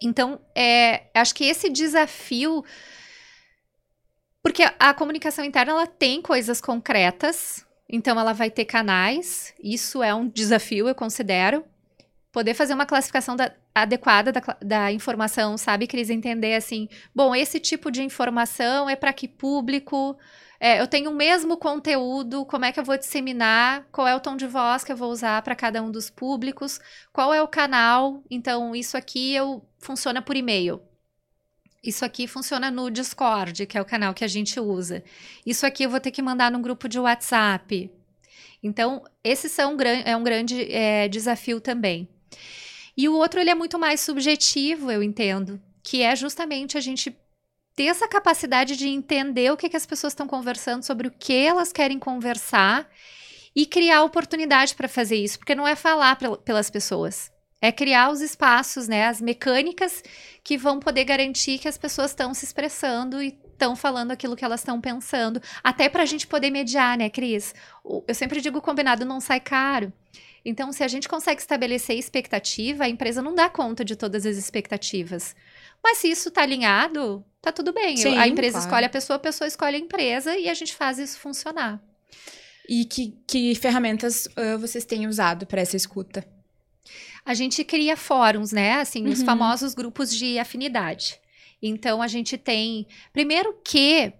Então, 0.01 0.41
é, 0.55 1.05
acho 1.14 1.35
que 1.35 1.45
esse 1.45 1.68
desafio 1.68 2.64
porque 4.43 4.64
a 4.78 4.93
comunicação 4.93 5.45
interna 5.45 5.72
ela 5.72 5.86
tem 5.86 6.20
coisas 6.20 6.61
concretas, 6.61 7.64
então 7.88 8.18
ela 8.18 8.32
vai 8.32 8.51
ter 8.51 8.64
canais. 8.64 9.55
Isso 9.62 10.03
é 10.03 10.14
um 10.14 10.28
desafio, 10.28 10.88
eu 10.88 10.95
considero. 10.95 11.64
Poder 12.32 12.55
fazer 12.55 12.74
uma 12.74 12.86
classificação 12.86 13.36
da, 13.36 13.53
adequada 13.74 14.32
da, 14.32 14.40
da, 14.61 14.93
informação, 14.93 15.57
sabe, 15.57 15.86
Cris? 15.86 16.11
Entender 16.11 16.55
assim, 16.55 16.88
bom, 17.14 17.34
esse 17.34 17.61
tipo 17.61 17.90
de 17.90 18.03
informação 18.03 18.88
é 18.88 18.97
para 18.97 19.12
que 19.12 19.28
público? 19.28 20.18
É, 20.59 20.80
eu 20.80 20.86
tenho 20.86 21.11
o 21.11 21.14
mesmo 21.14 21.57
conteúdo, 21.57 22.47
como 22.47 22.64
é 22.64 22.72
que 22.72 22.80
eu 22.80 22.84
vou 22.84 22.97
disseminar? 22.97 23.86
Qual 23.93 24.07
é 24.07 24.14
o 24.14 24.20
tom 24.20 24.36
de 24.36 24.47
voz 24.47 24.82
que 24.84 24.93
eu 24.93 24.97
vou 24.97 25.11
usar 25.11 25.43
para 25.43 25.57
cada 25.57 25.82
um 25.82 25.90
dos 25.90 26.09
públicos? 26.09 26.80
Qual 27.12 27.34
é 27.34 27.43
o 27.43 27.49
canal? 27.49 28.22
Então, 28.30 28.74
isso 28.74 28.97
aqui 28.97 29.34
eu 29.34 29.64
funciona 29.78 30.22
por 30.22 30.36
e-mail. 30.36 30.80
Isso 31.83 32.05
aqui 32.05 32.28
funciona 32.28 32.70
no 32.70 32.91
Discord, 32.91 33.66
que 33.66 33.76
é 33.76 33.80
o 33.80 33.85
canal 33.85 34.14
que 34.14 34.24
a 34.24 34.28
gente 34.28 34.61
usa. 34.61 35.03
Isso 35.45 35.66
aqui 35.66 35.83
eu 35.83 35.91
vou 35.91 35.99
ter 35.99 36.12
que 36.12 36.22
mandar 36.22 36.51
num 36.51 36.62
grupo 36.62 36.89
de 36.89 36.99
WhatsApp. 36.99 37.91
Então, 38.62 39.03
esse 39.24 39.49
são, 39.49 39.76
é 40.05 40.16
um 40.16 40.22
grande 40.22 40.72
é, 40.72 41.09
desafio 41.09 41.61
também. 41.61 42.09
E 42.97 43.09
o 43.09 43.14
outro, 43.14 43.41
ele 43.41 43.51
é 43.51 43.55
muito 43.55 43.78
mais 43.78 44.01
subjetivo, 44.01 44.91
eu 44.91 45.03
entendo, 45.03 45.61
que 45.83 46.03
é 46.03 46.14
justamente 46.14 46.78
a 46.78 46.80
gente 46.80 47.16
ter 47.74 47.85
essa 47.85 48.07
capacidade 48.07 48.76
de 48.76 48.87
entender 48.87 49.51
o 49.51 49.57
que, 49.57 49.68
que 49.68 49.76
as 49.76 49.87
pessoas 49.87 50.12
estão 50.12 50.28
conversando, 50.28 50.85
sobre 50.85 51.09
o 51.09 51.11
que 51.11 51.33
elas 51.33 51.72
querem 51.72 51.99
conversar 51.99 52.89
e 53.57 53.66
criar 53.66 54.05
oportunidade 54.05 54.74
para 54.74 54.89
fazer 54.89 55.16
isso, 55.16 55.39
porque 55.39 55.55
não 55.55 55.66
é 55.66 55.74
falar 55.74 56.16
pelas 56.45 56.70
pessoas. 56.70 57.33
É 57.63 57.73
criar 57.73 58.11
os 58.11 58.21
espaços, 58.21 58.89
né, 58.89 59.07
as 59.07 59.21
mecânicas 59.21 60.03
que 60.43 60.59
vão 60.59 60.81
poder 60.81 61.05
garantir 61.05 61.59
que 61.59 61.69
as 61.69 61.79
pessoas 61.79 62.11
estão 62.11 62.35
se 62.35 62.45
expressando 62.45 63.23
e 63.23 63.39
estão 63.53 63.77
falando 63.77 64.11
aquilo 64.11 64.35
que 64.35 64.45
elas 64.45 64.61
estão 64.61 64.81
pensando, 64.81 65.41
até 65.63 65.89
para 65.89 66.03
a 66.03 66.07
gente 66.07 66.27
poder 66.27 66.51
mediar, 66.51 66.99
né, 66.99 67.09
Cris? 67.09 67.55
Eu 68.07 68.15
sempre 68.15 68.41
digo 68.41 68.59
o 68.59 68.63
combinado 68.63 69.05
não 69.05 69.21
sai 69.21 69.39
caro. 69.39 69.93
Então, 70.45 70.73
se 70.73 70.83
a 70.83 70.89
gente 70.89 71.09
consegue 71.09 71.41
estabelecer 71.41 71.97
expectativa, 71.97 72.85
a 72.85 72.89
empresa 72.89 73.23
não 73.23 73.35
dá 73.35 73.49
conta 73.49 73.85
de 73.85 73.95
todas 73.95 74.27
as 74.27 74.37
expectativas. 74.37 75.37
Mas 75.83 75.99
se 75.99 76.09
isso 76.09 76.31
está 76.31 76.43
alinhado, 76.43 77.25
tá 77.41 77.53
tudo 77.53 77.73
bem. 77.73 77.97
Sim, 77.97 78.19
a 78.19 78.27
empresa 78.27 78.55
claro. 78.55 78.67
escolhe 78.67 78.87
a 78.87 78.91
pessoa, 78.91 79.17
a 79.17 79.21
pessoa 79.21 79.47
escolhe 79.47 79.77
a 79.77 79.81
empresa 79.81 80.37
e 80.37 80.49
a 80.49 80.55
gente 80.55 80.75
faz 80.75 80.99
isso 80.99 81.21
funcionar. 81.21 81.81
E 82.69 82.85
que, 82.85 83.17
que 83.27 83.55
ferramentas 83.55 84.27
uh, 84.27 84.59
vocês 84.59 84.85
têm 84.85 85.07
usado 85.07 85.47
para 85.47 85.61
essa 85.61 85.77
escuta? 85.77 86.27
A 87.25 87.35
gente 87.35 87.64
cria 87.64 87.97
fóruns, 87.97 88.53
né? 88.53 88.75
Assim, 88.75 89.05
uhum. 89.07 89.12
os 89.12 89.23
famosos 89.23 89.75
grupos 89.75 90.14
de 90.14 90.39
afinidade. 90.39 91.20
Então, 91.62 92.03
a 92.03 92.09
gente 92.09 92.37
tem. 92.37 92.87
Primeiro 93.12 93.55
que 93.64 94.12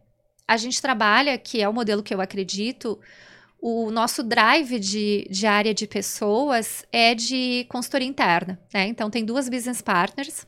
a 0.47 0.57
gente 0.57 0.81
trabalha, 0.81 1.37
que 1.39 1.61
é 1.61 1.69
o 1.69 1.73
modelo 1.73 2.03
que 2.03 2.15
eu 2.15 2.21
acredito, 2.21 3.01
o 3.61 3.91
nosso 3.91 4.23
drive 4.23 4.79
de, 4.79 5.27
de 5.31 5.47
área 5.47 5.75
de 5.75 5.87
pessoas 5.87 6.85
é 6.93 7.15
de 7.15 7.67
consultoria 7.69 8.07
interna, 8.07 8.61
né? 8.73 8.87
Então, 8.87 9.11
tem 9.11 9.25
duas 9.25 9.49
business 9.49 9.83
partners. 9.83 10.47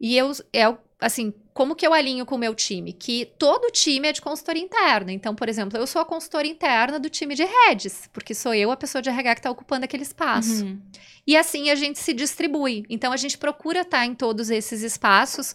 E 0.00 0.16
eu, 0.16 0.32
é, 0.52 0.76
assim, 1.00 1.32
como 1.60 1.76
que 1.76 1.86
eu 1.86 1.92
alinho 1.92 2.24
com 2.24 2.36
o 2.36 2.38
meu 2.38 2.54
time? 2.54 2.90
Que 2.90 3.26
todo 3.38 3.70
time 3.70 4.08
é 4.08 4.12
de 4.14 4.22
consultoria 4.22 4.62
interna. 4.62 5.12
Então, 5.12 5.34
por 5.34 5.46
exemplo, 5.46 5.78
eu 5.78 5.86
sou 5.86 6.00
a 6.00 6.06
consultora 6.06 6.46
interna 6.46 6.98
do 6.98 7.10
time 7.10 7.34
de 7.34 7.44
redes, 7.44 8.08
porque 8.14 8.34
sou 8.34 8.54
eu 8.54 8.70
a 8.70 8.78
pessoa 8.78 9.02
de 9.02 9.10
RH 9.10 9.34
que 9.34 9.40
está 9.40 9.50
ocupando 9.50 9.84
aquele 9.84 10.02
espaço. 10.02 10.64
Uhum. 10.64 10.80
E 11.26 11.36
assim 11.36 11.68
a 11.68 11.74
gente 11.74 11.98
se 11.98 12.14
distribui. 12.14 12.86
Então, 12.88 13.12
a 13.12 13.16
gente 13.18 13.36
procura 13.36 13.82
estar 13.82 13.98
tá 13.98 14.06
em 14.06 14.14
todos 14.14 14.48
esses 14.48 14.80
espaços 14.80 15.54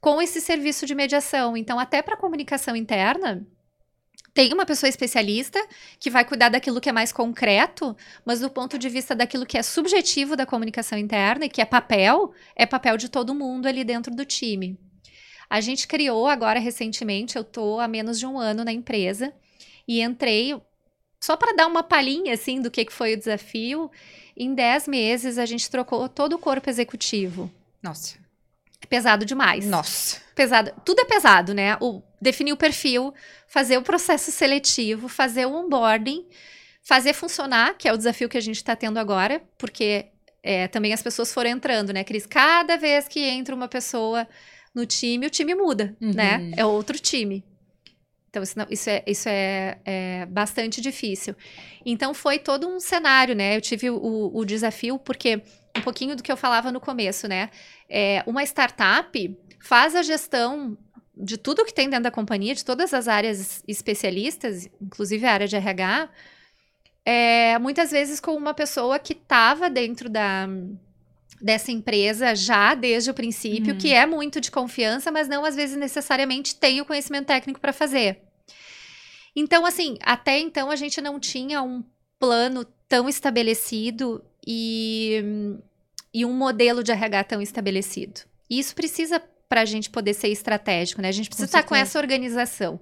com 0.00 0.20
esse 0.20 0.40
serviço 0.40 0.86
de 0.86 0.92
mediação. 0.92 1.56
Então, 1.56 1.78
até 1.78 2.02
para 2.02 2.16
comunicação 2.16 2.74
interna, 2.74 3.46
tem 4.34 4.52
uma 4.52 4.66
pessoa 4.66 4.90
especialista 4.90 5.64
que 6.00 6.10
vai 6.10 6.24
cuidar 6.24 6.48
daquilo 6.48 6.80
que 6.80 6.88
é 6.88 6.92
mais 6.92 7.12
concreto, 7.12 7.96
mas 8.24 8.40
do 8.40 8.50
ponto 8.50 8.76
de 8.76 8.88
vista 8.88 9.14
daquilo 9.14 9.46
que 9.46 9.56
é 9.56 9.62
subjetivo 9.62 10.34
da 10.34 10.46
comunicação 10.46 10.98
interna 10.98 11.44
e 11.44 11.48
que 11.48 11.62
é 11.62 11.64
papel, 11.64 12.34
é 12.56 12.66
papel 12.66 12.96
de 12.96 13.08
todo 13.08 13.32
mundo 13.36 13.68
ali 13.68 13.84
dentro 13.84 14.12
do 14.12 14.24
time. 14.24 14.76
A 15.48 15.60
gente 15.60 15.86
criou 15.86 16.26
agora 16.26 16.58
recentemente, 16.58 17.36
eu 17.36 17.42
estou 17.42 17.80
há 17.80 17.88
menos 17.88 18.18
de 18.18 18.26
um 18.26 18.38
ano 18.38 18.64
na 18.64 18.72
empresa 18.72 19.32
e 19.86 20.00
entrei 20.00 20.60
só 21.20 21.36
para 21.36 21.54
dar 21.54 21.66
uma 21.66 21.82
palhinha 21.82 22.34
assim 22.34 22.60
do 22.60 22.70
que, 22.70 22.84
que 22.84 22.92
foi 22.92 23.14
o 23.14 23.16
desafio. 23.16 23.90
Em 24.36 24.54
10 24.54 24.88
meses 24.88 25.38
a 25.38 25.46
gente 25.46 25.70
trocou 25.70 26.08
todo 26.08 26.34
o 26.34 26.38
corpo 26.38 26.68
executivo. 26.68 27.50
Nossa. 27.82 28.18
Pesado 28.88 29.24
demais. 29.24 29.66
Nossa. 29.66 30.20
Pesado. 30.34 30.72
Tudo 30.84 31.00
é 31.00 31.04
pesado, 31.04 31.54
né? 31.54 31.76
O, 31.80 32.02
definir 32.20 32.52
o 32.52 32.56
perfil, 32.56 33.14
fazer 33.46 33.78
o 33.78 33.82
processo 33.82 34.30
seletivo, 34.30 35.08
fazer 35.08 35.46
o 35.46 35.54
onboarding, 35.54 36.26
fazer 36.82 37.12
funcionar, 37.12 37.74
que 37.78 37.88
é 37.88 37.92
o 37.92 37.96
desafio 37.96 38.28
que 38.28 38.36
a 38.36 38.42
gente 38.42 38.56
está 38.56 38.76
tendo 38.76 38.98
agora, 38.98 39.42
porque 39.56 40.06
é, 40.42 40.68
também 40.68 40.92
as 40.92 41.02
pessoas 41.02 41.32
foram 41.32 41.50
entrando, 41.50 41.92
né, 41.92 42.04
Cris? 42.04 42.26
Cada 42.26 42.76
vez 42.76 43.08
que 43.08 43.20
entra 43.20 43.54
uma 43.54 43.68
pessoa 43.68 44.28
no 44.74 44.84
time, 44.84 45.26
o 45.26 45.30
time 45.30 45.54
muda, 45.54 45.96
uhum. 46.00 46.12
né? 46.12 46.50
É 46.56 46.64
outro 46.64 46.98
time. 46.98 47.44
Então, 48.28 48.42
isso, 48.42 48.58
não, 48.58 48.66
isso, 48.68 48.90
é, 48.90 49.02
isso 49.06 49.28
é, 49.28 49.78
é, 49.84 50.26
bastante 50.26 50.80
difícil. 50.80 51.36
Então, 51.86 52.12
foi 52.12 52.38
todo 52.38 52.66
um 52.66 52.80
cenário, 52.80 53.34
né? 53.34 53.56
Eu 53.56 53.60
tive 53.60 53.88
o, 53.90 54.30
o 54.34 54.44
desafio, 54.44 54.98
porque 54.98 55.40
um 55.76 55.80
pouquinho 55.82 56.16
do 56.16 56.22
que 56.22 56.32
eu 56.32 56.36
falava 56.36 56.72
no 56.72 56.80
começo, 56.80 57.28
né? 57.28 57.50
É, 57.88 58.24
uma 58.26 58.42
startup 58.42 59.38
faz 59.60 59.94
a 59.94 60.02
gestão 60.02 60.76
de 61.16 61.38
tudo 61.38 61.64
que 61.64 61.72
tem 61.72 61.88
dentro 61.88 62.04
da 62.04 62.10
companhia, 62.10 62.56
de 62.56 62.64
todas 62.64 62.92
as 62.92 63.06
áreas 63.06 63.62
especialistas, 63.68 64.68
inclusive 64.82 65.24
a 65.24 65.32
área 65.32 65.46
de 65.46 65.54
RH, 65.54 66.08
é, 67.04 67.58
muitas 67.58 67.92
vezes 67.92 68.18
com 68.18 68.32
uma 68.34 68.52
pessoa 68.54 68.98
que 68.98 69.12
estava 69.12 69.70
dentro 69.70 70.08
da, 70.08 70.48
dessa 71.40 71.70
empresa 71.70 72.34
já 72.34 72.74
desde 72.74 73.10
o 73.10 73.14
princípio, 73.14 73.72
uhum. 73.72 73.78
que 73.78 73.92
é 73.92 74.06
muito 74.06 74.40
de 74.40 74.50
confiança, 74.50 75.10
mas 75.10 75.28
não 75.28 75.44
às 75.44 75.54
vezes 75.54 75.76
necessariamente 75.76 76.56
tem 76.56 76.80
o 76.80 76.84
conhecimento 76.84 77.26
técnico 77.26 77.60
para 77.60 77.72
fazer. 77.72 78.20
Então, 79.36 79.66
assim, 79.66 79.98
até 80.02 80.38
então 80.38 80.70
a 80.70 80.76
gente 80.76 81.00
não 81.00 81.18
tinha 81.18 81.62
um 81.62 81.82
plano 82.18 82.64
tão 82.88 83.08
estabelecido 83.08 84.24
e, 84.46 85.22
e 86.12 86.24
um 86.24 86.32
modelo 86.32 86.82
de 86.82 86.92
RH 86.92 87.24
tão 87.24 87.42
estabelecido. 87.42 88.20
E 88.48 88.58
isso 88.58 88.74
precisa 88.74 89.20
para 89.48 89.62
a 89.62 89.64
gente 89.64 89.90
poder 89.90 90.14
ser 90.14 90.28
estratégico, 90.28 91.02
né? 91.02 91.08
A 91.08 91.12
gente 91.12 91.28
precisa 91.28 91.48
com 91.48 91.58
estar 91.58 91.68
com 91.68 91.74
essa 91.74 91.98
organização. 91.98 92.80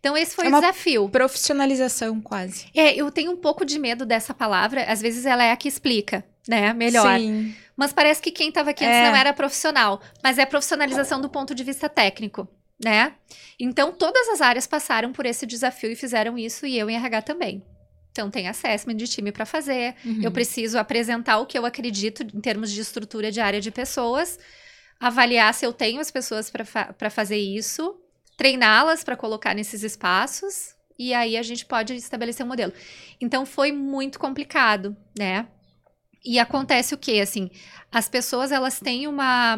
Então, 0.00 0.16
esse 0.16 0.34
foi 0.34 0.46
é 0.46 0.48
o 0.48 0.52
desafio. 0.52 1.08
Profissionalização, 1.08 2.20
quase. 2.20 2.66
É, 2.74 2.94
eu 2.94 3.10
tenho 3.10 3.30
um 3.30 3.36
pouco 3.36 3.64
de 3.64 3.78
medo 3.78 4.04
dessa 4.04 4.34
palavra. 4.34 4.84
Às 4.84 5.00
vezes 5.00 5.24
ela 5.24 5.44
é 5.44 5.52
a 5.52 5.56
que 5.56 5.68
explica, 5.68 6.24
né? 6.48 6.72
Melhor. 6.72 7.18
Sim. 7.18 7.54
Mas 7.76 7.92
parece 7.92 8.20
que 8.20 8.30
quem 8.30 8.48
estava 8.48 8.70
aqui 8.70 8.84
antes 8.84 8.98
é. 8.98 9.08
não 9.08 9.16
era 9.16 9.32
profissional. 9.32 10.00
Mas 10.22 10.38
é 10.38 10.46
profissionalização 10.46 11.20
do 11.20 11.28
ponto 11.28 11.54
de 11.54 11.64
vista 11.64 11.88
técnico, 11.88 12.48
né? 12.82 13.14
Então, 13.58 13.92
todas 13.92 14.28
as 14.28 14.40
áreas 14.40 14.66
passaram 14.66 15.12
por 15.12 15.26
esse 15.26 15.46
desafio 15.46 15.90
e 15.90 15.96
fizeram 15.96 16.38
isso, 16.38 16.66
e 16.66 16.78
eu 16.78 16.90
em 16.90 16.96
RH 16.96 17.22
também. 17.22 17.64
Então, 18.10 18.30
tem 18.30 18.46
assessment 18.46 18.96
de 18.96 19.08
time 19.08 19.32
para 19.32 19.46
fazer. 19.46 19.94
Uhum. 20.04 20.20
Eu 20.22 20.30
preciso 20.30 20.78
apresentar 20.78 21.38
o 21.38 21.46
que 21.46 21.58
eu 21.58 21.64
acredito 21.64 22.22
em 22.22 22.40
termos 22.40 22.70
de 22.70 22.80
estrutura 22.80 23.30
de 23.30 23.40
área 23.40 23.60
de 23.60 23.70
pessoas, 23.70 24.38
avaliar 25.00 25.52
se 25.54 25.64
eu 25.64 25.72
tenho 25.72 26.00
as 26.00 26.10
pessoas 26.10 26.50
para 26.50 26.64
fa 26.64 26.94
fazer 27.10 27.38
isso 27.38 27.98
treiná-las 28.36 29.04
para 29.04 29.16
colocar 29.16 29.54
nesses 29.54 29.82
espaços 29.82 30.74
e 30.98 31.14
aí 31.14 31.36
a 31.36 31.42
gente 31.42 31.64
pode 31.64 31.94
estabelecer 31.94 32.44
um 32.44 32.48
modelo. 32.48 32.72
Então 33.20 33.44
foi 33.46 33.72
muito 33.72 34.18
complicado, 34.18 34.96
né? 35.16 35.46
E 36.24 36.38
acontece 36.38 36.94
o 36.94 36.98
que 36.98 37.20
assim, 37.20 37.50
as 37.90 38.08
pessoas 38.08 38.52
elas 38.52 38.78
têm 38.80 39.06
uma 39.06 39.56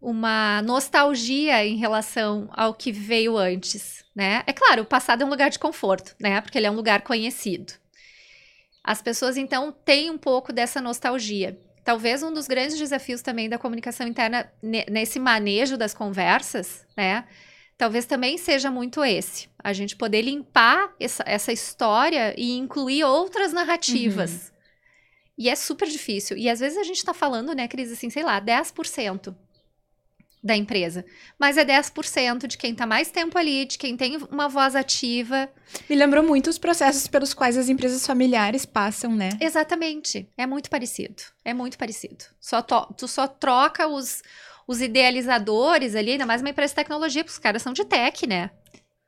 uma 0.00 0.62
nostalgia 0.62 1.64
em 1.66 1.76
relação 1.76 2.48
ao 2.52 2.74
que 2.74 2.92
veio 2.92 3.36
antes, 3.36 4.04
né? 4.14 4.42
É 4.46 4.52
claro, 4.52 4.82
o 4.82 4.86
passado 4.86 5.22
é 5.22 5.24
um 5.24 5.30
lugar 5.30 5.50
de 5.50 5.58
conforto, 5.58 6.14
né? 6.20 6.40
Porque 6.40 6.58
ele 6.58 6.66
é 6.66 6.70
um 6.70 6.76
lugar 6.76 7.00
conhecido. 7.00 7.72
As 8.84 9.02
pessoas 9.02 9.36
então 9.36 9.72
têm 9.72 10.10
um 10.10 10.18
pouco 10.18 10.52
dessa 10.52 10.80
nostalgia. 10.80 11.58
Talvez 11.82 12.22
um 12.22 12.32
dos 12.32 12.46
grandes 12.46 12.78
desafios 12.78 13.22
também 13.22 13.48
da 13.48 13.58
comunicação 13.58 14.06
interna 14.06 14.50
nesse 14.62 15.18
manejo 15.18 15.76
das 15.76 15.94
conversas, 15.94 16.86
né? 16.96 17.24
Talvez 17.78 18.06
também 18.06 18.38
seja 18.38 18.70
muito 18.70 19.04
esse. 19.04 19.48
A 19.58 19.72
gente 19.72 19.96
poder 19.96 20.22
limpar 20.22 20.94
essa, 20.98 21.22
essa 21.26 21.52
história 21.52 22.34
e 22.38 22.56
incluir 22.56 23.04
outras 23.04 23.52
narrativas. 23.52 24.32
Uhum. 24.32 24.55
E 25.38 25.48
é 25.48 25.54
super 25.54 25.88
difícil. 25.88 26.36
E 26.36 26.48
às 26.48 26.60
vezes 26.60 26.78
a 26.78 26.84
gente 26.84 26.96
está 26.96 27.12
falando, 27.12 27.54
né, 27.54 27.68
Cris, 27.68 27.92
assim, 27.92 28.08
sei 28.08 28.22
lá, 28.22 28.40
10% 28.40 29.34
da 30.42 30.56
empresa. 30.56 31.04
Mas 31.38 31.58
é 31.58 31.64
10% 31.64 32.46
de 32.46 32.56
quem 32.56 32.72
está 32.72 32.86
mais 32.86 33.10
tempo 33.10 33.36
ali, 33.36 33.66
de 33.66 33.76
quem 33.76 33.96
tem 33.96 34.16
uma 34.30 34.48
voz 34.48 34.76
ativa. 34.76 35.50
Me 35.90 35.96
lembrou 35.96 36.22
muito 36.22 36.48
os 36.48 36.56
processos 36.56 37.08
pelos 37.08 37.34
quais 37.34 37.56
as 37.56 37.68
empresas 37.68 38.06
familiares 38.06 38.64
passam, 38.64 39.14
né? 39.14 39.30
Exatamente. 39.40 40.28
É 40.36 40.46
muito 40.46 40.70
parecido. 40.70 41.22
É 41.44 41.52
muito 41.52 41.76
parecido. 41.76 42.24
Só 42.40 42.62
tu 42.62 43.08
só 43.08 43.26
troca 43.26 43.88
os, 43.88 44.22
os 44.66 44.80
idealizadores 44.80 45.94
ali, 45.94 46.12
ainda 46.12 46.24
mais 46.24 46.40
uma 46.40 46.50
empresa 46.50 46.70
de 46.70 46.76
tecnologia, 46.76 47.24
porque 47.24 47.34
os 47.34 47.42
caras 47.42 47.60
são 47.60 47.72
de 47.72 47.84
tech, 47.84 48.26
né? 48.26 48.50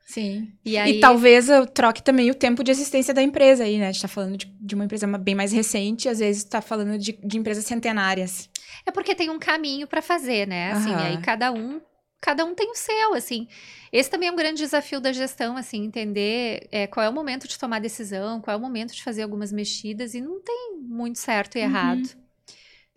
Sim. 0.08 0.50
E, 0.64 0.78
aí... 0.78 0.96
e 0.96 1.00
talvez 1.00 1.50
eu 1.50 1.66
troque 1.66 2.02
também 2.02 2.30
o 2.30 2.34
tempo 2.34 2.64
de 2.64 2.70
existência 2.70 3.12
da 3.12 3.22
empresa 3.22 3.64
aí, 3.64 3.76
né? 3.76 3.88
A 3.88 3.92
gente 3.92 4.00
tá 4.00 4.08
falando 4.08 4.38
de, 4.38 4.46
de 4.46 4.74
uma 4.74 4.86
empresa 4.86 5.06
bem 5.18 5.34
mais 5.34 5.52
recente, 5.52 6.08
às 6.08 6.18
vezes 6.18 6.44
tá 6.44 6.62
falando 6.62 6.96
de, 6.96 7.12
de 7.12 7.36
empresas 7.36 7.66
centenárias. 7.66 8.48
É 8.86 8.90
porque 8.90 9.14
tem 9.14 9.28
um 9.28 9.38
caminho 9.38 9.86
para 9.86 10.00
fazer, 10.00 10.48
né? 10.48 10.72
Assim, 10.72 10.90
uhum. 10.90 10.98
aí 10.98 11.20
cada 11.20 11.52
um 11.52 11.78
cada 12.22 12.42
um 12.44 12.54
tem 12.54 12.70
o 12.70 12.74
seu, 12.74 13.14
assim. 13.14 13.46
Esse 13.92 14.08
também 14.10 14.30
é 14.30 14.32
um 14.32 14.36
grande 14.36 14.62
desafio 14.62 14.98
da 14.98 15.12
gestão, 15.12 15.58
assim, 15.58 15.84
entender 15.84 16.66
é, 16.72 16.86
qual 16.86 17.04
é 17.04 17.08
o 17.08 17.12
momento 17.12 17.46
de 17.46 17.58
tomar 17.58 17.78
decisão, 17.78 18.40
qual 18.40 18.54
é 18.54 18.58
o 18.58 18.60
momento 18.60 18.94
de 18.94 19.04
fazer 19.04 19.22
algumas 19.22 19.52
mexidas, 19.52 20.14
e 20.14 20.22
não 20.22 20.40
tem 20.40 20.78
muito 20.80 21.18
certo 21.18 21.56
e 21.56 21.60
errado. 21.60 22.08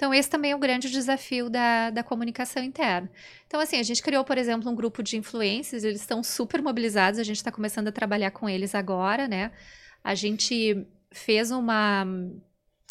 Então, 0.01 0.11
esse 0.11 0.27
também 0.27 0.49
é 0.49 0.55
o 0.55 0.57
grande 0.57 0.89
desafio 0.89 1.47
da, 1.47 1.91
da 1.91 2.01
comunicação 2.01 2.63
interna. 2.63 3.07
Então, 3.45 3.59
assim, 3.59 3.77
a 3.77 3.83
gente 3.83 4.01
criou, 4.01 4.23
por 4.23 4.35
exemplo, 4.35 4.71
um 4.71 4.73
grupo 4.73 5.03
de 5.03 5.15
influencers, 5.15 5.83
eles 5.83 6.01
estão 6.01 6.23
super 6.23 6.59
mobilizados, 6.59 7.19
a 7.19 7.23
gente 7.23 7.35
está 7.35 7.51
começando 7.51 7.89
a 7.89 7.91
trabalhar 7.91 8.31
com 8.31 8.49
eles 8.49 8.73
agora, 8.73 9.27
né? 9.27 9.51
A 10.03 10.15
gente 10.15 10.87
fez 11.11 11.51
uma 11.51 12.07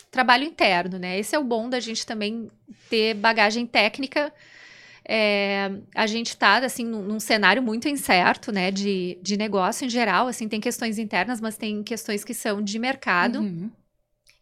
trabalho 0.09 0.45
interno, 0.45 1.01
né? 1.01 1.19
Esse 1.19 1.35
é 1.35 1.39
o 1.41 1.43
bom 1.43 1.69
da 1.69 1.81
gente 1.81 2.07
também 2.07 2.49
ter 2.89 3.15
bagagem 3.15 3.67
técnica. 3.67 4.33
É, 5.05 5.69
a 5.97 6.07
gente 6.07 6.29
está 6.29 6.59
assim 6.59 6.85
num, 6.85 7.03
num, 7.03 7.19
cenário 7.19 7.61
muito 7.61 7.89
incerto, 7.89 8.53
né, 8.53 8.71
de, 8.71 9.19
de 9.21 9.37
negócio 9.37 9.85
em 9.85 9.89
geral. 9.89 10.29
Assim, 10.29 10.47
tem 10.47 10.61
questões 10.61 10.97
internas, 10.97 11.41
mas 11.41 11.57
tem 11.57 11.83
questões 11.83 12.23
que 12.23 12.35
são 12.35 12.63
de 12.63 12.79
mercado. 12.79 13.41
Uhum. 13.41 13.69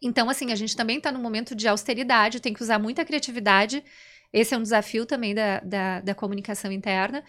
Então, 0.01 0.29
assim, 0.29 0.51
a 0.51 0.55
gente 0.55 0.75
também 0.75 0.97
está 0.97 1.11
num 1.11 1.21
momento 1.21 1.55
de 1.55 1.67
austeridade, 1.67 2.39
tem 2.39 2.53
que 2.53 2.63
usar 2.63 2.79
muita 2.79 3.03
criatividade. 3.03 3.83
Esse 4.31 4.53
é 4.53 4.57
um 4.57 4.61
desafio 4.63 5.05
também 5.05 5.35
da, 5.35 5.59
da, 5.59 6.01
da 6.01 6.15
comunicação 6.15 6.71
interna. 6.71 7.23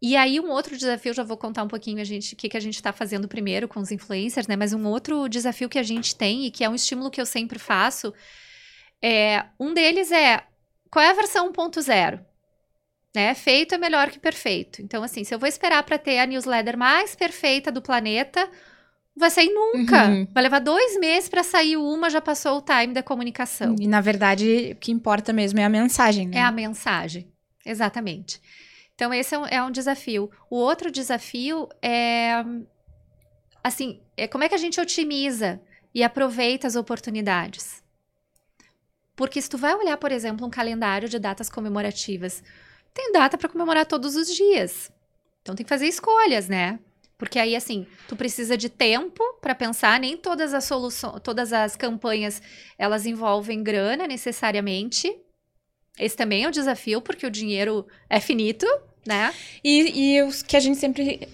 E 0.00 0.14
aí, 0.14 0.38
um 0.38 0.50
outro 0.50 0.76
desafio, 0.76 1.14
já 1.14 1.22
vou 1.22 1.38
contar 1.38 1.62
um 1.62 1.68
pouquinho 1.68 2.00
a 2.00 2.04
gente, 2.04 2.34
o 2.34 2.36
que, 2.36 2.48
que 2.48 2.56
a 2.56 2.60
gente 2.60 2.74
está 2.74 2.92
fazendo 2.92 3.26
primeiro 3.26 3.66
com 3.66 3.80
os 3.80 3.90
influencers, 3.90 4.46
né? 4.46 4.54
Mas 4.54 4.72
um 4.74 4.86
outro 4.86 5.28
desafio 5.28 5.68
que 5.68 5.78
a 5.78 5.82
gente 5.82 6.14
tem 6.14 6.44
e 6.44 6.50
que 6.50 6.62
é 6.64 6.68
um 6.68 6.74
estímulo 6.74 7.10
que 7.10 7.20
eu 7.20 7.26
sempre 7.26 7.58
faço, 7.58 8.12
é, 9.02 9.46
um 9.58 9.72
deles 9.72 10.12
é 10.12 10.44
qual 10.90 11.04
é 11.04 11.10
a 11.10 11.14
versão 11.14 11.52
1.0? 11.52 12.24
Né? 13.14 13.34
Feito 13.34 13.74
é 13.74 13.78
melhor 13.78 14.10
que 14.10 14.18
perfeito. 14.18 14.82
Então, 14.82 15.02
assim, 15.02 15.24
se 15.24 15.34
eu 15.34 15.38
vou 15.38 15.48
esperar 15.48 15.82
para 15.82 15.98
ter 15.98 16.18
a 16.18 16.26
newsletter 16.26 16.76
mais 16.76 17.14
perfeita 17.14 17.72
do 17.72 17.80
planeta, 17.80 18.48
vai 19.16 19.30
sair 19.30 19.52
nunca. 19.52 20.08
Uhum. 20.08 20.28
Vai 20.32 20.42
levar 20.42 20.58
dois 20.60 20.98
meses 20.98 21.28
para 21.28 21.42
sair 21.42 21.76
uma, 21.76 22.10
já 22.10 22.20
passou 22.20 22.58
o 22.58 22.62
time 22.62 22.92
da 22.92 23.02
comunicação. 23.02 23.74
E 23.80 23.88
na 23.88 24.00
verdade, 24.00 24.72
o 24.72 24.76
que 24.76 24.92
importa 24.92 25.32
mesmo 25.32 25.58
é 25.58 25.64
a 25.64 25.68
mensagem, 25.68 26.28
né? 26.28 26.38
É 26.38 26.42
a 26.42 26.52
mensagem, 26.52 27.26
exatamente. 27.64 28.40
Então, 28.94 29.12
esse 29.12 29.34
é 29.34 29.38
um, 29.38 29.46
é 29.46 29.62
um 29.62 29.70
desafio. 29.70 30.30
O 30.50 30.56
outro 30.56 30.90
desafio 30.90 31.68
é, 31.82 32.44
assim, 33.62 34.00
é 34.16 34.26
como 34.26 34.44
é 34.44 34.48
que 34.48 34.54
a 34.54 34.58
gente 34.58 34.80
otimiza 34.80 35.60
e 35.94 36.02
aproveita 36.02 36.66
as 36.66 36.76
oportunidades. 36.76 37.82
Porque 39.14 39.40
se 39.40 39.48
tu 39.48 39.56
vai 39.56 39.74
olhar, 39.74 39.96
por 39.96 40.12
exemplo, 40.12 40.46
um 40.46 40.50
calendário 40.50 41.08
de 41.08 41.18
datas 41.18 41.48
comemorativas, 41.48 42.42
tem 42.92 43.12
data 43.12 43.36
para 43.38 43.48
comemorar 43.48 43.86
todos 43.86 44.14
os 44.14 44.28
dias. 44.28 44.90
Então 45.40 45.54
tem 45.54 45.64
que 45.64 45.70
fazer 45.70 45.86
escolhas, 45.86 46.48
né? 46.48 46.78
Porque 47.18 47.38
aí, 47.38 47.56
assim, 47.56 47.86
tu 48.08 48.14
precisa 48.14 48.56
de 48.56 48.68
tempo 48.68 49.22
para 49.40 49.54
pensar, 49.54 49.98
nem 49.98 50.16
todas 50.16 50.52
as 50.52 50.64
soluções, 50.64 51.20
todas 51.22 51.52
as 51.52 51.74
campanhas, 51.74 52.42
elas 52.78 53.06
envolvem 53.06 53.62
grana 53.62 54.06
necessariamente. 54.06 55.14
Esse 55.98 56.14
também 56.14 56.44
é 56.44 56.48
um 56.48 56.50
desafio, 56.50 57.00
porque 57.00 57.26
o 57.26 57.30
dinheiro 57.30 57.86
é 58.10 58.20
finito, 58.20 58.66
né? 59.06 59.32
E, 59.64 60.16
e 60.16 60.22
os 60.22 60.42
que 60.42 60.56
a 60.56 60.60
gente 60.60 60.78
sempre 60.78 61.26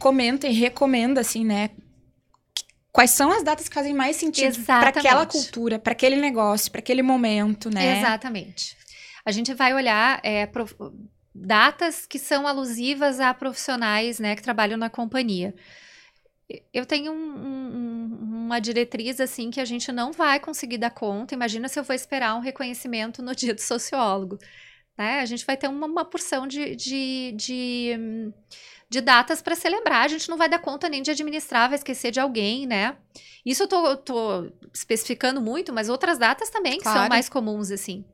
comenta 0.00 0.48
e 0.48 0.52
recomenda, 0.52 1.20
assim, 1.20 1.44
né? 1.44 1.70
Quais 2.90 3.10
são 3.10 3.30
as 3.30 3.44
datas 3.44 3.68
que 3.68 3.74
fazem 3.74 3.94
mais 3.94 4.16
sentido 4.16 4.58
para 4.64 4.88
aquela 4.88 5.26
cultura, 5.26 5.78
para 5.78 5.92
aquele 5.92 6.16
negócio, 6.16 6.72
para 6.72 6.80
aquele 6.80 7.02
momento, 7.02 7.70
né? 7.70 7.98
Exatamente. 7.98 8.76
A 9.24 9.30
gente 9.30 9.54
vai 9.54 9.72
olhar 9.72 10.18
é, 10.24 10.48
datas 11.34 12.06
que 12.06 12.18
são 12.18 12.46
alusivas 12.46 13.20
a 13.20 13.32
profissionais 13.32 14.18
né, 14.18 14.34
que 14.34 14.42
trabalham 14.42 14.76
na 14.76 14.90
companhia. 14.90 15.54
Eu 16.74 16.84
tenho 16.84 17.12
um, 17.12 17.16
um, 17.16 18.18
uma 18.46 18.60
diretriz 18.60 19.20
assim 19.20 19.50
que 19.50 19.60
a 19.60 19.64
gente 19.64 19.92
não 19.92 20.12
vai 20.12 20.40
conseguir 20.40 20.78
dar 20.78 20.90
conta. 20.90 21.34
Imagina 21.34 21.68
se 21.68 21.78
eu 21.78 21.84
vou 21.84 21.94
esperar 21.94 22.34
um 22.34 22.40
reconhecimento 22.40 23.22
no 23.22 23.34
dia 23.34 23.54
do 23.54 23.60
sociólogo. 23.60 24.36
Né? 24.98 25.20
A 25.20 25.24
gente 25.26 25.46
vai 25.46 25.56
ter 25.56 25.68
uma, 25.68 25.86
uma 25.86 26.04
porção 26.04 26.46
de, 26.48 26.74
de, 26.74 27.32
de, 27.36 28.32
de 28.88 29.00
datas 29.00 29.40
para 29.40 29.54
celebrar. 29.54 30.04
A 30.04 30.08
gente 30.08 30.28
não 30.28 30.36
vai 30.36 30.48
dar 30.48 30.58
conta 30.58 30.88
nem 30.88 31.02
de 31.02 31.12
administrar, 31.12 31.68
vai 31.68 31.78
esquecer 31.78 32.10
de 32.10 32.18
alguém, 32.18 32.66
né? 32.66 32.96
Isso 33.46 33.62
eu 33.62 33.68
tô, 33.68 33.96
tô 33.96 34.52
especificando 34.74 35.40
muito, 35.40 35.72
mas 35.72 35.88
outras 35.88 36.18
datas 36.18 36.50
também 36.50 36.78
claro. 36.78 36.82
que 36.82 37.00
são 37.00 37.08
mais 37.08 37.28
comuns, 37.28 37.70
assim. 37.70 38.04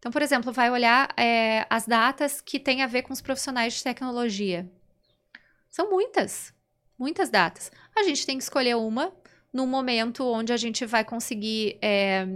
Então, 0.00 0.10
por 0.10 0.22
exemplo, 0.22 0.50
vai 0.50 0.70
olhar 0.70 1.12
é, 1.14 1.66
as 1.68 1.86
datas 1.86 2.40
que 2.40 2.58
têm 2.58 2.82
a 2.82 2.86
ver 2.86 3.02
com 3.02 3.12
os 3.12 3.20
profissionais 3.20 3.74
de 3.74 3.84
tecnologia. 3.84 4.66
São 5.68 5.90
muitas, 5.90 6.54
muitas 6.98 7.28
datas. 7.28 7.70
A 7.94 8.02
gente 8.02 8.24
tem 8.24 8.38
que 8.38 8.42
escolher 8.42 8.76
uma 8.76 9.12
no 9.52 9.66
momento 9.66 10.24
onde 10.24 10.54
a 10.54 10.56
gente 10.56 10.86
vai 10.86 11.04
conseguir 11.04 11.78
é, 11.82 12.26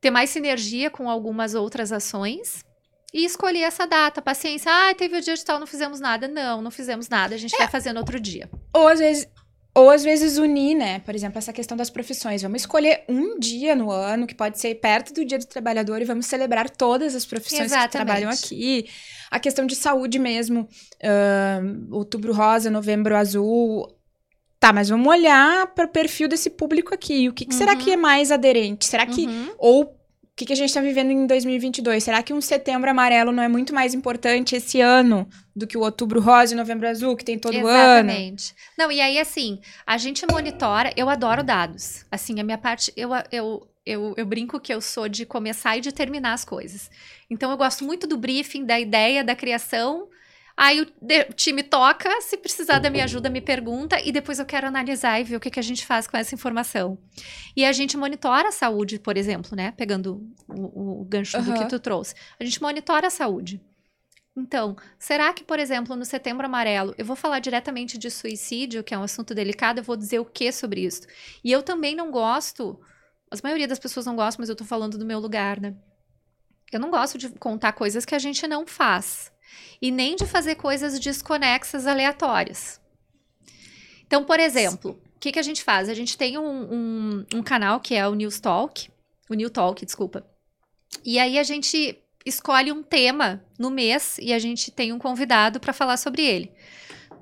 ter 0.00 0.10
mais 0.10 0.28
sinergia 0.30 0.90
com 0.90 1.08
algumas 1.08 1.54
outras 1.54 1.92
ações 1.92 2.64
E 3.12 3.24
escolhi 3.24 3.62
essa 3.62 3.86
data, 3.86 4.20
paciência. 4.20 4.72
Ah, 4.72 4.92
teve 4.92 5.16
o 5.16 5.20
dia 5.20 5.34
de 5.34 5.44
tal, 5.44 5.60
não 5.60 5.68
fizemos 5.68 6.00
nada. 6.00 6.26
Não, 6.26 6.60
não 6.60 6.70
fizemos 6.72 7.08
nada. 7.08 7.36
A 7.36 7.38
gente 7.38 7.54
é. 7.54 7.58
vai 7.58 7.68
fazer 7.68 7.92
no 7.92 8.00
outro 8.00 8.18
dia. 8.18 8.50
Ou 8.72 8.88
às 8.88 8.98
vezes 8.98 9.28
ou 9.74 9.90
às 9.90 10.04
vezes 10.04 10.38
unir, 10.38 10.76
né? 10.76 11.00
Por 11.00 11.14
exemplo, 11.14 11.36
essa 11.38 11.52
questão 11.52 11.76
das 11.76 11.90
profissões. 11.90 12.42
Vamos 12.42 12.62
escolher 12.62 13.02
um 13.08 13.38
dia 13.38 13.74
no 13.74 13.90
ano, 13.90 14.24
que 14.24 14.34
pode 14.34 14.60
ser 14.60 14.76
perto 14.76 15.12
do 15.12 15.24
Dia 15.24 15.38
do 15.38 15.46
Trabalhador, 15.46 16.00
e 16.00 16.04
vamos 16.04 16.26
celebrar 16.26 16.70
todas 16.70 17.16
as 17.16 17.26
profissões 17.26 17.72
Exatamente. 17.72 17.90
que 17.90 17.96
trabalham 17.96 18.30
aqui. 18.30 18.86
A 19.30 19.40
questão 19.40 19.66
de 19.66 19.74
saúde 19.74 20.18
mesmo. 20.18 20.68
Uh, 21.02 21.94
outubro 21.94 22.32
rosa, 22.32 22.70
novembro 22.70 23.16
azul. 23.16 23.92
Tá, 24.60 24.72
mas 24.72 24.88
vamos 24.88 25.08
olhar 25.08 25.66
para 25.74 25.86
o 25.86 25.88
perfil 25.88 26.28
desse 26.28 26.50
público 26.50 26.94
aqui. 26.94 27.28
O 27.28 27.32
que, 27.32 27.44
que 27.44 27.52
uhum. 27.52 27.58
será 27.58 27.74
que 27.74 27.90
é 27.90 27.96
mais 27.96 28.30
aderente? 28.30 28.86
Será 28.86 29.04
que. 29.04 29.26
Uhum. 29.26 29.50
Ou 29.58 30.03
o 30.34 30.36
que, 30.36 30.46
que 30.46 30.52
a 30.52 30.56
gente 30.56 30.70
está 30.70 30.80
vivendo 30.80 31.12
em 31.12 31.28
2022? 31.28 32.02
Será 32.02 32.20
que 32.20 32.34
um 32.34 32.40
setembro 32.40 32.90
amarelo 32.90 33.30
não 33.30 33.40
é 33.40 33.46
muito 33.46 33.72
mais 33.72 33.94
importante 33.94 34.56
esse 34.56 34.80
ano 34.80 35.28
do 35.54 35.64
que 35.64 35.78
o 35.78 35.82
outubro 35.82 36.20
rosa 36.20 36.52
e 36.52 36.56
novembro 36.56 36.88
azul, 36.88 37.16
que 37.16 37.24
tem 37.24 37.38
todo 37.38 37.54
Exatamente. 37.54 37.78
ano? 37.78 38.10
Exatamente. 38.10 38.54
Não, 38.76 38.90
e 38.90 39.00
aí, 39.00 39.16
assim, 39.20 39.60
a 39.86 39.96
gente 39.96 40.26
monitora. 40.26 40.92
Eu 40.96 41.08
adoro 41.08 41.44
dados. 41.44 42.04
Assim, 42.10 42.40
a 42.40 42.42
minha 42.42 42.58
parte. 42.58 42.92
Eu, 42.96 43.10
eu, 43.30 43.68
eu, 43.86 44.12
eu 44.16 44.26
brinco 44.26 44.58
que 44.58 44.74
eu 44.74 44.80
sou 44.80 45.08
de 45.08 45.24
começar 45.24 45.76
e 45.76 45.80
de 45.80 45.92
terminar 45.92 46.32
as 46.32 46.44
coisas. 46.44 46.90
Então, 47.30 47.52
eu 47.52 47.56
gosto 47.56 47.84
muito 47.84 48.04
do 48.04 48.16
briefing, 48.16 48.64
da 48.64 48.80
ideia, 48.80 49.22
da 49.22 49.36
criação 49.36 50.08
Aí 50.56 50.80
o, 50.80 50.86
time 51.34 51.64
toca, 51.64 52.08
se 52.20 52.36
precisar 52.36 52.78
da 52.78 52.88
minha 52.88 53.04
ajuda, 53.04 53.28
me 53.28 53.40
pergunta, 53.40 54.00
e 54.00 54.12
depois 54.12 54.38
eu 54.38 54.46
quero 54.46 54.68
analisar 54.68 55.20
e 55.20 55.24
ver 55.24 55.36
o 55.36 55.40
que, 55.40 55.50
que 55.50 55.58
a 55.58 55.62
gente 55.62 55.84
faz 55.84 56.06
com 56.06 56.16
essa 56.16 56.34
informação. 56.34 56.96
E 57.56 57.64
a 57.64 57.72
gente 57.72 57.96
monitora 57.96 58.48
a 58.48 58.52
saúde, 58.52 59.00
por 59.00 59.16
exemplo, 59.16 59.56
né? 59.56 59.72
Pegando 59.72 60.22
o, 60.48 61.00
o 61.00 61.04
gancho 61.04 61.36
uhum. 61.38 61.44
do 61.44 61.54
que 61.54 61.68
tu 61.68 61.80
trouxe. 61.80 62.14
A 62.38 62.44
gente 62.44 62.62
monitora 62.62 63.08
a 63.08 63.10
saúde. 63.10 63.60
Então, 64.36 64.76
será 64.98 65.32
que, 65.32 65.42
por 65.42 65.58
exemplo, 65.58 65.96
no 65.96 66.04
Setembro 66.04 66.46
Amarelo, 66.46 66.94
eu 66.96 67.04
vou 67.04 67.16
falar 67.16 67.40
diretamente 67.40 67.98
de 67.98 68.10
suicídio, 68.10 68.84
que 68.84 68.94
é 68.94 68.98
um 68.98 69.02
assunto 69.02 69.34
delicado, 69.34 69.78
eu 69.78 69.84
vou 69.84 69.96
dizer 69.96 70.20
o 70.20 70.24
que 70.24 70.52
sobre 70.52 70.84
isso? 70.84 71.02
E 71.42 71.50
eu 71.50 71.62
também 71.62 71.96
não 71.96 72.10
gosto, 72.10 72.80
a 73.30 73.36
maioria 73.42 73.68
das 73.68 73.78
pessoas 73.78 74.06
não 74.06 74.14
gosta, 74.14 74.40
mas 74.40 74.48
eu 74.48 74.56
tô 74.56 74.64
falando 74.64 74.98
do 74.98 75.04
meu 75.04 75.18
lugar, 75.18 75.60
né? 75.60 75.74
Eu 76.72 76.80
não 76.80 76.90
gosto 76.90 77.18
de 77.18 77.28
contar 77.30 77.72
coisas 77.72 78.04
que 78.04 78.14
a 78.14 78.18
gente 78.18 78.46
não 78.48 78.66
faz 78.66 79.33
e 79.80 79.90
nem 79.90 80.16
de 80.16 80.26
fazer 80.26 80.54
coisas 80.54 80.98
desconexas 80.98 81.86
aleatórias. 81.86 82.80
Então, 84.06 84.24
por 84.24 84.38
exemplo, 84.38 84.98
o 85.16 85.18
que, 85.18 85.32
que 85.32 85.38
a 85.38 85.42
gente 85.42 85.62
faz? 85.62 85.88
A 85.88 85.94
gente 85.94 86.16
tem 86.16 86.38
um, 86.38 86.44
um, 86.44 87.26
um 87.34 87.42
canal 87.42 87.80
que 87.80 87.94
é 87.94 88.06
o 88.06 88.14
News 88.14 88.40
Talk, 88.40 88.88
o 89.28 89.34
New 89.34 89.50
Talk, 89.50 89.84
desculpa. 89.84 90.26
E 91.04 91.18
aí 91.18 91.38
a 91.38 91.42
gente 91.42 91.98
escolhe 92.24 92.72
um 92.72 92.82
tema 92.82 93.44
no 93.58 93.70
mês 93.70 94.16
e 94.18 94.32
a 94.32 94.38
gente 94.38 94.70
tem 94.70 94.92
um 94.92 94.98
convidado 94.98 95.60
para 95.60 95.72
falar 95.72 95.96
sobre 95.96 96.22
ele. 96.22 96.52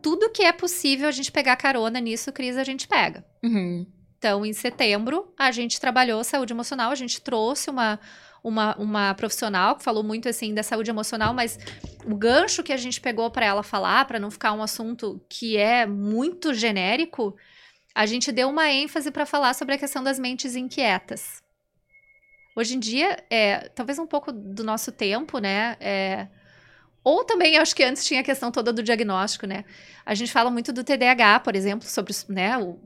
Tudo 0.01 0.31
que 0.31 0.43
é 0.43 0.53
possível 0.53 1.09
a 1.09 1.13
gente 1.13 1.31
pegar 1.31 1.57
carona 1.57 2.01
nisso, 2.01 2.33
Cris, 2.33 2.57
a 2.57 2.65
gente 2.65 2.89
pega. 2.89 3.25
Uhum. 3.43 3.87
Então, 4.23 4.47
em 4.47 4.53
setembro, 4.53 5.35
a 5.37 5.51
gente 5.51 5.81
trabalhou 5.81 6.23
saúde 6.23 6.53
emocional, 6.53 6.93
a 6.93 6.95
gente 6.95 7.21
trouxe 7.21 7.69
uma, 7.69 7.99
uma, 8.41 8.77
uma 8.77 9.15
profissional 9.15 9.75
que 9.75 9.83
falou 9.83 10.05
muito 10.05 10.29
assim 10.29 10.55
da 10.55 10.63
saúde 10.63 10.89
emocional, 10.89 11.35
mas 11.35 11.59
o 12.05 12.15
gancho 12.15 12.63
que 12.63 12.73
a 12.73 12.77
gente 12.77 13.01
pegou 13.01 13.29
para 13.33 13.45
ela 13.45 13.65
falar, 13.65 14.05
para 14.05 14.21
não 14.21 14.31
ficar 14.31 14.53
um 14.53 14.63
assunto 14.63 15.21
que 15.29 15.57
é 15.57 15.87
muito 15.87 16.55
genérico, 16.55 17.35
a 17.93 18.07
gente 18.07 18.31
deu 18.31 18.49
uma 18.49 18.71
ênfase 18.71 19.11
para 19.11 19.27
falar 19.27 19.55
sobre 19.55 19.75
a 19.75 19.79
questão 19.79 20.05
das 20.05 20.21
mentes 20.21 20.55
inquietas. 20.55 21.43
Hoje 22.55 22.77
em 22.77 22.79
dia, 22.79 23.25
é, 23.29 23.71
talvez 23.71 23.99
um 23.99 24.07
pouco 24.07 24.31
do 24.31 24.63
nosso 24.63 24.93
tempo, 24.93 25.41
né? 25.41 25.77
É, 25.81 26.29
ou 27.03 27.25
também, 27.25 27.59
acho 27.59 27.75
que 27.75 27.83
antes 27.83 28.05
tinha 28.05 28.21
a 28.21 28.25
questão 28.25 28.53
toda 28.53 28.73
do 28.73 28.85
diagnóstico, 28.85 29.49
né? 29.49 29.65
A 30.07 30.15
gente 30.15 30.31
fala 30.31 30.49
muito 30.49 30.73
do 30.73 30.85
TDAH, 30.85 31.41
por 31.41 31.57
exemplo, 31.57 31.89
sobre, 31.89 32.15
né? 32.29 32.57
O, 32.57 32.79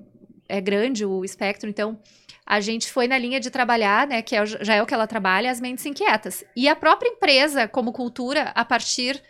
é 0.48 0.60
grande 0.60 1.04
o 1.04 1.24
espectro, 1.24 1.68
então 1.68 1.98
a 2.46 2.60
gente 2.60 2.90
foi 2.90 3.08
na 3.08 3.18
linha 3.18 3.40
de 3.40 3.50
trabalhar, 3.50 4.06
né, 4.06 4.22
que 4.22 4.36
é, 4.36 4.46
já 4.46 4.74
é 4.74 4.82
o 4.82 4.86
que 4.86 4.94
ela 4.94 5.06
trabalha, 5.06 5.50
as 5.50 5.60
mentes 5.60 5.84
inquietas. 5.84 6.44
E 6.54 6.68
a 6.68 6.76
própria 6.76 7.08
empresa, 7.08 7.66
como 7.66 7.92
cultura, 7.92 8.52
a 8.54 8.64
partir 8.64 9.20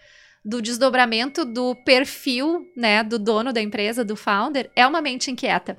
do 0.44 0.60
desdobramento 0.60 1.44
do 1.44 1.74
perfil, 1.74 2.66
né, 2.76 3.02
do 3.02 3.18
dono 3.18 3.52
da 3.52 3.60
empresa, 3.60 4.04
do 4.04 4.14
founder, 4.14 4.70
é 4.76 4.86
uma 4.86 5.00
mente 5.00 5.30
inquieta. 5.30 5.78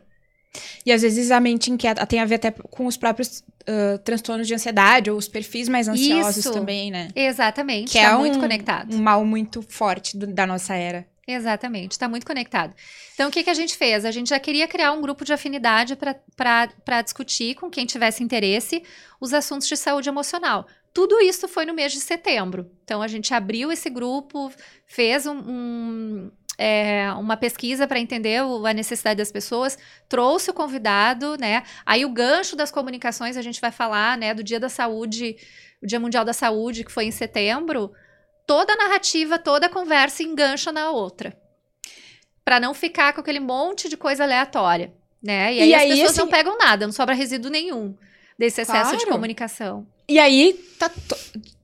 E 0.85 0.91
às 0.91 1.01
vezes 1.03 1.29
a 1.29 1.39
mente 1.39 1.71
inquieta 1.71 2.05
tem 2.05 2.19
a 2.19 2.25
ver 2.25 2.35
até 2.35 2.51
com 2.51 2.85
os 2.85 2.97
próprios 2.97 3.43
uh, 3.69 3.97
transtornos 4.03 4.47
de 4.47 4.55
ansiedade 4.55 5.11
ou 5.11 5.17
os 5.17 5.27
perfis 5.27 5.69
mais 5.69 5.87
ansiosos 5.87 6.37
Isso, 6.37 6.51
também, 6.51 6.89
né? 6.89 7.09
Exatamente. 7.15 7.91
Que 7.91 7.99
tá 7.99 8.13
é 8.13 8.17
muito 8.17 8.37
um, 8.37 8.41
conectado. 8.41 8.95
Um 8.95 9.01
mal 9.01 9.23
muito 9.23 9.61
forte 9.61 10.17
do, 10.17 10.27
da 10.27 10.47
nossa 10.47 10.73
era. 10.73 11.05
Exatamente, 11.29 11.91
está 11.91 12.07
muito 12.07 12.25
conectado. 12.25 12.73
Então, 13.13 13.27
o 13.27 13.31
que, 13.31 13.43
que 13.43 13.49
a 13.49 13.53
gente 13.53 13.75
fez? 13.75 14.05
A 14.05 14.11
gente 14.11 14.29
já 14.29 14.39
queria 14.39 14.65
criar 14.65 14.93
um 14.93 15.01
grupo 15.01 15.25
de 15.25 15.33
afinidade 15.33 15.97
para 15.97 17.01
discutir 17.01 17.55
com 17.55 17.69
quem 17.69 17.85
tivesse 17.85 18.23
interesse 18.23 18.81
os 19.19 19.33
assuntos 19.33 19.67
de 19.67 19.75
saúde 19.75 20.07
emocional. 20.07 20.65
Tudo 20.93 21.19
isso 21.19 21.45
foi 21.49 21.65
no 21.65 21.73
mês 21.73 21.91
de 21.91 21.99
setembro. 21.99 22.71
Então, 22.85 23.01
a 23.01 23.09
gente 23.09 23.33
abriu 23.33 23.69
esse 23.73 23.89
grupo, 23.89 24.49
fez 24.85 25.25
um, 25.25 25.37
um 25.37 26.31
é, 26.57 27.11
uma 27.11 27.35
pesquisa 27.35 27.85
para 27.85 27.99
entender 27.99 28.41
o, 28.43 28.65
a 28.65 28.73
necessidade 28.73 29.17
das 29.17 29.31
pessoas, 29.31 29.77
trouxe 30.07 30.49
o 30.49 30.53
convidado, 30.53 31.37
né? 31.37 31.63
Aí, 31.85 32.05
o 32.05 32.09
gancho 32.09 32.55
das 32.55 32.71
comunicações, 32.71 33.35
a 33.35 33.41
gente 33.41 33.59
vai 33.59 33.71
falar, 33.71 34.17
né, 34.17 34.33
do 34.33 34.43
Dia 34.43 34.61
da 34.61 34.69
Saúde, 34.69 35.35
o 35.83 35.85
Dia 35.85 35.99
Mundial 35.99 36.23
da 36.23 36.33
Saúde, 36.33 36.85
que 36.85 36.91
foi 36.91 37.03
em 37.03 37.11
setembro 37.11 37.91
toda 38.47 38.73
a 38.73 38.77
narrativa, 38.77 39.37
toda 39.37 39.67
a 39.67 39.69
conversa 39.69 40.23
engancha 40.23 40.71
na 40.71 40.89
outra. 40.89 41.37
para 42.43 42.61
não 42.61 42.73
ficar 42.73 43.11
com 43.11 43.19
aquele 43.19 43.41
monte 43.41 43.89
de 43.89 43.97
coisa 43.97 44.23
aleatória, 44.23 44.93
né? 45.21 45.53
E 45.53 45.59
aí, 45.59 45.69
e 45.69 45.75
as 45.75 45.81
aí, 45.81 45.89
pessoas 45.89 46.15
não 46.15 46.29
pegam 46.29 46.57
nada, 46.57 46.87
não 46.87 46.93
sobra 46.93 47.13
resíduo 47.13 47.51
nenhum 47.51 47.93
desse 48.39 48.61
excesso 48.61 48.91
claro. 48.91 48.97
de 48.97 49.05
comunicação. 49.05 49.85
E 50.07 50.17
aí 50.17 50.53
tá, 50.79 50.89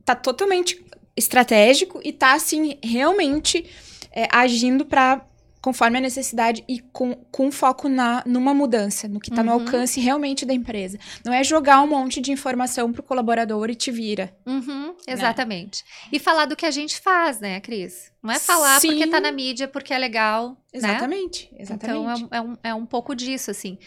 tá 0.03 0.13
totalmente 0.13 0.83
estratégico 1.15 2.01
e 2.03 2.11
tá 2.11 2.33
assim 2.33 2.77
realmente 2.83 3.65
é, 4.11 4.27
agindo 4.29 4.85
para 4.85 5.25
conforme 5.63 5.97
a 5.97 6.01
necessidade 6.01 6.61
e 6.67 6.81
com, 6.81 7.15
com 7.31 7.49
foco 7.49 7.87
na, 7.87 8.21
numa 8.25 8.53
mudança, 8.53 9.07
no 9.07 9.17
que 9.17 9.29
está 9.29 9.41
uhum. 9.41 9.47
no 9.47 9.53
alcance 9.53 9.97
realmente 9.97 10.45
da 10.45 10.53
empresa. 10.53 10.99
Não 11.23 11.31
é 11.31 11.41
jogar 11.41 11.81
um 11.81 11.87
monte 11.87 12.19
de 12.19 12.33
informação 12.33 12.91
para 12.91 12.99
o 12.99 13.03
colaborador 13.03 13.69
e 13.69 13.75
te 13.75 13.89
vira. 13.89 14.35
Uhum, 14.45 14.87
né? 14.87 14.93
exatamente. 15.07 15.85
Né? 15.85 16.09
E 16.11 16.19
falar 16.19 16.47
do 16.47 16.55
que 16.57 16.65
a 16.65 16.71
gente 16.71 16.99
faz, 16.99 17.39
né, 17.39 17.61
Cris? 17.61 18.11
Não 18.21 18.33
é 18.33 18.39
falar 18.39 18.77
Sim. 18.81 18.89
porque 18.89 19.05
está 19.05 19.21
na 19.21 19.31
mídia, 19.31 19.65
porque 19.65 19.93
é 19.93 19.97
legal. 19.97 20.57
Exatamente, 20.73 21.47
né? 21.53 21.61
exatamente. 21.61 22.23
Então 22.23 22.29
é, 22.29 22.37
é, 22.37 22.41
um, 22.41 22.57
é 22.61 22.73
um 22.73 22.85
pouco 22.85 23.15
disso, 23.15 23.49
assim. 23.49 23.77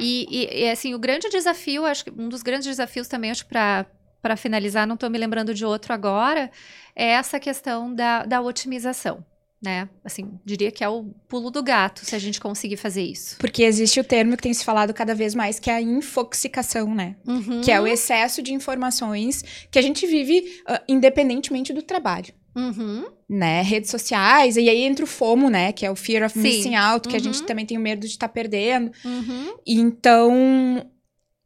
E, 0.00 0.26
e, 0.30 0.62
e, 0.62 0.70
assim, 0.70 0.94
o 0.94 0.98
grande 0.98 1.28
desafio, 1.28 1.84
acho 1.84 2.04
que 2.04 2.10
um 2.10 2.30
dos 2.30 2.42
grandes 2.42 2.66
desafios 2.66 3.06
também, 3.06 3.30
acho, 3.30 3.46
para 3.46 3.84
para 4.20 4.36
finalizar, 4.36 4.84
não 4.84 4.94
estou 4.94 5.08
me 5.08 5.16
lembrando 5.16 5.54
de 5.54 5.64
outro 5.64 5.94
agora, 5.94 6.50
é 6.96 7.10
essa 7.10 7.38
questão 7.38 7.94
da, 7.94 8.24
da 8.24 8.40
otimização 8.40 9.24
né? 9.60 9.88
Assim, 10.04 10.38
diria 10.44 10.70
que 10.70 10.84
é 10.84 10.88
o 10.88 11.04
pulo 11.28 11.50
do 11.50 11.62
gato 11.62 12.04
se 12.04 12.14
a 12.14 12.18
gente 12.18 12.40
conseguir 12.40 12.76
fazer 12.76 13.02
isso. 13.02 13.36
Porque 13.38 13.64
existe 13.64 13.98
o 13.98 14.04
termo 14.04 14.36
que 14.36 14.42
tem 14.42 14.54
se 14.54 14.64
falado 14.64 14.94
cada 14.94 15.14
vez 15.14 15.34
mais, 15.34 15.58
que 15.58 15.70
é 15.70 15.74
a 15.74 15.82
infoxicação, 15.82 16.94
né? 16.94 17.16
Uhum. 17.26 17.60
Que 17.60 17.72
é 17.72 17.80
o 17.80 17.86
excesso 17.86 18.40
de 18.40 18.54
informações 18.54 19.42
que 19.70 19.78
a 19.78 19.82
gente 19.82 20.06
vive 20.06 20.60
uh, 20.68 20.78
independentemente 20.88 21.72
do 21.72 21.82
trabalho. 21.82 22.32
Uhum. 22.54 23.06
Né? 23.28 23.62
Redes 23.62 23.90
sociais, 23.90 24.56
e 24.56 24.68
aí 24.68 24.82
entra 24.82 25.04
o 25.04 25.08
FOMO, 25.08 25.50
né? 25.50 25.72
Que 25.72 25.84
é 25.84 25.90
o 25.90 25.96
Fear 25.96 26.24
of 26.24 26.34
Sim. 26.34 26.42
Missing 26.42 26.74
Out, 26.76 27.08
que 27.08 27.14
uhum. 27.14 27.20
a 27.20 27.24
gente 27.24 27.40
uhum. 27.40 27.46
também 27.46 27.66
tem 27.66 27.76
o 27.76 27.80
medo 27.80 28.00
de 28.00 28.06
estar 28.06 28.28
tá 28.28 28.32
perdendo. 28.32 28.90
Uhum. 29.04 29.54
Então, 29.66 30.84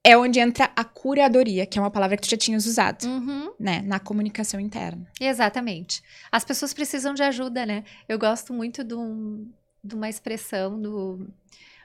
é 0.04 0.16
onde 0.16 0.40
entra 0.40 0.70
a 0.74 0.82
curadoria, 0.82 1.64
que 1.64 1.78
é 1.78 1.82
uma 1.82 1.90
palavra 1.90 2.16
que 2.16 2.22
tu 2.22 2.30
já 2.30 2.36
tinhas 2.36 2.66
usado, 2.66 3.04
uhum. 3.04 3.52
né? 3.58 3.82
Na 3.82 4.00
comunicação 4.00 4.58
interna. 4.58 5.06
Exatamente. 5.20 6.02
As 6.30 6.44
pessoas 6.44 6.74
precisam 6.74 7.14
de 7.14 7.22
ajuda, 7.22 7.64
né? 7.64 7.84
Eu 8.08 8.18
gosto 8.18 8.52
muito 8.52 8.82
de, 8.82 8.94
um, 8.94 9.48
de 9.82 9.94
uma 9.94 10.08
expressão 10.08 10.80
do... 10.80 11.28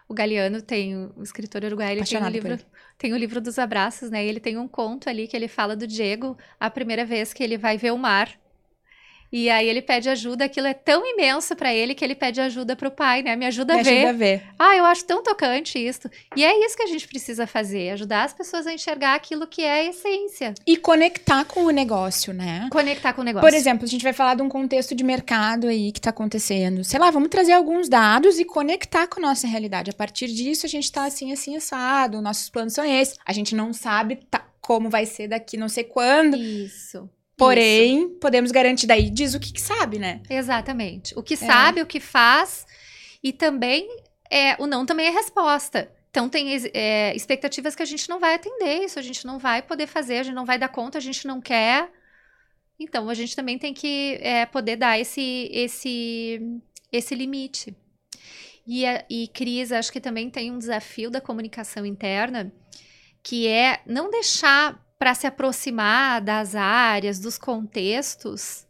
O 0.10 0.14
Galeano 0.14 0.62
tem, 0.62 0.96
o 0.96 1.22
escritor 1.22 1.66
uruguaio, 1.66 2.00
ele 2.00 2.06
tem 2.06 2.24
o, 2.24 2.30
livro, 2.30 2.60
tem 2.98 3.14
o 3.14 3.18
livro 3.18 3.42
dos 3.42 3.60
abraços, 3.60 4.10
né? 4.10 4.26
E 4.26 4.30
ele 4.30 4.40
tem 4.40 4.58
um 4.58 4.68
conto 4.68 5.10
ali 5.10 5.28
que 5.28 5.36
ele 5.36 5.50
fala 5.50 5.76
do 5.76 5.86
Diego, 5.86 6.38
a 6.58 6.70
primeira 6.70 7.06
vez 7.06 7.34
que 7.34 7.44
ele 7.44 7.58
vai 7.58 7.78
ver 7.78 7.92
o 7.92 7.98
mar. 7.98 8.32
E 9.32 9.50
aí 9.50 9.68
ele 9.68 9.82
pede 9.82 10.10
ajuda, 10.10 10.46
aquilo 10.46 10.68
é 10.68 10.74
tão 10.74 11.06
imenso 11.06 11.56
para 11.56 11.74
ele 11.74 11.94
que 11.94 12.04
ele 12.04 12.16
pede 12.16 12.40
ajuda 12.40 12.76
para 12.76 12.88
o 12.88 12.92
pai, 12.92 13.22
né? 13.22 13.36
Me 13.36 13.46
ajuda 13.46 13.74
Me 13.74 13.80
a 13.80 13.84
ver. 13.84 13.98
Ajuda 13.98 14.10
a 14.10 14.14
ver. 14.14 14.44
Ah, 14.58 14.76
eu 14.76 14.86
acho 14.86 15.04
tão 15.06 15.22
tocante 15.22 15.78
isso. 15.78 16.10
E 16.36 16.46
é 16.46 16.66
isso 16.66 16.78
que 16.78 16.84
a 16.84 16.88
gente 16.88 17.08
precisa 17.08 17.46
fazer, 17.46 17.92
ajudar 17.92 18.24
as 18.24 18.34
pessoas 18.34 18.66
a 18.66 18.74
enxergar 18.74 19.16
aquilo 19.16 19.46
que 19.46 19.62
é 19.62 19.82
a 19.82 19.84
essência. 19.86 20.54
E 20.66 20.78
conectar 20.78 21.44
com 21.46 21.66
o 21.66 21.70
negócio, 21.70 22.34
né? 22.34 22.70
Conectar 22.72 23.14
com 23.14 23.22
o 23.22 23.24
negócio. 23.24 23.48
Por 23.48 23.56
exemplo, 23.56 23.86
a 23.86 23.88
gente 23.88 24.04
vai 24.04 24.14
falar 24.14 24.36
de 24.36 24.42
um 24.42 24.50
contexto 24.50 24.96
de 24.96 25.04
mercado 25.04 25.68
aí 25.68 25.92
que 25.92 26.00
está 26.00 26.10
acontecendo. 26.10 26.84
Sei 26.84 27.00
lá, 27.00 27.12
vamos 27.12 27.30
trazer 27.30 27.54
alguns 27.54 27.90
dados 27.90 28.40
e 28.40 28.46
conectar 28.46 29.08
com 29.08 29.20
a 29.20 29.28
nossa 29.28 29.46
realidade. 29.48 29.90
A 29.90 29.94
partir 29.94 30.28
disso, 30.28 30.66
a 30.66 30.70
gente 30.70 30.86
está 30.86 31.06
assim, 31.06 31.34
assim, 31.34 31.56
assado, 31.58 32.22
nossos 32.22 32.50
planos 32.50 32.74
são 32.74 32.86
esses. 32.86 33.18
A 33.26 33.34
gente 33.34 33.54
não 33.54 33.74
sabe 33.74 34.20
tá, 34.30 34.48
como 34.62 34.90
vai 34.90 35.06
ser 35.06 35.28
daqui 35.28 35.58
não 35.58 35.70
sei 35.70 35.84
quando. 35.84 36.38
Isso. 36.38 37.10
Porém, 37.38 38.06
Isso. 38.06 38.16
podemos 38.20 38.52
garantir 38.52 38.88
daí, 38.88 39.12
diz 39.12 39.36
o 39.36 39.40
que, 39.40 39.54
que 39.54 39.62
sabe, 39.62 40.00
né? 40.00 40.22
Exatamente. 40.28 41.14
O 41.16 41.22
que 41.22 41.36
é. 41.36 41.38
sabe, 41.38 41.82
o 41.82 41.86
que 41.86 42.00
faz. 42.00 42.66
E 43.24 43.32
também, 43.32 43.88
é, 44.30 44.56
o 44.62 44.66
não 44.66 44.86
também 44.86 45.08
é 45.08 45.12
resposta. 45.12 45.92
Então, 46.10 46.28
tem 46.28 46.48
é, 46.74 47.16
expectativas 47.16 47.76
que 47.76 47.84
a 47.84 47.86
gente 47.86 48.10
não 48.10 48.20
vai 48.20 48.34
atender, 48.34 48.86
isso 48.86 48.98
a 48.98 49.04
gente 49.04 49.24
não 49.24 49.38
vai 49.38 49.62
poder 49.62 49.86
fazer, 49.86 50.18
a 50.18 50.24
gente 50.24 50.34
não 50.34 50.46
vai 50.46 50.58
dar 50.58 50.70
conta, 50.70 50.98
a 50.98 51.02
gente 51.02 51.28
não 51.28 51.40
quer. 51.40 51.92
Então, 52.80 53.08
a 53.08 53.14
gente 53.14 53.36
também 53.36 53.60
tem 53.60 53.72
que 53.72 54.18
é, 54.20 54.44
poder 54.48 54.76
dar 54.76 55.00
esse, 55.00 55.48
esse, 55.54 56.42
esse 56.92 57.14
limite. 57.14 57.76
E, 58.66 58.84
e 59.10 59.28
Cris, 59.28 59.72
acho 59.72 59.92
que 59.92 60.02
também 60.02 60.28
tem 60.28 60.52
um 60.52 60.58
desafio 60.58 61.12
da 61.12 61.22
comunicação 61.22 61.86
interna, 61.86 62.52
que 63.22 63.48
é 63.48 63.82
não 63.86 64.10
deixar 64.10 64.87
para 64.98 65.14
se 65.14 65.28
aproximar 65.28 66.22
das 66.22 66.56
áreas, 66.56 67.20
dos 67.20 67.38
contextos, 67.38 68.68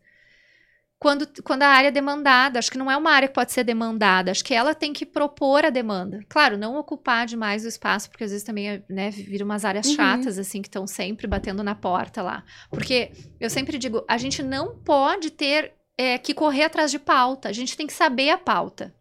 quando, 1.00 1.28
quando 1.44 1.64
a 1.64 1.68
área 1.68 1.90
é 1.90 1.92
demandada. 1.92 2.60
Acho 2.60 2.72
que 2.72 2.78
não 2.78 2.92
é 2.92 2.98
uma 2.98 3.12
área 3.12 3.28
que 3.28 3.34
pode 3.34 3.52
ser 3.52 3.64
demandada, 3.64 4.32
acho 4.32 4.44
que 4.44 4.54
ela 4.54 4.74
tem 4.74 4.94
que 4.94 5.06
propor 5.06 5.66
a 5.66 5.70
demanda. 5.70 6.24
Claro, 6.28 6.58
não 6.58 6.76
ocupar 6.78 7.26
demais 7.26 7.66
o 7.66 7.68
espaço, 7.68 8.10
porque 8.10 8.24
às 8.24 8.32
vezes 8.32 8.46
também 8.46 8.84
né, 8.90 9.10
viram 9.12 9.46
umas 9.46 9.64
áreas 9.64 9.88
uhum. 9.88 9.96
chatas, 9.96 10.38
assim, 10.38 10.62
que 10.62 10.68
estão 10.68 10.88
sempre 10.88 11.28
batendo 11.28 11.64
na 11.64 11.76
porta 11.76 12.22
lá. 12.22 12.44
Porque 12.70 13.12
eu 13.40 13.50
sempre 13.50 13.78
digo, 13.78 14.04
a 14.08 14.18
gente 14.18 14.42
não 14.42 14.76
pode 14.80 15.30
ter 15.32 15.74
é, 15.98 16.18
que 16.18 16.34
correr 16.34 16.64
atrás 16.64 16.92
de 16.92 17.00
pauta, 17.00 17.50
a 17.50 17.54
gente 17.54 17.78
tem 17.78 17.88
que 17.88 17.94
saber 17.94 18.30
a 18.30 18.38
pauta. 18.38 18.94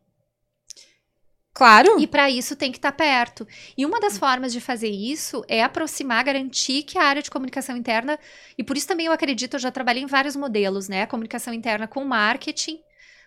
Claro. 1.57 1.99
E 1.99 2.07
para 2.07 2.29
isso 2.29 2.55
tem 2.55 2.71
que 2.71 2.77
estar 2.77 2.93
tá 2.93 2.99
perto. 2.99 3.49
E 3.79 3.87
uma 3.87 3.99
das 3.99 4.19
formas 4.19 4.53
de 4.53 4.61
fazer 4.61 4.91
isso 4.91 5.43
é 5.49 5.63
aproximar, 5.63 6.23
garantir 6.23 6.83
que 6.83 6.99
a 6.99 7.03
área 7.03 7.23
de 7.23 7.31
comunicação 7.31 7.75
interna, 7.75 8.19
e 8.59 8.63
por 8.63 8.77
isso 8.77 8.87
também 8.87 9.07
eu 9.07 9.13
acredito, 9.13 9.55
eu 9.55 9.61
já 9.61 9.71
trabalhei 9.71 10.03
em 10.03 10.07
vários 10.07 10.37
modelos, 10.37 10.87
né? 10.87 11.07
Comunicação 11.07 11.55
interna 11.55 11.89
com 11.89 12.05
marketing, 12.05 12.79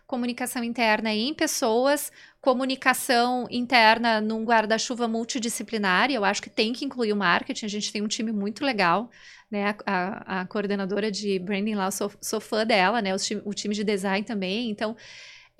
comunicação 0.05 0.63
interna 0.63 1.11
em 1.11 1.33
pessoas, 1.33 2.11
comunicação 2.39 3.47
interna 3.49 4.21
num 4.21 4.43
guarda-chuva 4.45 5.07
multidisciplinar, 5.07 6.11
e 6.11 6.13
eu 6.13 6.23
acho 6.23 6.43
que 6.43 6.51
tem 6.51 6.71
que 6.71 6.85
incluir 6.85 7.13
o 7.13 7.17
marketing, 7.17 7.65
a 7.65 7.69
gente 7.69 7.91
tem 7.91 8.03
um 8.03 8.07
time 8.07 8.31
muito 8.31 8.63
legal, 8.63 9.09
né, 9.49 9.75
a, 9.87 10.37
a, 10.37 10.41
a 10.41 10.45
coordenadora 10.45 11.11
de 11.11 11.39
branding 11.39 11.73
lá, 11.73 11.85
eu 11.85 11.91
sou, 11.91 12.11
sou 12.21 12.39
fã 12.39 12.63
dela, 12.63 13.01
né, 13.01 13.13
o 13.13 13.17
time, 13.17 13.41
o 13.43 13.53
time 13.55 13.73
de 13.73 13.83
design 13.83 14.23
também, 14.23 14.69
então 14.69 14.95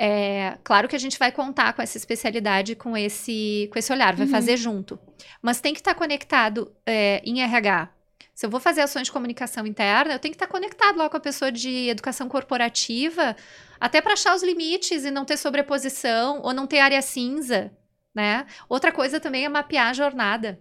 é, 0.02 0.58
claro 0.64 0.88
que 0.88 0.95
a 0.95 1.00
gente 1.00 1.20
vai 1.20 1.30
contar 1.30 1.74
com 1.74 1.82
essa 1.82 1.97
especialidade, 1.97 2.74
com 2.74 2.95
esse, 2.95 3.70
com 3.70 3.78
esse 3.78 3.91
olhar, 3.91 4.16
vai 4.16 4.26
uhum. 4.26 4.32
fazer 4.32 4.56
junto. 4.56 4.97
Mas 5.41 5.60
tem 5.60 5.74
que 5.74 5.82
estar 5.82 5.93
tá 5.93 6.00
conectado 6.00 6.72
é, 6.86 7.22
em 7.26 7.41
RH. 7.41 7.89
Se 8.34 8.45
eu 8.45 8.50
vou 8.50 8.62
fazer 8.62 8.80
ações 8.80 9.08
de 9.08 9.12
comunicação 9.12 9.68
interna, 9.68 10.14
eu 10.14 10.20
tenho 10.20 10.32
que 10.32 10.38
estar 10.38 10.47
tá 10.47 10.52
conectado 10.52 10.97
lá 10.97 11.10
com 11.10 11.18
a 11.18 11.20
pessoa 11.20 11.52
de 11.52 11.89
educação 11.89 12.30
corporativa, 12.30 13.36
até 13.78 14.00
para 14.00 14.14
achar 14.14 14.34
os 14.34 14.41
limites 14.41 15.04
e 15.04 15.12
não 15.12 15.26
ter 15.26 15.36
sobreposição 15.36 16.39
ou 16.43 16.54
não 16.54 16.66
ter 16.66 16.80
área 16.80 17.02
cinza, 17.02 17.70
né? 18.16 18.45
Outra 18.70 18.93
coisa 18.93 19.20
também 19.20 19.43
é 19.43 19.50
mapear 19.50 19.89
a 19.89 19.93
jornada. 19.93 20.58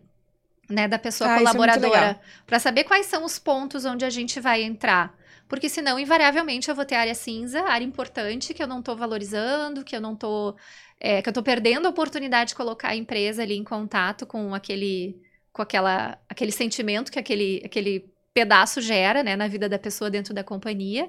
Né, 0.71 0.87
da 0.87 0.99
pessoa 0.99 1.33
ah, 1.33 1.39
colaboradora, 1.39 2.21
é 2.21 2.21
para 2.47 2.59
saber 2.59 2.85
quais 2.85 3.07
são 3.07 3.25
os 3.25 3.39
pontos 3.39 3.87
onde 3.87 4.05
a 4.05 4.11
gente 4.11 4.39
vai 4.39 4.63
entrar. 4.63 5.18
Porque 5.49 5.69
senão, 5.69 5.99
invariavelmente, 5.99 6.69
eu 6.69 6.75
vou 6.75 6.85
ter 6.85 6.95
área 6.95 7.15
cinza, 7.15 7.63
área 7.63 7.85
importante 7.85 8.53
que 8.53 8.63
eu 8.63 8.67
não 8.67 8.81
estou 8.81 8.95
valorizando, 8.95 9.85
que 9.85 9.97
eu 9.97 10.01
não 10.01 10.13
estou. 10.13 10.57
É, 11.01 11.23
que 11.23 11.29
eu 11.29 11.31
estou 11.31 11.43
perdendo 11.43 11.87
a 11.87 11.91
oportunidade 11.91 12.51
de 12.51 12.57
colocar 12.57 12.89
a 12.89 12.97
empresa 12.97 13.43
ali 13.43 13.57
em 13.57 13.65
contato 13.65 14.27
com 14.27 14.55
aquele. 14.55 15.21
com 15.53 15.63
aquela, 15.63 16.19
aquele 16.29 16.53
sentimento 16.53 17.11
que 17.11 17.19
aquele, 17.19 17.63
aquele 17.65 18.13
pedaço 18.35 18.81
gera 18.81 19.23
né, 19.23 19.37
na 19.37 19.49
vida 19.49 19.69
da 19.69 19.79
pessoa 19.79 20.11
dentro 20.11 20.35
da 20.35 20.45
companhia. 20.45 21.09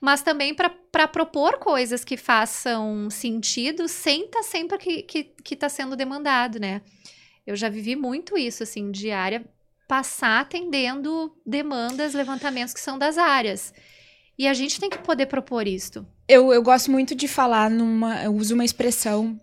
Mas 0.00 0.20
também 0.22 0.54
para 0.54 1.08
propor 1.08 1.58
coisas 1.58 2.04
que 2.04 2.16
façam 2.16 3.08
sentido 3.08 3.88
sem 3.88 4.26
estar 4.26 4.40
tá 4.40 4.42
sempre 4.42 4.78
que 4.78 5.02
que, 5.02 5.24
que 5.24 5.56
tá 5.56 5.68
sendo 5.68 5.96
demandado, 5.96 6.60
né? 6.60 6.82
Eu 7.46 7.56
já 7.56 7.68
vivi 7.68 7.94
muito 7.96 8.36
isso, 8.38 8.62
assim, 8.62 8.90
de 8.90 9.10
área 9.10 9.44
passar 9.86 10.40
atendendo 10.40 11.32
demandas, 11.44 12.14
levantamentos 12.14 12.74
que 12.74 12.80
são 12.80 12.98
das 12.98 13.18
áreas. 13.18 13.72
E 14.38 14.48
a 14.48 14.54
gente 14.54 14.80
tem 14.80 14.90
que 14.90 14.98
poder 14.98 15.26
propor 15.26 15.66
isto. 15.66 16.06
Eu, 16.28 16.52
eu 16.52 16.62
gosto 16.62 16.90
muito 16.90 17.14
de 17.14 17.28
falar 17.28 17.70
numa. 17.70 18.22
Eu 18.22 18.34
uso 18.34 18.54
uma 18.54 18.64
expressão 18.64 19.38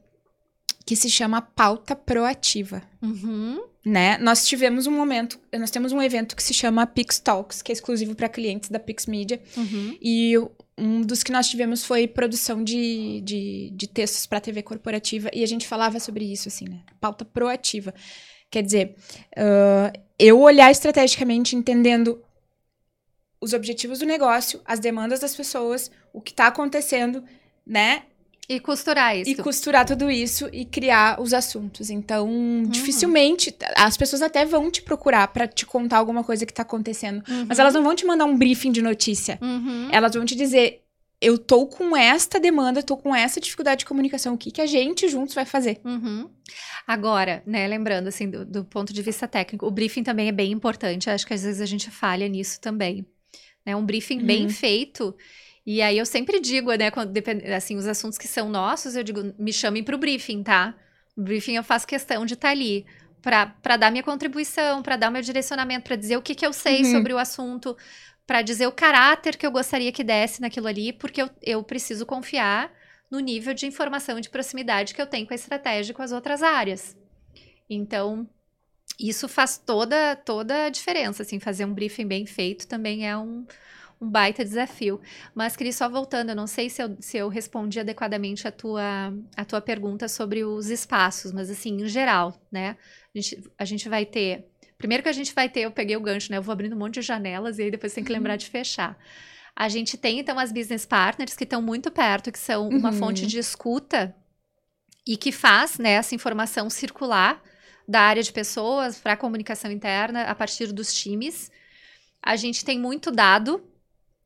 que 0.85 0.95
se 0.95 1.09
chama 1.09 1.41
pauta 1.41 1.95
proativa. 1.95 2.81
Uhum. 3.01 3.63
Né? 3.85 4.17
Nós 4.17 4.45
tivemos 4.45 4.85
um 4.85 4.91
momento, 4.91 5.39
nós 5.57 5.71
temos 5.71 5.91
um 5.91 6.01
evento 6.01 6.35
que 6.35 6.43
se 6.43 6.53
chama 6.53 6.85
Pix 6.85 7.19
Talks, 7.19 7.61
que 7.61 7.71
é 7.71 7.73
exclusivo 7.73 8.13
para 8.13 8.29
clientes 8.29 8.69
da 8.69 8.77
Pix 8.77 9.05
Media. 9.05 9.41
Uhum. 9.55 9.97
E 10.01 10.33
um 10.77 11.01
dos 11.01 11.23
que 11.23 11.31
nós 11.31 11.47
tivemos 11.47 11.83
foi 11.83 12.07
produção 12.07 12.63
de, 12.63 13.21
de, 13.21 13.71
de 13.73 13.87
textos 13.87 14.25
para 14.25 14.41
TV 14.41 14.61
corporativa. 14.61 15.29
E 15.33 15.43
a 15.43 15.47
gente 15.47 15.67
falava 15.67 15.99
sobre 15.99 16.25
isso, 16.25 16.47
assim, 16.47 16.65
né? 16.67 16.81
Pauta 16.99 17.23
proativa. 17.23 17.93
Quer 18.51 18.63
dizer, 18.63 18.95
uh, 19.37 19.97
eu 20.19 20.39
olhar 20.41 20.69
estrategicamente, 20.69 21.55
entendendo 21.55 22.21
os 23.39 23.53
objetivos 23.53 23.99
do 23.99 24.05
negócio, 24.05 24.61
as 24.65 24.79
demandas 24.79 25.21
das 25.21 25.35
pessoas, 25.35 25.89
o 26.13 26.21
que 26.21 26.31
está 26.31 26.47
acontecendo, 26.47 27.23
né? 27.65 28.03
E 28.49 28.59
costurar 28.59 29.17
isso. 29.17 29.31
E 29.31 29.35
costurar 29.35 29.85
tudo 29.85 30.11
isso 30.11 30.49
e 30.51 30.65
criar 30.65 31.21
os 31.21 31.33
assuntos. 31.33 31.89
Então, 31.89 32.27
uhum. 32.27 32.63
dificilmente 32.63 33.55
as 33.77 33.95
pessoas 33.95 34.21
até 34.21 34.45
vão 34.45 34.69
te 34.69 34.81
procurar 34.81 35.29
para 35.29 35.47
te 35.47 35.65
contar 35.65 35.97
alguma 35.97 36.21
coisa 36.21 36.45
que 36.45 36.51
está 36.51 36.63
acontecendo, 36.63 37.23
uhum. 37.29 37.45
mas 37.47 37.59
elas 37.59 37.73
não 37.73 37.81
vão 37.81 37.95
te 37.95 38.05
mandar 38.05 38.25
um 38.25 38.37
briefing 38.37 38.73
de 38.73 38.81
notícia. 38.81 39.39
Uhum. 39.41 39.87
Elas 39.91 40.13
vão 40.13 40.25
te 40.25 40.35
dizer: 40.35 40.81
eu 41.22 41.38
tô 41.38 41.67
com 41.67 41.95
esta 41.95 42.39
demanda, 42.39 42.82
tô 42.82 42.97
com 42.97 43.15
essa 43.15 43.39
dificuldade 43.39 43.80
de 43.80 43.86
comunicação, 43.86 44.34
o 44.34 44.38
que, 44.38 44.49
que 44.49 44.59
a 44.59 44.65
gente 44.65 45.07
juntos 45.07 45.36
vai 45.36 45.45
fazer? 45.45 45.80
Uhum. 45.86 46.28
Agora, 46.88 47.43
né, 47.45 47.67
lembrando, 47.67 48.07
assim, 48.07 48.28
do, 48.28 48.43
do, 48.43 48.65
ponto 48.65 48.91
de 48.91 49.01
vista 49.03 49.28
técnico, 49.28 49.67
o 49.67 49.72
briefing 49.72 50.03
também 50.03 50.28
é 50.28 50.32
bem 50.32 50.51
importante, 50.51 51.09
acho 51.09 51.28
que 51.28 51.34
às 51.34 51.43
vezes 51.43 51.61
a 51.61 51.65
gente 51.67 51.91
falha 51.91 52.28
nisso 52.28 52.59
também. 52.59 53.05
Né? 53.63 53.76
Um 53.76 53.86
briefing 53.86 54.19
uhum. 54.19 54.26
bem 54.26 54.49
feito, 54.49 55.15
e 55.63 55.80
aí 55.82 55.95
eu 55.95 56.07
sempre 56.07 56.39
digo, 56.39 56.74
né, 56.74 56.89
quando, 56.89 57.13
assim, 57.55 57.76
os 57.76 57.86
assuntos 57.86 58.17
que 58.17 58.28
são 58.28 58.49
nossos, 58.49 58.95
eu 58.95 59.03
digo, 59.03 59.34
me 59.38 59.53
chamem 59.53 59.84
para 59.84 59.95
o 59.95 59.99
briefing, 59.99 60.41
tá? 60.41 60.76
O 61.15 61.22
briefing 61.22 61.53
eu 61.53 61.63
faço 61.63 61.86
questão 61.86 62.26
de 62.26 62.34
estar 62.34 62.47
tá 62.47 62.51
ali 62.51 62.84
para 63.22 63.78
dar 63.78 63.91
minha 63.91 64.03
contribuição, 64.03 64.82
para 64.82 64.95
dar 64.95 65.11
meu 65.11 65.22
direcionamento, 65.22 65.84
para 65.84 65.95
dizer 65.95 66.17
o 66.17 66.22
que, 66.22 66.34
que 66.34 66.45
eu 66.45 66.51
sei 66.51 66.82
uhum. 66.82 66.91
sobre 66.91 67.13
o 67.13 67.19
assunto, 67.19 67.78
para 68.32 68.41
dizer 68.41 68.65
o 68.65 68.71
caráter 68.71 69.36
que 69.36 69.45
eu 69.45 69.51
gostaria 69.51 69.91
que 69.91 70.05
desse 70.05 70.39
naquilo 70.39 70.65
ali, 70.65 70.93
porque 70.93 71.21
eu, 71.21 71.29
eu 71.41 71.61
preciso 71.61 72.05
confiar 72.05 72.71
no 73.11 73.19
nível 73.19 73.53
de 73.53 73.65
informação 73.65 74.17
e 74.17 74.21
de 74.21 74.29
proximidade 74.29 74.93
que 74.93 75.01
eu 75.01 75.05
tenho 75.05 75.27
com 75.27 75.34
a 75.34 75.36
estratégia 75.36 75.91
e 75.91 75.93
com 75.93 76.01
as 76.01 76.13
outras 76.13 76.41
áreas. 76.41 76.95
Então, 77.69 78.25
isso 78.97 79.27
faz 79.27 79.57
toda, 79.57 80.15
toda 80.15 80.67
a 80.67 80.69
diferença, 80.69 81.23
assim, 81.23 81.41
fazer 81.41 81.65
um 81.65 81.73
briefing 81.73 82.07
bem 82.07 82.25
feito 82.25 82.69
também 82.69 83.05
é 83.05 83.17
um, 83.17 83.45
um 83.99 84.09
baita 84.09 84.45
desafio. 84.45 85.01
Mas, 85.36 85.57
queria 85.57 85.73
só 85.73 85.89
voltando, 85.89 86.29
eu 86.29 86.36
não 86.36 86.47
sei 86.47 86.69
se 86.69 86.82
eu, 86.82 86.95
se 87.01 87.17
eu 87.17 87.27
respondi 87.27 87.82
adequadamente 87.82 88.47
a 88.47 88.51
tua, 88.51 89.13
a 89.36 89.43
tua 89.43 89.59
pergunta 89.59 90.07
sobre 90.07 90.45
os 90.45 90.69
espaços, 90.69 91.34
mas, 91.34 91.49
assim, 91.49 91.82
em 91.82 91.88
geral, 91.89 92.41
né, 92.49 92.77
a 93.13 93.19
gente, 93.19 93.51
a 93.57 93.65
gente 93.65 93.89
vai 93.89 94.05
ter 94.05 94.49
Primeiro 94.82 95.03
que 95.03 95.09
a 95.09 95.13
gente 95.13 95.32
vai 95.36 95.47
ter, 95.47 95.61
eu 95.61 95.71
peguei 95.71 95.95
o 95.95 96.01
gancho, 96.01 96.32
né? 96.32 96.39
Eu 96.39 96.41
vou 96.41 96.51
abrindo 96.51 96.75
um 96.75 96.79
monte 96.79 96.95
de 96.95 97.03
janelas 97.03 97.59
e 97.59 97.61
aí 97.61 97.71
depois 97.71 97.93
tem 97.93 98.03
que 98.03 98.11
lembrar 98.11 98.34
uhum. 98.34 98.38
de 98.38 98.49
fechar. 98.49 98.97
A 99.55 99.69
gente 99.69 99.95
tem, 99.95 100.17
então, 100.17 100.39
as 100.39 100.51
business 100.51 100.88
partners 100.88 101.36
que 101.36 101.43
estão 101.43 101.61
muito 101.61 101.91
perto, 101.91 102.32
que 102.32 102.39
são 102.39 102.67
uma 102.67 102.89
uhum. 102.89 102.97
fonte 102.97 103.27
de 103.27 103.38
escuta 103.38 104.15
e 105.05 105.15
que 105.15 105.32
faz 105.32 105.77
né, 105.77 105.91
essa 105.91 106.15
informação 106.15 106.67
circular 106.67 107.39
da 107.88 108.01
área 108.01 108.23
de 108.23 108.34
pessoas 108.34 108.97
para 108.97 109.13
a 109.13 109.17
comunicação 109.17 109.71
interna 109.71 110.23
a 110.23 110.34
partir 110.34 110.71
dos 110.73 110.91
times. 110.91 111.51
A 112.19 112.36
gente 112.36 112.65
tem 112.65 112.79
muito 112.79 113.11
dado, 113.11 113.63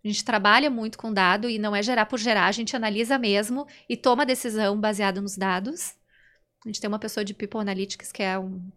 a 0.06 0.08
gente 0.08 0.24
trabalha 0.24 0.70
muito 0.70 0.97
com 0.97 1.12
dado 1.12 1.49
e 1.49 1.60
não 1.60 1.76
é 1.76 1.84
gerar 1.84 2.06
por 2.06 2.18
gerar, 2.18 2.45
a 2.45 2.51
gente 2.53 2.78
analisa 2.78 3.20
mesmo 3.20 3.68
e 3.89 3.97
toma 3.97 4.26
decisão 4.26 4.80
baseada 4.80 5.20
nos 5.20 5.36
dados. 5.36 5.95
A 6.66 6.70
gente 6.70 6.80
tem 6.80 6.88
uma 6.88 6.99
pessoa 6.99 7.26
de 7.26 7.34
People 7.34 7.60
Analytics 7.60 8.14
que 8.14 8.24
é 8.24 8.39
um 8.39 8.72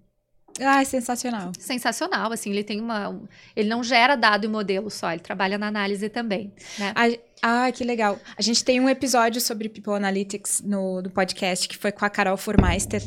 ah, 0.61 0.81
é 0.81 0.85
sensacional. 0.85 1.53
Sensacional, 1.59 2.33
assim, 2.33 2.51
ele 2.51 2.65
tem 2.65 2.81
uma... 2.81 3.09
Um, 3.09 3.27
ele 3.55 3.69
não 3.69 3.83
gera 3.83 4.17
dado 4.17 4.45
e 4.45 4.49
modelo 4.49 4.91
só, 4.91 5.13
ele 5.13 5.21
trabalha 5.21 5.59
na 5.59 5.69
análise 5.69 6.09
também, 6.09 6.53
né? 6.79 6.93
Ah, 7.43 7.71
que 7.73 7.85
legal. 7.85 8.19
A 8.37 8.43
gente 8.43 8.65
tem 8.65 8.81
um 8.81 8.89
episódio 8.89 9.41
sobre 9.41 9.69
People 9.69 9.95
Analytics 9.95 10.61
no, 10.63 11.03
no 11.03 11.11
podcast, 11.11 11.69
que 11.69 11.77
foi 11.77 11.93
com 11.93 12.05
a 12.05 12.11
Carol 12.11 12.37
Formeister, 12.37 13.03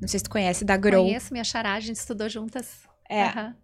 não 0.00 0.08
sei 0.08 0.18
se 0.18 0.24
tu 0.24 0.30
conhece, 0.30 0.64
da 0.64 0.76
Grow. 0.76 1.04
Conheço, 1.04 1.32
minha 1.32 1.44
xará, 1.44 1.74
a 1.74 1.80
gente 1.80 1.96
estudou 1.96 2.28
juntas. 2.28 2.82
É. 3.08 3.26
Uhum. 3.26 3.54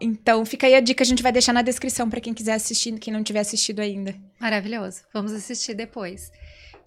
Então, 0.00 0.44
fica 0.44 0.66
aí 0.66 0.74
a 0.74 0.80
dica, 0.80 1.02
a 1.02 1.06
gente 1.06 1.22
vai 1.22 1.32
deixar 1.32 1.52
na 1.52 1.62
descrição 1.62 2.10
para 2.10 2.20
quem 2.20 2.34
quiser 2.34 2.54
assistir, 2.54 2.98
quem 2.98 3.12
não 3.12 3.22
tiver 3.22 3.40
assistido 3.40 3.80
ainda. 3.80 4.14
Maravilhoso, 4.40 5.02
vamos 5.12 5.32
assistir 5.32 5.74
depois. 5.74 6.30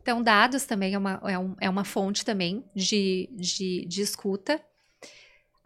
Então, 0.01 0.21
dados 0.21 0.65
também 0.65 0.93
é 0.93 0.97
uma, 0.97 1.21
é, 1.25 1.37
um, 1.37 1.55
é 1.61 1.69
uma 1.69 1.83
fonte 1.83 2.25
também 2.25 2.63
de, 2.75 3.29
de, 3.33 3.85
de 3.87 4.01
escuta, 4.01 4.59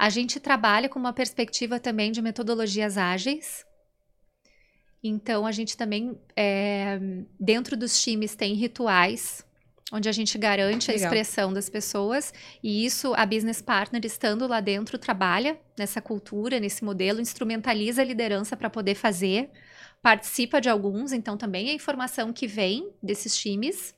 a 0.03 0.09
gente 0.09 0.37
trabalha 0.37 0.89
com 0.89 0.99
uma 0.99 1.13
perspectiva 1.13 1.79
também 1.79 2.11
de 2.11 2.21
metodologias 2.21 2.97
ágeis. 2.97 3.65
Então, 5.01 5.45
a 5.45 5.51
gente 5.53 5.77
também, 5.77 6.19
é, 6.35 6.99
dentro 7.39 7.77
dos 7.77 8.03
times, 8.03 8.35
tem 8.35 8.53
rituais 8.53 9.45
onde 9.93 10.09
a 10.09 10.11
gente 10.11 10.37
garante 10.37 10.91
Legal. 10.91 11.01
a 11.01 11.05
expressão 11.05 11.53
das 11.53 11.69
pessoas 11.69 12.33
e 12.61 12.85
isso 12.85 13.13
a 13.15 13.25
business 13.25 13.61
partner 13.61 14.05
estando 14.05 14.45
lá 14.45 14.59
dentro 14.59 14.97
trabalha 14.97 15.57
nessa 15.79 16.01
cultura, 16.01 16.59
nesse 16.59 16.83
modelo, 16.83 17.21
instrumentaliza 17.21 18.01
a 18.01 18.05
liderança 18.05 18.57
para 18.57 18.69
poder 18.69 18.95
fazer, 18.95 19.51
participa 20.01 20.59
de 20.59 20.67
alguns, 20.67 21.13
então 21.13 21.37
também 21.37 21.69
a 21.69 21.73
informação 21.73 22.33
que 22.33 22.45
vem 22.45 22.91
desses 23.01 23.37
times. 23.37 23.95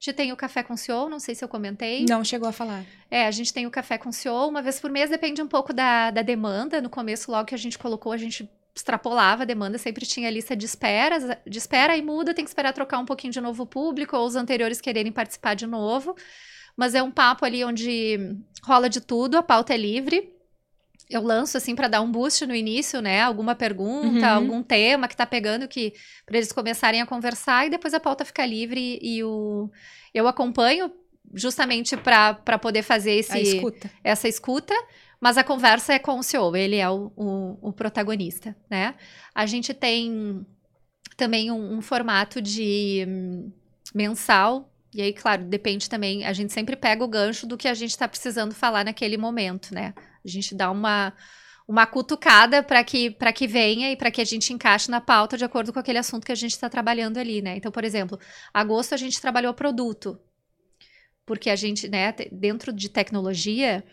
A 0.00 0.02
gente 0.02 0.16
tem 0.16 0.32
o 0.32 0.36
café 0.36 0.62
com 0.62 0.72
o 0.72 0.78
CEO, 0.78 1.10
não 1.10 1.20
sei 1.20 1.34
se 1.34 1.44
eu 1.44 1.48
comentei. 1.48 2.06
Não 2.08 2.24
chegou 2.24 2.48
a 2.48 2.52
falar. 2.52 2.86
É, 3.10 3.26
a 3.26 3.30
gente 3.30 3.52
tem 3.52 3.66
o 3.66 3.70
café 3.70 3.98
com 3.98 4.08
o 4.08 4.12
CEO 4.12 4.48
uma 4.48 4.62
vez 4.62 4.80
por 4.80 4.90
mês, 4.90 5.10
depende 5.10 5.42
um 5.42 5.46
pouco 5.46 5.74
da, 5.74 6.10
da 6.10 6.22
demanda. 6.22 6.80
No 6.80 6.88
começo, 6.88 7.30
logo 7.30 7.44
que 7.44 7.54
a 7.54 7.58
gente 7.58 7.78
colocou, 7.78 8.10
a 8.10 8.16
gente 8.16 8.50
extrapolava 8.74 9.42
a 9.42 9.44
demanda, 9.44 9.76
sempre 9.76 10.06
tinha 10.06 10.30
lista 10.30 10.56
de 10.56 10.64
espera, 10.64 11.38
de 11.46 11.58
espera 11.58 11.94
e 11.98 12.00
muda, 12.00 12.32
tem 12.32 12.46
que 12.46 12.50
esperar 12.50 12.72
trocar 12.72 12.98
um 12.98 13.04
pouquinho 13.04 13.30
de 13.30 13.42
novo 13.42 13.66
público 13.66 14.16
ou 14.16 14.26
os 14.26 14.36
anteriores 14.36 14.80
quererem 14.80 15.12
participar 15.12 15.52
de 15.52 15.66
novo. 15.66 16.16
Mas 16.74 16.94
é 16.94 17.02
um 17.02 17.10
papo 17.10 17.44
ali 17.44 17.62
onde 17.62 18.38
rola 18.64 18.88
de 18.88 19.02
tudo, 19.02 19.36
a 19.36 19.42
pauta 19.42 19.74
é 19.74 19.76
livre. 19.76 20.32
Eu 21.10 21.22
lanço 21.22 21.56
assim 21.56 21.74
para 21.74 21.88
dar 21.88 22.00
um 22.00 22.10
boost 22.10 22.46
no 22.46 22.54
início, 22.54 23.02
né? 23.02 23.20
Alguma 23.20 23.54
pergunta, 23.54 24.26
uhum. 24.26 24.34
algum 24.34 24.62
tema 24.62 25.08
que 25.08 25.16
tá 25.16 25.26
pegando 25.26 25.66
que 25.66 25.92
para 26.24 26.36
eles 26.36 26.52
começarem 26.52 27.00
a 27.00 27.06
conversar 27.06 27.66
e 27.66 27.70
depois 27.70 27.92
a 27.92 28.00
pauta 28.00 28.24
fica 28.24 28.46
livre 28.46 28.98
e 29.02 29.22
o 29.24 29.70
eu 30.14 30.28
acompanho 30.28 30.92
justamente 31.34 31.96
para 31.96 32.58
poder 32.58 32.82
fazer 32.82 33.12
esse, 33.12 33.38
escuta. 33.38 33.90
essa 34.02 34.28
escuta 34.28 34.74
mas 35.20 35.36
a 35.36 35.44
conversa 35.44 35.92
é 35.92 35.98
com 35.98 36.18
o 36.18 36.22
CEO, 36.22 36.56
ele 36.56 36.76
é 36.76 36.88
o, 36.88 37.12
o, 37.14 37.68
o 37.68 37.72
protagonista, 37.72 38.56
né? 38.70 38.94
A 39.34 39.44
gente 39.44 39.74
tem 39.74 40.46
também 41.14 41.50
um, 41.50 41.76
um 41.76 41.82
formato 41.82 42.40
de 42.40 43.04
um, 43.06 43.52
mensal, 43.94 44.72
e 44.94 45.02
aí, 45.02 45.12
claro, 45.12 45.44
depende 45.44 45.90
também, 45.90 46.24
a 46.24 46.32
gente 46.32 46.52
sempre 46.52 46.74
pega 46.74 47.04
o 47.04 47.08
gancho 47.08 47.46
do 47.46 47.58
que 47.58 47.68
a 47.68 47.74
gente 47.74 47.90
está 47.90 48.08
precisando 48.08 48.54
falar 48.54 48.82
naquele 48.82 49.18
momento, 49.18 49.74
né? 49.74 49.92
A 50.24 50.28
gente 50.28 50.54
dá 50.54 50.70
uma, 50.70 51.12
uma 51.66 51.86
cutucada 51.86 52.62
para 52.62 52.82
que, 52.82 53.16
que 53.34 53.46
venha 53.46 53.90
e 53.92 53.96
para 53.96 54.10
que 54.10 54.20
a 54.20 54.24
gente 54.24 54.52
encaixe 54.52 54.90
na 54.90 55.00
pauta 55.00 55.36
de 55.36 55.44
acordo 55.44 55.72
com 55.72 55.78
aquele 55.78 55.98
assunto 55.98 56.26
que 56.26 56.32
a 56.32 56.36
gente 56.36 56.52
está 56.52 56.68
trabalhando 56.68 57.18
ali, 57.18 57.40
né? 57.40 57.56
Então, 57.56 57.70
por 57.70 57.84
exemplo, 57.84 58.18
agosto 58.52 58.94
a 58.94 58.98
gente 58.98 59.20
trabalhou 59.20 59.54
produto, 59.54 60.18
porque 61.24 61.48
a 61.48 61.56
gente, 61.56 61.88
né, 61.88 62.12
dentro 62.32 62.72
de 62.72 62.88
tecnologia, 62.88 63.84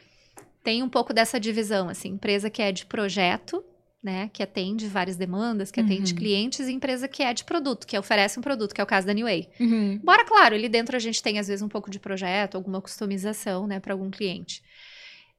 tem 0.64 0.82
um 0.82 0.90
pouco 0.90 1.14
dessa 1.14 1.40
divisão, 1.40 1.88
assim, 1.88 2.10
empresa 2.10 2.50
que 2.50 2.62
é 2.62 2.72
de 2.72 2.86
projeto, 2.86 3.64
né, 4.02 4.30
que 4.34 4.42
atende 4.42 4.88
várias 4.88 5.16
demandas, 5.16 5.70
que 5.70 5.80
atende 5.80 6.14
uhum. 6.14 6.18
clientes, 6.18 6.68
e 6.68 6.72
empresa 6.72 7.08
que 7.08 7.22
é 7.22 7.34
de 7.34 7.44
produto, 7.44 7.86
que 7.86 7.98
oferece 7.98 8.40
um 8.40 8.42
produto, 8.42 8.74
que 8.74 8.82
é 8.82 8.84
o 8.84 8.88
caso 8.88 9.06
da 9.06 9.14
New 9.14 9.26
Way. 9.26 9.50
Uhum. 9.60 10.00
Bora, 10.04 10.26
claro, 10.26 10.56
ali 10.56 10.68
dentro 10.68 10.96
a 10.96 11.00
gente 11.00 11.22
tem 11.22 11.40
às 11.40 11.48
vezes 11.48 11.62
um 11.62 11.70
pouco 11.70 11.92
de 11.92 12.00
projeto, 12.00 12.56
alguma 12.56 12.82
customização, 12.82 13.68
né, 13.68 13.80
para 13.80 13.94
algum 13.94 14.10
cliente. 14.10 14.64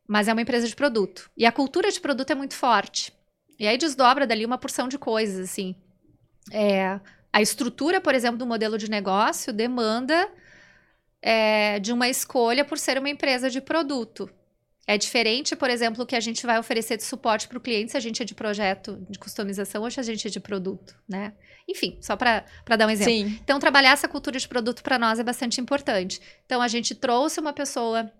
Mas 0.09 0.26
é 0.26 0.32
uma 0.32 0.42
empresa 0.42 0.66
de 0.66 0.74
produto. 0.74 1.30
E 1.36 1.44
a 1.44 1.52
cultura 1.52 1.92
de 1.92 2.00
produto 2.00 2.30
é 2.30 2.34
muito 2.34 2.54
forte. 2.54 3.12
E 3.59 3.68
aí 3.68 3.76
desdobra 3.76 4.26
dali 4.26 4.46
uma 4.46 4.56
porção 4.56 4.88
de 4.88 4.98
coisas, 4.98 5.50
assim. 5.50 5.76
É, 6.50 6.98
a 7.32 7.42
estrutura, 7.42 8.00
por 8.00 8.14
exemplo, 8.14 8.38
do 8.38 8.46
modelo 8.46 8.78
de 8.78 8.90
negócio 8.90 9.52
demanda 9.52 10.28
é, 11.20 11.78
de 11.78 11.92
uma 11.92 12.09
escolha 12.09 12.64
por 12.64 12.78
ser 12.78 12.98
uma 12.98 13.11
empresa 13.11 13.50
de 13.50 13.61
produto. 13.61 14.30
É 14.86 14.96
diferente, 14.96 15.54
por 15.54 15.68
exemplo, 15.68 16.02
o 16.02 16.06
que 16.06 16.16
a 16.16 16.20
gente 16.20 16.46
vai 16.46 16.59
oferecer 16.59 16.96
de 16.96 17.02
suporte 17.02 17.46
para 17.46 17.59
o 17.59 17.61
cliente 17.61 17.90
se 17.90 17.96
a 17.98 18.00
gente 18.00 18.22
é 18.22 18.24
de 18.24 18.34
projeto 18.34 19.04
de 19.11 19.18
customização 19.18 19.82
ou 19.82 19.90
se 19.90 20.00
a 20.00 20.02
gente 20.02 20.26
é 20.26 20.30
de 20.30 20.40
produto, 20.40 20.96
né? 21.06 21.34
Enfim, 21.68 21.98
só 22.00 22.16
para 22.16 22.46
dar 22.66 22.86
um 22.86 22.90
exemplo. 22.90 23.12
Sim. 23.12 23.38
Então, 23.44 23.61
trabalhar 23.61 23.90
essa 23.90 24.09
cultura 24.09 24.38
de 24.38 24.48
produto 24.48 24.82
para 24.82 24.98
nós 24.98 25.18
é 25.18 25.22
bastante 25.22 25.61
importante. 25.61 26.18
Então, 26.46 26.62
a 26.62 26.68
gente 26.68 26.94
trouxe 26.94 27.38
uma 27.38 27.52
pessoa 27.52 28.11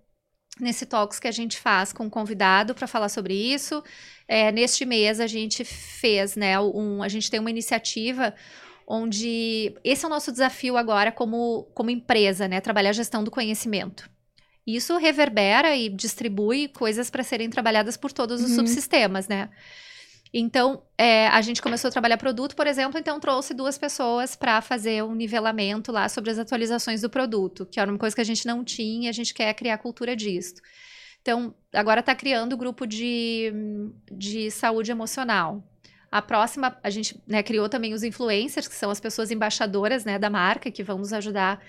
nesse 0.61 0.87
talks 0.87 1.19
que 1.19 1.29
a 1.29 1.33
gente 1.33 1.59
faz 1.59 1.93
com 1.93 2.05
um 2.05 2.11
convidado 2.11 2.75
para 2.75 2.87
falar 2.87 3.09
sobre 3.09 3.35
isso. 3.35 3.83
É, 4.27 4.53
neste 4.53 4.85
mês, 4.85 5.21
a 5.21 5.27
gente 5.27 5.65
fez, 5.65 6.37
né, 6.37 6.59
um, 6.61 7.03
a 7.03 7.09
gente 7.09 7.31
tem 7.31 7.41
uma 7.41 7.51
iniciativa 7.51 8.35
onde 8.87 9.75
esse 9.85 10.05
é 10.05 10.09
o 10.09 10.11
nosso 10.11 10.33
desafio 10.33 10.77
agora 10.77 11.13
como, 11.13 11.65
como 11.75 11.91
empresa, 11.91 12.49
né? 12.49 12.59
Trabalhar 12.59 12.91
a 12.91 12.95
gestão 12.95 13.23
do 13.23 13.31
conhecimento. 13.31 14.09
Isso 14.67 14.97
reverbera 14.97 15.77
e 15.77 15.89
distribui 15.89 16.69
coisas 16.69 17.11
para 17.11 17.23
serem 17.23 17.51
trabalhadas 17.51 17.97
por 17.97 18.13
todos 18.13 18.43
os 18.43 18.51
uhum. 18.51 18.57
subsistemas, 18.57 19.29
né? 19.29 19.51
Então, 20.33 20.83
é, 20.97 21.27
a 21.29 21.41
gente 21.41 21.63
começou 21.63 21.89
a 21.89 21.93
trabalhar 21.93 22.19
produto, 22.19 22.55
por 22.55 22.67
exemplo, 22.67 22.99
então 22.99 23.19
trouxe 23.19 23.55
duas 23.55 23.79
pessoas 23.79 24.37
para 24.37 24.61
fazer 24.61 25.03
um 25.03 25.15
nivelamento 25.15 25.91
lá 25.91 26.09
sobre 26.09 26.31
as 26.31 26.39
atualizações 26.39 27.01
do 27.01 27.09
produto, 27.09 27.67
que 27.67 27.81
era 27.81 27.91
uma 27.91 27.99
coisa 27.99 28.15
que 28.15 28.21
a 28.21 28.25
gente 28.25 28.47
não 28.47 28.63
tinha, 28.63 29.09
a 29.09 29.13
gente 29.13 29.33
quer 29.33 29.55
criar 29.55 29.79
cultura 29.79 30.15
disso. 30.15 30.55
Então, 31.23 31.55
agora 31.73 32.01
está 32.01 32.15
criando 32.15 32.53
o 32.53 32.57
grupo 32.57 32.87
de, 32.87 33.53
de 34.11 34.51
saúde 34.51 34.91
emocional. 34.91 35.63
A 36.11 36.23
próxima, 36.23 36.79
a 36.83 36.89
gente 36.89 37.21
né, 37.27 37.43
criou 37.43 37.69
também 37.69 37.93
os 37.93 38.03
influencers, 38.03 38.67
que 38.67 38.75
são 38.75 38.91
as 38.91 39.01
pessoas 39.01 39.31
embaixadoras 39.31 40.05
né, 40.05 40.19
da 40.19 40.31
marca, 40.31 40.71
que 40.71 40.83
vão 40.83 40.99
nos 40.99 41.13
ajudar 41.13 41.63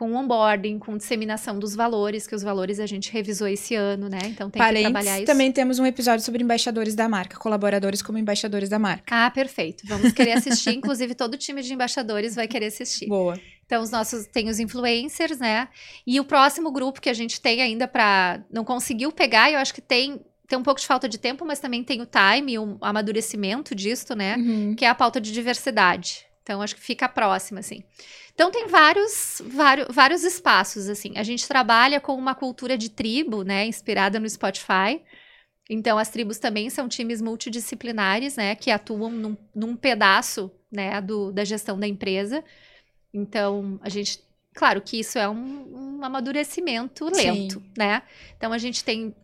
com 0.00 0.14
onboarding, 0.14 0.78
com 0.78 0.96
disseminação 0.96 1.58
dos 1.58 1.74
valores, 1.76 2.26
que 2.26 2.34
os 2.34 2.42
valores 2.42 2.80
a 2.80 2.86
gente 2.86 3.12
revisou 3.12 3.46
esse 3.46 3.74
ano, 3.74 4.08
né? 4.08 4.18
Então 4.24 4.48
tem 4.48 4.58
Parentes, 4.58 4.86
que 4.86 4.92
trabalhar 4.92 5.18
isso. 5.18 5.26
também 5.26 5.52
temos 5.52 5.78
um 5.78 5.84
episódio 5.84 6.24
sobre 6.24 6.42
embaixadores 6.42 6.94
da 6.94 7.06
marca, 7.06 7.36
colaboradores 7.36 8.00
como 8.00 8.16
embaixadores 8.16 8.70
da 8.70 8.78
marca. 8.78 9.14
Ah, 9.14 9.30
perfeito. 9.30 9.86
Vamos 9.86 10.12
querer 10.12 10.32
assistir, 10.32 10.70
inclusive 10.72 11.14
todo 11.14 11.34
o 11.34 11.36
time 11.36 11.60
de 11.60 11.74
embaixadores 11.74 12.34
vai 12.34 12.48
querer 12.48 12.68
assistir. 12.68 13.08
Boa. 13.08 13.38
Então, 13.66 13.82
os 13.82 13.90
nossos 13.90 14.24
tem 14.24 14.48
os 14.48 14.58
influencers, 14.58 15.38
né? 15.38 15.68
E 16.06 16.18
o 16.18 16.24
próximo 16.24 16.72
grupo 16.72 16.98
que 16.98 17.10
a 17.10 17.14
gente 17.14 17.38
tem 17.38 17.60
ainda 17.60 17.86
para 17.86 18.42
não 18.50 18.64
conseguiu 18.64 19.12
pegar, 19.12 19.52
eu 19.52 19.58
acho 19.58 19.74
que 19.74 19.82
tem 19.82 20.18
tem 20.48 20.58
um 20.58 20.62
pouco 20.62 20.80
de 20.80 20.86
falta 20.86 21.06
de 21.08 21.18
tempo, 21.18 21.44
mas 21.44 21.60
também 21.60 21.84
tem 21.84 22.00
o 22.00 22.06
time, 22.06 22.58
o 22.58 22.78
amadurecimento 22.80 23.74
disto, 23.74 24.16
né? 24.16 24.36
Uhum. 24.36 24.74
Que 24.74 24.86
é 24.86 24.88
a 24.88 24.94
pauta 24.94 25.20
de 25.20 25.30
diversidade. 25.30 26.29
Então, 26.50 26.62
acho 26.62 26.74
que 26.74 26.80
fica 26.80 27.08
próxima, 27.08 27.60
assim. 27.60 27.84
Então 28.34 28.50
tem 28.50 28.66
vários, 28.66 29.40
vários, 29.46 29.86
vários 29.94 30.24
espaços, 30.24 30.88
assim. 30.88 31.16
A 31.16 31.22
gente 31.22 31.46
trabalha 31.46 32.00
com 32.00 32.12
uma 32.16 32.34
cultura 32.34 32.76
de 32.76 32.90
tribo, 32.90 33.44
né? 33.44 33.66
Inspirada 33.66 34.18
no 34.18 34.28
Spotify. 34.28 35.00
Então, 35.68 35.96
as 35.96 36.10
tribos 36.10 36.40
também 36.40 36.68
são 36.68 36.88
times 36.88 37.22
multidisciplinares, 37.22 38.34
né? 38.34 38.56
Que 38.56 38.72
atuam 38.72 39.12
num, 39.12 39.36
num 39.54 39.76
pedaço, 39.76 40.50
né? 40.72 41.00
Do, 41.00 41.30
da 41.30 41.44
gestão 41.44 41.78
da 41.78 41.86
empresa. 41.86 42.42
Então, 43.14 43.78
a 43.80 43.88
gente... 43.88 44.20
Claro 44.52 44.82
que 44.82 44.98
isso 44.98 45.20
é 45.20 45.28
um, 45.28 45.98
um 46.00 46.04
amadurecimento 46.04 47.04
lento, 47.04 47.60
Sim. 47.60 47.72
né? 47.78 48.02
Então, 48.36 48.52
a 48.52 48.58
gente 48.58 48.82
tem 48.82 49.14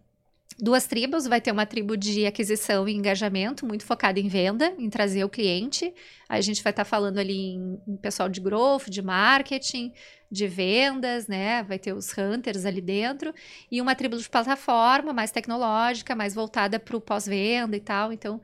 duas 0.58 0.86
tribos. 0.86 1.26
Vai 1.26 1.40
ter 1.40 1.52
uma 1.52 1.66
tribo 1.66 1.96
de 1.96 2.26
aquisição 2.26 2.88
e 2.88 2.94
engajamento, 2.94 3.66
muito 3.66 3.84
focada 3.84 4.18
em 4.18 4.28
venda, 4.28 4.74
em 4.78 4.88
trazer 4.88 5.24
o 5.24 5.28
cliente. 5.28 5.92
A 6.28 6.40
gente 6.40 6.62
vai 6.62 6.70
estar 6.70 6.84
tá 6.84 6.88
falando 6.88 7.18
ali 7.18 7.54
em, 7.54 7.80
em, 7.86 7.96
pessoal 7.96 8.28
de 8.28 8.40
growth, 8.40 8.88
de 8.88 9.02
marketing, 9.02 9.92
de 10.30 10.46
vendas, 10.46 11.26
né? 11.26 11.62
Vai 11.62 11.78
ter 11.78 11.92
os 11.92 12.16
hunters 12.16 12.64
ali 12.64 12.80
dentro. 12.80 13.34
E 13.70 13.80
uma 13.80 13.94
tribo 13.94 14.16
de 14.16 14.28
plataforma, 14.28 15.12
mais 15.12 15.30
tecnológica, 15.30 16.14
mais 16.14 16.34
voltada 16.34 16.78
para 16.78 16.96
o 16.96 17.00
pós-venda 17.00 17.76
e 17.76 17.80
tal. 17.80 18.12
Então, 18.12 18.40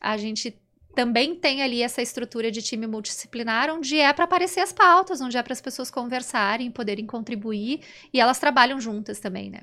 a 0.00 0.16
gente 0.16 0.58
também 0.94 1.36
tem 1.36 1.62
ali 1.62 1.82
essa 1.82 2.02
estrutura 2.02 2.50
de 2.50 2.60
time 2.60 2.86
multidisciplinar, 2.86 3.70
onde 3.70 3.98
é 3.98 4.12
para 4.12 4.24
aparecer 4.24 4.60
as 4.60 4.72
pautas, 4.72 5.20
onde 5.20 5.36
é 5.36 5.42
para 5.42 5.52
as 5.52 5.60
pessoas 5.60 5.90
conversarem, 5.90 6.72
poderem 6.72 7.06
contribuir, 7.06 7.82
e 8.12 8.20
elas 8.20 8.40
trabalham 8.40 8.80
juntas 8.80 9.20
também, 9.20 9.48
né? 9.48 9.60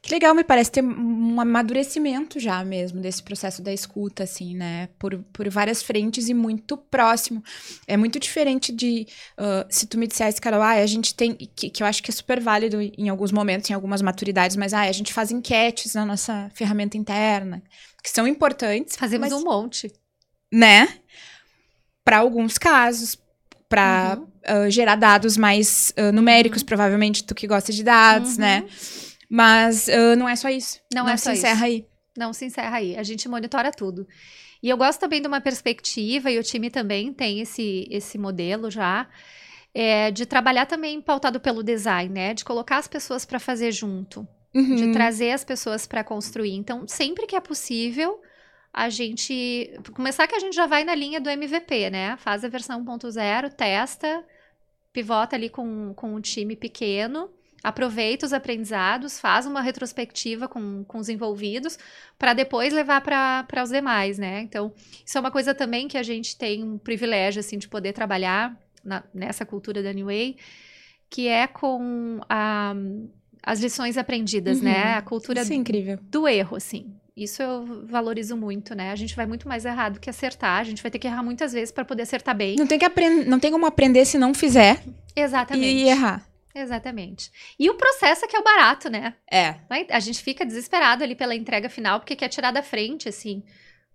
Que 0.00 0.12
legal, 0.12 0.34
me 0.34 0.44
parece 0.44 0.70
ter 0.70 0.82
um 0.82 1.40
amadurecimento 1.40 2.38
já 2.38 2.64
mesmo 2.64 3.00
desse 3.00 3.22
processo 3.22 3.62
da 3.62 3.72
escuta, 3.72 4.24
assim, 4.24 4.54
né? 4.54 4.88
Por, 4.98 5.18
por 5.32 5.48
várias 5.48 5.82
frentes 5.82 6.28
e 6.28 6.34
muito 6.34 6.76
próximo. 6.76 7.42
É 7.86 7.96
muito 7.96 8.18
diferente 8.18 8.72
de 8.72 9.06
uh, 9.38 9.66
se 9.68 9.86
tu 9.86 9.98
me 9.98 10.06
dissesse, 10.06 10.40
Carol, 10.40 10.62
ah, 10.62 10.72
a 10.72 10.86
gente 10.86 11.14
tem. 11.14 11.34
Que, 11.34 11.70
que 11.70 11.82
eu 11.82 11.86
acho 11.86 12.02
que 12.02 12.10
é 12.10 12.14
super 12.14 12.40
válido 12.40 12.80
em 12.80 13.08
alguns 13.08 13.32
momentos, 13.32 13.70
em 13.70 13.74
algumas 13.74 14.02
maturidades, 14.02 14.56
mas 14.56 14.72
ah, 14.72 14.82
a 14.82 14.92
gente 14.92 15.12
faz 15.12 15.30
enquetes 15.30 15.94
na 15.94 16.04
nossa 16.04 16.50
ferramenta 16.54 16.96
interna, 16.96 17.62
que 18.02 18.10
são 18.10 18.26
importantes. 18.26 18.96
Fazemos 18.96 19.30
mas, 19.30 19.40
um 19.40 19.44
monte. 19.44 19.92
Né? 20.52 20.88
Para 22.04 22.18
alguns 22.18 22.58
casos, 22.58 23.18
para 23.68 24.18
uhum. 24.18 24.66
uh, 24.66 24.70
gerar 24.70 24.96
dados 24.96 25.36
mais 25.36 25.92
uh, 25.98 26.12
numéricos, 26.12 26.60
uhum. 26.60 26.66
provavelmente 26.66 27.24
tu 27.24 27.34
que 27.34 27.46
gosta 27.46 27.72
de 27.72 27.82
dados, 27.82 28.34
uhum. 28.34 28.40
né? 28.40 28.64
Mas 29.34 29.88
uh, 29.88 30.14
não 30.16 30.28
é 30.28 30.36
só 30.36 30.48
isso. 30.48 30.80
Não, 30.94 31.06
não 31.06 31.10
é 31.10 31.16
só 31.16 31.32
se 31.32 31.38
encerra 31.38 31.54
isso. 31.54 31.64
aí. 31.64 31.86
Não 32.16 32.32
se 32.32 32.44
encerra 32.44 32.76
aí. 32.76 32.96
A 32.96 33.02
gente 33.02 33.28
monitora 33.28 33.72
tudo. 33.72 34.06
E 34.62 34.68
eu 34.68 34.76
gosto 34.76 35.00
também 35.00 35.20
de 35.20 35.26
uma 35.26 35.40
perspectiva, 35.40 36.30
e 36.30 36.38
o 36.38 36.42
time 36.44 36.70
também 36.70 37.12
tem 37.12 37.40
esse, 37.40 37.88
esse 37.90 38.16
modelo 38.16 38.70
já, 38.70 39.08
é, 39.74 40.12
de 40.12 40.24
trabalhar 40.24 40.66
também 40.66 41.00
pautado 41.00 41.40
pelo 41.40 41.64
design, 41.64 42.14
né? 42.14 42.32
De 42.32 42.44
colocar 42.44 42.78
as 42.78 42.86
pessoas 42.86 43.24
para 43.24 43.40
fazer 43.40 43.72
junto. 43.72 44.24
Uhum. 44.54 44.76
De 44.76 44.92
trazer 44.92 45.32
as 45.32 45.42
pessoas 45.42 45.84
para 45.84 46.04
construir. 46.04 46.54
Então, 46.54 46.86
sempre 46.86 47.26
que 47.26 47.34
é 47.34 47.40
possível, 47.40 48.22
a 48.72 48.88
gente. 48.88 49.68
Começar 49.94 50.28
que 50.28 50.36
a 50.36 50.38
gente 50.38 50.54
já 50.54 50.68
vai 50.68 50.84
na 50.84 50.94
linha 50.94 51.20
do 51.20 51.28
MVP, 51.28 51.90
né? 51.90 52.16
Faz 52.18 52.44
a 52.44 52.48
versão 52.48 52.84
1.0, 52.84 53.52
testa, 53.52 54.24
pivota 54.92 55.34
ali 55.34 55.50
com, 55.50 55.92
com 55.94 56.14
um 56.14 56.20
time 56.20 56.54
pequeno, 56.54 57.28
aproveita 57.64 58.26
os 58.26 58.34
aprendizados, 58.34 59.18
faz 59.18 59.46
uma 59.46 59.62
retrospectiva 59.62 60.46
com, 60.46 60.84
com 60.84 60.98
os 60.98 61.08
envolvidos, 61.08 61.78
para 62.18 62.34
depois 62.34 62.74
levar 62.74 63.00
para 63.00 63.62
os 63.62 63.70
demais, 63.70 64.18
né? 64.18 64.42
Então, 64.42 64.70
isso 65.04 65.16
é 65.16 65.20
uma 65.20 65.30
coisa 65.30 65.54
também 65.54 65.88
que 65.88 65.96
a 65.96 66.02
gente 66.02 66.36
tem 66.36 66.62
um 66.62 66.76
privilégio, 66.76 67.40
assim, 67.40 67.56
de 67.56 67.66
poder 67.66 67.94
trabalhar 67.94 68.54
na, 68.84 69.02
nessa 69.14 69.46
cultura 69.46 69.82
da 69.82 69.94
New 69.94 70.06
Way, 70.06 70.36
que 71.08 71.26
é 71.26 71.46
com 71.46 72.20
a, 72.28 72.74
as 73.42 73.60
lições 73.60 73.96
aprendidas, 73.96 74.60
né? 74.60 74.70
uhum. 74.70 74.84
né? 74.84 74.94
A 74.96 75.02
cultura 75.02 75.40
isso 75.40 75.52
é 75.52 75.56
incrível. 75.56 75.98
do 76.02 76.28
erro, 76.28 76.58
assim. 76.58 76.94
Isso 77.16 77.42
eu 77.42 77.86
valorizo 77.86 78.36
muito, 78.36 78.74
né? 78.74 78.90
A 78.90 78.96
gente 78.96 79.16
vai 79.16 79.24
muito 79.24 79.48
mais 79.48 79.64
errado 79.64 80.00
que 80.00 80.10
acertar. 80.10 80.60
A 80.60 80.64
gente 80.64 80.82
vai 80.82 80.90
ter 80.90 80.98
que 80.98 81.06
errar 81.06 81.22
muitas 81.22 81.52
vezes 81.52 81.70
para 81.70 81.84
poder 81.84 82.02
acertar 82.02 82.36
bem. 82.36 82.56
Não 82.56 82.66
tem 82.66 82.78
que 82.78 82.84
aprender, 82.84 83.24
não 83.24 83.38
tem 83.38 83.52
como 83.52 83.64
aprender 83.64 84.04
se 84.04 84.18
não 84.18 84.34
fizer. 84.34 84.82
Exatamente. 85.14 85.66
E 85.66 85.88
errar. 85.88 86.26
Exatamente. 86.54 87.32
E 87.58 87.68
o 87.68 87.74
processo 87.74 88.24
é 88.24 88.28
que 88.28 88.36
é 88.36 88.38
o 88.38 88.44
barato, 88.44 88.88
né? 88.88 89.14
É. 89.30 89.56
A 89.90 89.98
gente 89.98 90.22
fica 90.22 90.46
desesperado 90.46 91.02
ali 91.02 91.16
pela 91.16 91.34
entrega 91.34 91.68
final 91.68 91.98
porque 91.98 92.14
quer 92.14 92.28
tirar 92.28 92.52
da 92.52 92.62
frente, 92.62 93.08
assim. 93.08 93.42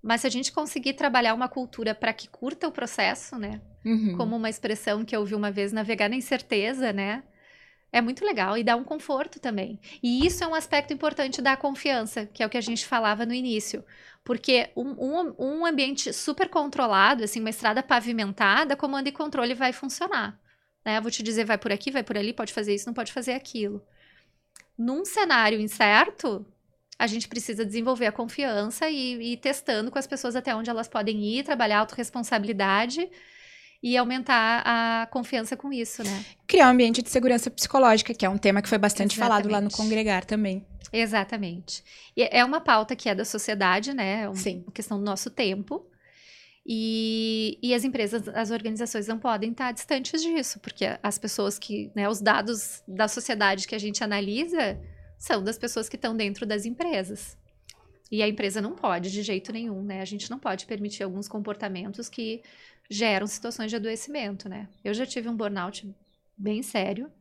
Mas 0.02 0.22
se 0.22 0.28
a 0.28 0.30
gente 0.30 0.52
conseguir 0.52 0.94
trabalhar 0.94 1.34
uma 1.34 1.48
cultura 1.48 1.96
para 1.96 2.14
que 2.14 2.28
curta 2.28 2.68
o 2.68 2.72
processo, 2.72 3.38
né? 3.38 3.62
Uhum. 3.86 4.16
Como 4.18 4.36
uma 4.36 4.50
expressão 4.50 5.06
que 5.06 5.16
eu 5.16 5.22
ouvi 5.22 5.36
uma 5.36 5.52
vez, 5.52 5.72
navegar 5.72 6.10
na 6.10 6.16
incerteza, 6.16 6.92
né? 6.92 7.24
É 7.92 8.02
muito 8.02 8.24
legal 8.24 8.58
e 8.58 8.64
dá 8.64 8.76
um 8.76 8.84
conforto 8.84 9.40
também. 9.40 9.80
E 10.04 10.26
isso 10.26 10.44
é 10.44 10.48
um 10.48 10.54
aspecto 10.54 10.94
importante 10.94 11.42
da 11.42 11.58
confiança, 11.58 12.26
que 12.26 12.44
é 12.44 12.46
o 12.46 12.50
que 12.50 12.58
a 12.58 12.62
gente 12.62 12.86
falava 12.86 13.26
no 13.26 13.34
início. 13.34 13.84
Porque 14.24 14.70
um, 14.76 14.90
um, 14.90 15.36
um 15.40 15.66
ambiente 15.66 16.14
super 16.14 16.50
controlado, 16.50 17.24
assim, 17.24 17.40
uma 17.40 17.50
estrada 17.50 17.82
pavimentada, 17.82 18.76
comando 18.76 19.08
e 19.08 19.12
controle 19.12 19.54
vai 19.54 19.74
funcionar. 19.74 20.40
Né? 20.94 21.02
vou 21.02 21.12
te 21.12 21.24
dizer, 21.24 21.46
vai 21.46 21.58
por 21.58 21.72
aqui, 21.72 21.92
vai 21.92 22.04
por 22.04 22.18
ali, 22.18 22.34
pode 22.34 22.54
fazer 22.54 22.74
isso, 22.74 22.88
não 22.88 22.94
pode 22.94 23.12
fazer 23.14 23.34
aquilo. 23.34 23.82
Num 24.78 25.06
cenário 25.06 25.60
incerto, 25.60 26.46
a 26.98 27.08
gente 27.08 27.28
precisa 27.28 27.66
desenvolver 27.66 28.08
a 28.08 28.12
confiança 28.12 28.90
e, 28.90 29.16
e 29.16 29.34
ir 29.34 29.38
testando 29.38 29.92
com 29.92 30.00
as 30.00 30.08
pessoas 30.08 30.36
até 30.36 30.56
onde 30.56 30.70
elas 30.70 30.88
podem 30.88 31.24
ir, 31.24 31.44
trabalhar 31.44 31.78
a 31.78 31.80
autorresponsabilidade 31.82 33.10
e 33.82 33.96
aumentar 33.96 34.62
a 34.66 35.08
confiança 35.08 35.56
com 35.56 35.72
isso, 35.72 36.04
né? 36.04 36.26
Criar 36.46 36.68
um 36.68 36.72
ambiente 36.72 37.02
de 37.02 37.10
segurança 37.10 37.50
psicológica, 37.50 38.14
que 38.14 38.26
é 38.26 38.30
um 38.30 38.38
tema 38.38 38.62
que 38.62 38.68
foi 38.68 38.78
bastante 38.78 39.16
Exatamente. 39.16 39.44
falado 39.44 39.52
lá 39.52 39.62
no 39.62 39.72
Congregar 39.72 40.26
também. 40.26 40.66
Exatamente. 40.92 41.84
E 42.18 42.24
é 42.24 42.44
uma 42.44 42.60
pauta 42.60 42.96
que 42.96 43.08
é 43.08 43.16
da 43.16 43.24
sociedade, 43.24 43.94
né? 43.94 44.24
É 44.24 44.28
uma 44.28 44.36
Sim. 44.36 44.66
questão 44.74 44.98
do 44.98 45.06
nosso 45.06 45.30
tempo. 45.30 45.89
E, 46.66 47.58
e, 47.64 47.74
as 47.74 47.84
empresas, 47.84 48.28
as 48.28 48.52
organizações 48.52 49.08
não 49.08 49.18
podem 49.18 49.52
estar 49.52 49.72
distantes 49.72 50.22
disso, 50.22 50.60
porque 50.60 50.86
as 51.02 51.18
pessoas 51.18 51.58
que, 51.58 51.92
né, 51.96 52.08
os 52.08 52.22
dados 52.22 52.84
da 52.88 53.08
sociedade 53.08 53.68
que 53.68 53.74
a 53.74 53.80
gente 53.80 54.04
analisa 54.04 54.80
são 55.18 55.44
das 55.44 55.58
pessoas 55.58 55.90
que 55.90 55.96
estão 55.96 56.16
dentro 56.16 56.46
das 56.46 56.66
empresas. 56.66 57.38
E 58.12 58.24
a 58.24 58.28
empresa 58.28 58.62
não 58.62 58.76
pode, 58.76 59.12
de 59.12 59.22
jeito 59.22 59.52
nenhum, 59.52 59.84
né? 59.84 60.02
A 60.02 60.06
gente 60.06 60.30
não 60.30 60.40
pode 60.40 60.66
permitir 60.66 61.04
alguns 61.04 61.28
comportamentos 61.28 62.10
que 62.10 62.42
geram 62.90 63.28
situações 63.28 63.70
de 63.70 63.76
adoecimento, 63.76 64.50
né? 64.50 64.68
Eu 64.84 64.94
já 64.94 65.06
tive 65.06 65.30
um 65.30 65.36
burnout 65.36 65.88
bem 66.36 66.64
sério 66.64 67.12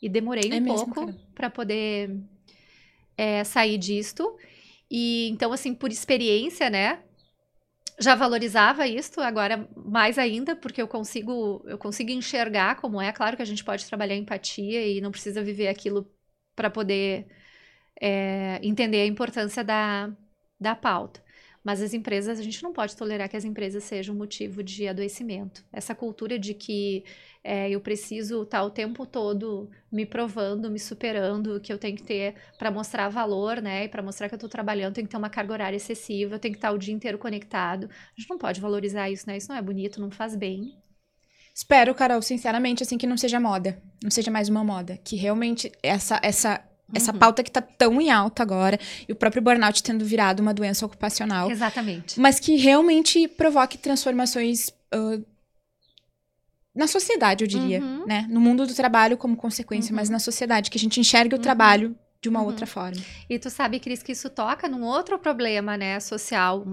e 0.00 0.08
demorei 0.08 0.50
é 0.50 0.56
um 0.56 0.60
mesmo, 0.60 0.92
pouco 0.92 1.12
para 1.34 1.50
poder 1.50 2.20
é, 3.16 3.42
sair 3.42 3.78
disto. 3.78 4.36
E 4.90 5.28
então, 5.30 5.52
assim, 5.52 5.74
por 5.74 5.90
experiência, 5.90 6.70
né? 6.70 7.00
Já 8.00 8.14
valorizava 8.14 8.86
isso, 8.86 9.20
agora 9.20 9.68
mais 9.76 10.18
ainda, 10.18 10.56
porque 10.56 10.80
eu 10.82 10.88
consigo, 10.88 11.62
eu 11.66 11.78
consigo 11.78 12.10
enxergar 12.10 12.76
como 12.80 13.00
é. 13.00 13.12
Claro 13.12 13.36
que 13.36 13.42
a 13.42 13.44
gente 13.46 13.62
pode 13.64 13.86
trabalhar 13.86 14.16
empatia 14.16 14.86
e 14.86 15.00
não 15.00 15.10
precisa 15.10 15.42
viver 15.44 15.68
aquilo 15.68 16.10
para 16.56 16.70
poder 16.70 17.26
é, 18.00 18.60
entender 18.62 19.02
a 19.02 19.06
importância 19.06 19.64
da, 19.64 20.10
da 20.60 20.74
pauta. 20.76 21.21
Mas 21.64 21.80
as 21.80 21.94
empresas, 21.94 22.40
a 22.40 22.42
gente 22.42 22.62
não 22.62 22.72
pode 22.72 22.96
tolerar 22.96 23.28
que 23.28 23.36
as 23.36 23.44
empresas 23.44 23.84
sejam 23.84 24.14
motivo 24.14 24.62
de 24.62 24.88
adoecimento. 24.88 25.64
Essa 25.72 25.94
cultura 25.94 26.38
de 26.38 26.54
que 26.54 27.04
é, 27.44 27.70
eu 27.70 27.80
preciso 27.80 28.42
estar 28.42 28.64
o 28.64 28.70
tempo 28.70 29.06
todo 29.06 29.70
me 29.90 30.04
provando, 30.04 30.70
me 30.70 30.78
superando, 30.78 31.60
que 31.60 31.72
eu 31.72 31.78
tenho 31.78 31.96
que 31.96 32.02
ter 32.02 32.34
para 32.58 32.70
mostrar 32.70 33.08
valor, 33.08 33.62
né? 33.62 33.84
E 33.84 33.88
para 33.88 34.02
mostrar 34.02 34.28
que 34.28 34.34
eu 34.34 34.36
estou 34.36 34.50
trabalhando, 34.50 34.94
tem 34.94 35.04
que 35.04 35.10
ter 35.10 35.16
uma 35.16 35.30
carga 35.30 35.52
horária 35.52 35.76
excessiva, 35.76 36.34
eu 36.34 36.38
tenho 36.38 36.54
que 36.54 36.58
estar 36.58 36.72
o 36.72 36.78
dia 36.78 36.94
inteiro 36.94 37.18
conectado. 37.18 37.88
A 37.90 38.20
gente 38.20 38.28
não 38.28 38.38
pode 38.38 38.60
valorizar 38.60 39.08
isso, 39.10 39.26
né? 39.28 39.36
Isso 39.36 39.48
não 39.48 39.56
é 39.56 39.62
bonito, 39.62 40.00
não 40.00 40.10
faz 40.10 40.34
bem. 40.34 40.76
Espero, 41.54 41.94
Carol, 41.94 42.22
sinceramente, 42.22 42.82
assim, 42.82 42.96
que 42.96 43.06
não 43.06 43.16
seja 43.16 43.38
moda. 43.38 43.80
Não 44.02 44.10
seja 44.10 44.30
mais 44.30 44.48
uma 44.48 44.64
moda. 44.64 44.98
Que 45.04 45.16
realmente 45.16 45.70
essa, 45.82 46.18
essa 46.22 46.64
essa 46.94 47.12
uhum. 47.12 47.18
pauta 47.18 47.42
que 47.42 47.50
está 47.50 47.62
tão 47.62 48.00
em 48.00 48.10
alta 48.10 48.42
agora, 48.42 48.78
e 49.08 49.12
o 49.12 49.16
próprio 49.16 49.42
burnout 49.42 49.82
tendo 49.82 50.04
virado 50.04 50.40
uma 50.40 50.52
doença 50.52 50.84
ocupacional. 50.84 51.50
Exatamente. 51.50 52.20
Mas 52.20 52.38
que 52.38 52.56
realmente 52.56 53.26
provoque 53.28 53.78
transformações 53.78 54.68
uh, 54.94 55.24
na 56.74 56.86
sociedade, 56.86 57.44
eu 57.44 57.48
diria, 57.48 57.80
uhum. 57.80 58.06
né? 58.06 58.26
No 58.30 58.40
mundo 58.40 58.66
do 58.66 58.74
trabalho 58.74 59.16
como 59.16 59.36
consequência, 59.36 59.92
uhum. 59.92 59.96
mas 59.96 60.08
na 60.08 60.18
sociedade, 60.18 60.70
que 60.70 60.78
a 60.78 60.80
gente 60.80 60.98
enxergue 60.98 61.34
o 61.34 61.38
uhum. 61.38 61.42
trabalho 61.42 61.96
de 62.20 62.28
uma 62.28 62.40
uhum. 62.40 62.46
outra 62.46 62.66
forma. 62.66 63.00
E 63.28 63.38
tu 63.38 63.50
sabe, 63.50 63.80
Cris, 63.80 64.02
que 64.02 64.12
isso 64.12 64.30
toca 64.30 64.68
num 64.68 64.84
outro 64.84 65.18
problema, 65.18 65.76
né, 65.76 65.98
social, 66.00 66.64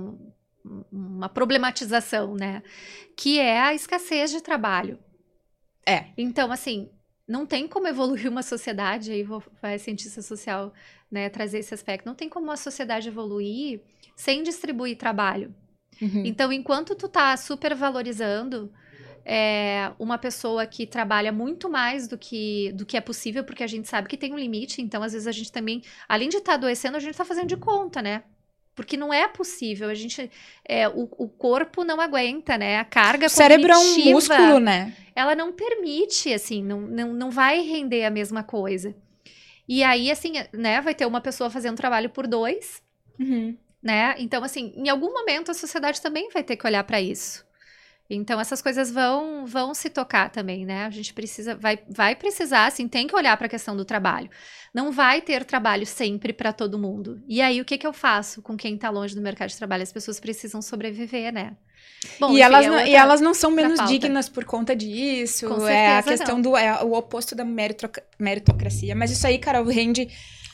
uma 0.92 1.28
problematização, 1.28 2.36
né, 2.36 2.62
que 3.18 3.40
é 3.40 3.60
a 3.60 3.74
escassez 3.74 4.32
de 4.32 4.42
trabalho. 4.42 5.00
É. 5.86 6.06
Então, 6.18 6.52
assim, 6.52 6.90
não 7.30 7.46
tem 7.46 7.68
como 7.68 7.88
evoluir 7.88 8.28
uma 8.28 8.42
sociedade, 8.42 9.12
aí 9.12 9.22
vou, 9.22 9.44
vai 9.62 9.78
cientista 9.78 10.20
social 10.20 10.74
né, 11.12 11.30
trazer 11.30 11.60
esse 11.60 11.74
aspecto, 11.74 12.08
não 12.08 12.16
tem 12.16 12.28
como 12.28 12.48
uma 12.48 12.58
sociedade 12.58 13.08
evoluir 13.08 13.82
sem 14.16 14.42
distribuir 14.42 14.98
trabalho. 14.98 15.54
Uhum. 16.02 16.24
Então, 16.26 16.52
enquanto 16.52 16.96
tu 16.96 17.08
tá 17.08 17.38
supervalorizando 17.38 18.74
é, 19.24 19.92
uma 20.00 20.18
pessoa 20.18 20.66
que 20.66 20.88
trabalha 20.88 21.32
muito 21.32 21.70
mais 21.70 22.08
do 22.08 22.18
que, 22.18 22.72
do 22.74 22.84
que 22.86 22.98
é 22.98 23.02
possível, 23.02 23.44
porque 23.44 23.64
a 23.64 23.68
gente 23.68 23.88
sabe 23.88 24.08
que 24.08 24.18
tem 24.18 24.34
um 24.34 24.40
limite, 24.40 24.82
então 24.82 25.04
às 25.04 25.14
vezes 25.14 25.28
a 25.28 25.32
gente 25.32 25.52
também, 25.52 25.84
além 26.08 26.30
de 26.30 26.38
estar 26.38 26.54
tá 26.54 26.58
adoecendo, 26.58 26.98
a 26.98 27.00
gente 27.00 27.12
está 27.12 27.26
fazendo 27.26 27.48
de 27.48 27.58
conta, 27.58 28.02
né? 28.02 28.24
Porque 28.80 28.96
não 28.96 29.14
é 29.14 29.28
possível, 29.28 29.90
a 29.90 29.94
gente. 29.94 30.32
É, 30.64 30.88
o, 30.88 31.02
o 31.18 31.28
corpo 31.28 31.84
não 31.84 32.00
aguenta, 32.00 32.58
né? 32.58 32.80
A 32.80 32.86
carga 32.86 33.26
o 33.26 33.30
cérebro 33.30 33.74
é 33.74 33.78
um 33.78 34.06
músculo, 34.06 34.58
né? 34.58 34.96
Ela 35.14 35.36
não 35.36 35.52
permite, 35.52 36.34
assim, 36.34 36.64
não, 36.64 36.80
não, 36.80 37.14
não 37.14 37.30
vai 37.30 37.60
render 37.60 38.06
a 38.06 38.10
mesma 38.10 38.42
coisa. 38.42 38.96
E 39.68 39.84
aí, 39.84 40.10
assim, 40.10 40.32
né, 40.54 40.80
vai 40.80 40.96
ter 40.96 41.06
uma 41.06 41.20
pessoa 41.20 41.50
fazendo 41.50 41.76
trabalho 41.76 42.10
por 42.10 42.26
dois, 42.26 42.82
uhum. 43.20 43.54
né? 43.84 44.16
Então, 44.18 44.46
assim, 44.46 44.72
em 44.78 44.88
algum 44.88 45.12
momento 45.12 45.52
a 45.52 45.54
sociedade 45.54 46.02
também 46.02 46.30
vai 46.30 46.42
ter 46.42 46.56
que 46.56 46.66
olhar 46.66 46.86
para 46.86 47.02
isso. 47.02 47.46
Então 48.10 48.40
essas 48.40 48.60
coisas 48.60 48.90
vão 48.90 49.46
vão 49.46 49.74
se 49.74 49.88
tocar 49.90 50.30
também, 50.30 50.66
né? 50.66 50.86
A 50.86 50.90
gente 50.90 51.14
precisa 51.14 51.56
vai 51.56 51.80
vai 51.88 52.16
precisar, 52.16 52.66
assim, 52.66 52.88
tem 52.88 53.06
que 53.06 53.16
olhar 53.16 53.38
para 53.38 53.46
a 53.46 53.50
questão 53.50 53.78
do 53.78 53.86
trabalho. 53.86 54.30
Não 54.74 54.92
vai 54.92 55.22
ter 55.22 55.46
trabalho 55.46 55.86
sempre 55.86 56.34
para 56.34 56.52
todo 56.52 56.80
mundo. 56.80 57.22
E 57.28 57.40
aí 57.40 57.62
o 57.62 57.66
que 57.66 57.78
que 57.78 57.86
eu 57.86 57.94
faço 57.94 58.42
com 58.42 58.58
quem 58.58 58.76
está 58.76 58.90
longe 58.90 59.14
do 59.14 59.22
mercado 59.22 59.50
de 59.50 59.58
trabalho? 59.58 59.84
As 59.84 59.94
pessoas 59.94 60.20
precisam 60.20 60.60
sobreviver, 60.60 61.32
né? 61.32 61.56
Bom, 62.20 62.32
e, 62.32 62.42
elas, 62.42 62.66
é 62.66 62.72
outra, 62.72 62.88
e 62.88 62.96
elas 62.96 63.22
não 63.22 63.34
são 63.34 63.52
menos 63.52 63.80
dignas 63.88 64.28
por 64.28 64.44
conta 64.44 64.76
disso. 64.76 65.48
É 65.68 65.98
a 65.98 66.04
questão 66.04 66.36
não. 66.36 66.42
do 66.42 66.58
é 66.58 66.84
o 66.84 66.94
oposto 66.94 67.36
da 67.36 67.46
meritocracia. 68.18 68.96
Mas 68.96 69.12
isso 69.12 69.28
aí, 69.28 69.38
Carol, 69.38 69.66
rende 69.66 70.08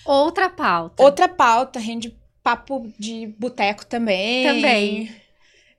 outra 0.05 0.49
pauta. 0.49 1.01
Outra 1.01 1.27
pauta, 1.27 1.79
rende 1.79 2.17
papo 2.43 2.91
de 2.97 3.27
boteco 3.37 3.85
também. 3.85 4.45
Também 4.45 5.24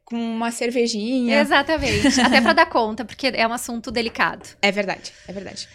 com 0.07 0.17
uma 0.17 0.51
cervejinha. 0.51 1.41
Exatamente. 1.41 2.19
Até 2.23 2.41
para 2.41 2.53
dar 2.55 2.67
conta, 2.67 3.05
porque 3.05 3.27
é 3.27 3.47
um 3.47 3.53
assunto 3.53 3.91
delicado. 3.91 4.49
É 4.63 4.73
verdade, 4.73 5.13
é 5.29 5.33
verdade. 5.33 5.69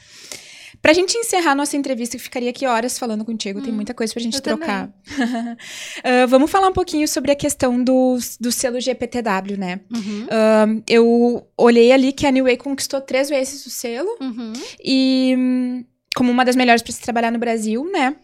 Pra 0.81 0.93
gente 0.93 1.15
encerrar 1.15 1.53
nossa 1.53 1.77
entrevista, 1.77 2.17
que 2.17 2.23
ficaria 2.23 2.49
aqui 2.49 2.65
horas 2.65 2.97
falando 2.97 3.23
contigo, 3.23 3.59
hum, 3.59 3.61
tem 3.61 3.71
muita 3.71 3.93
coisa 3.93 4.11
pra 4.11 4.23
gente 4.23 4.41
trocar. 4.41 4.87
uh, 4.87 6.25
vamos 6.27 6.49
falar 6.49 6.69
um 6.69 6.73
pouquinho 6.73 7.07
sobre 7.07 7.31
a 7.31 7.35
questão 7.35 7.83
do, 7.83 8.17
do 8.39 8.51
selo 8.51 8.81
GPTW, 8.81 9.57
né? 9.57 9.81
Uhum. 9.93 10.23
Uh, 10.23 10.83
eu 10.87 11.47
olhei 11.55 11.91
ali 11.91 12.11
que 12.11 12.25
a 12.25 12.31
New 12.31 12.45
Way 12.45 12.57
conquistou 12.57 12.99
três 12.99 13.29
vezes 13.29 13.63
o 13.67 13.69
selo. 13.69 14.09
Uhum. 14.19 14.53
E 14.83 15.35
hum, 15.37 15.85
como 16.15 16.31
uma 16.31 16.43
das 16.43 16.55
melhores 16.55 16.81
para 16.81 16.93
se 16.93 17.01
trabalhar 17.01 17.31
no 17.31 17.37
Brasil, 17.37 17.85
né? 17.91 18.15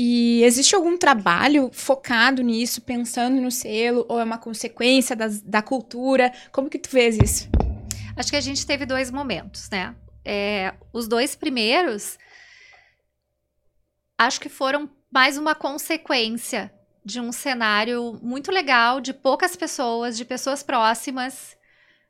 E 0.00 0.44
existe 0.44 0.76
algum 0.76 0.96
trabalho 0.96 1.70
focado 1.72 2.40
nisso, 2.40 2.80
pensando 2.80 3.40
no 3.40 3.50
selo, 3.50 4.06
ou 4.08 4.20
é 4.20 4.22
uma 4.22 4.38
consequência 4.38 5.16
das, 5.16 5.40
da 5.40 5.60
cultura? 5.60 6.32
Como 6.52 6.70
que 6.70 6.78
tu 6.78 6.88
vês 6.88 7.18
isso? 7.18 7.48
Acho 8.16 8.30
que 8.30 8.36
a 8.36 8.40
gente 8.40 8.64
teve 8.64 8.86
dois 8.86 9.10
momentos, 9.10 9.68
né? 9.70 9.96
É, 10.24 10.72
os 10.92 11.08
dois 11.08 11.34
primeiros, 11.34 12.16
acho 14.16 14.40
que 14.40 14.48
foram 14.48 14.88
mais 15.10 15.36
uma 15.36 15.52
consequência 15.52 16.72
de 17.04 17.20
um 17.20 17.32
cenário 17.32 18.20
muito 18.22 18.52
legal, 18.52 19.00
de 19.00 19.12
poucas 19.12 19.56
pessoas, 19.56 20.16
de 20.16 20.24
pessoas 20.24 20.62
próximas, 20.62 21.56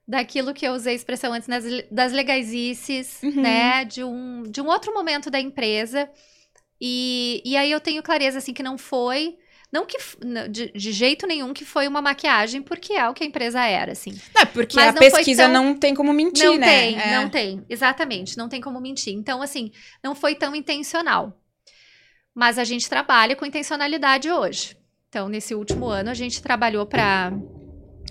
daquilo 0.06 0.52
que 0.52 0.68
eu 0.68 0.72
usei 0.72 0.92
a 0.92 0.96
expressão 0.96 1.32
antes, 1.32 1.48
das, 1.48 1.64
das 1.90 2.12
legaisices, 2.12 3.22
uhum. 3.22 3.40
né? 3.40 3.86
De 3.86 4.04
um, 4.04 4.42
de 4.42 4.60
um 4.60 4.66
outro 4.66 4.92
momento 4.92 5.30
da 5.30 5.40
empresa. 5.40 6.06
E, 6.80 7.42
e 7.44 7.56
aí 7.56 7.70
eu 7.70 7.80
tenho 7.80 8.02
clareza, 8.02 8.38
assim, 8.38 8.52
que 8.52 8.62
não 8.62 8.78
foi 8.78 9.36
não 9.70 9.84
que 9.84 9.98
de, 10.48 10.72
de, 10.72 10.92
jeito 10.92 11.26
nenhum 11.26 11.52
que 11.52 11.64
foi 11.64 11.86
uma 11.86 12.00
maquiagem, 12.00 12.62
porque 12.62 12.94
é 12.94 13.06
o 13.06 13.12
que 13.12 13.22
a 13.22 13.26
empresa 13.26 13.62
era, 13.62 13.92
assim. 13.92 14.18
Não, 14.34 14.46
porque 14.46 14.76
Mas 14.76 14.88
a 14.88 14.92
não 14.92 14.98
pesquisa 14.98 15.42
tão... 15.44 15.52
não 15.52 15.74
tem 15.74 15.94
como 15.94 16.12
mentir, 16.12 16.46
não 16.46 16.56
né? 16.56 16.66
Não 16.66 16.72
tem, 16.72 17.00
é. 17.00 17.16
não 17.16 17.28
tem. 17.28 17.66
Exatamente, 17.68 18.38
não 18.38 18.48
tem 18.48 18.62
como 18.62 18.80
mentir. 18.80 19.12
Então, 19.12 19.42
assim, 19.42 19.70
não 20.02 20.14
foi 20.14 20.34
tão 20.34 20.56
intencional. 20.56 21.38
Mas 22.34 22.58
a 22.58 22.64
gente 22.64 22.88
trabalha 22.88 23.36
com 23.36 23.44
intencionalidade 23.44 24.30
hoje. 24.30 24.74
Então, 25.08 25.28
nesse 25.28 25.54
último 25.54 25.86
ano, 25.86 26.08
a 26.08 26.14
gente 26.14 26.42
trabalhou 26.42 26.86
para 26.86 27.32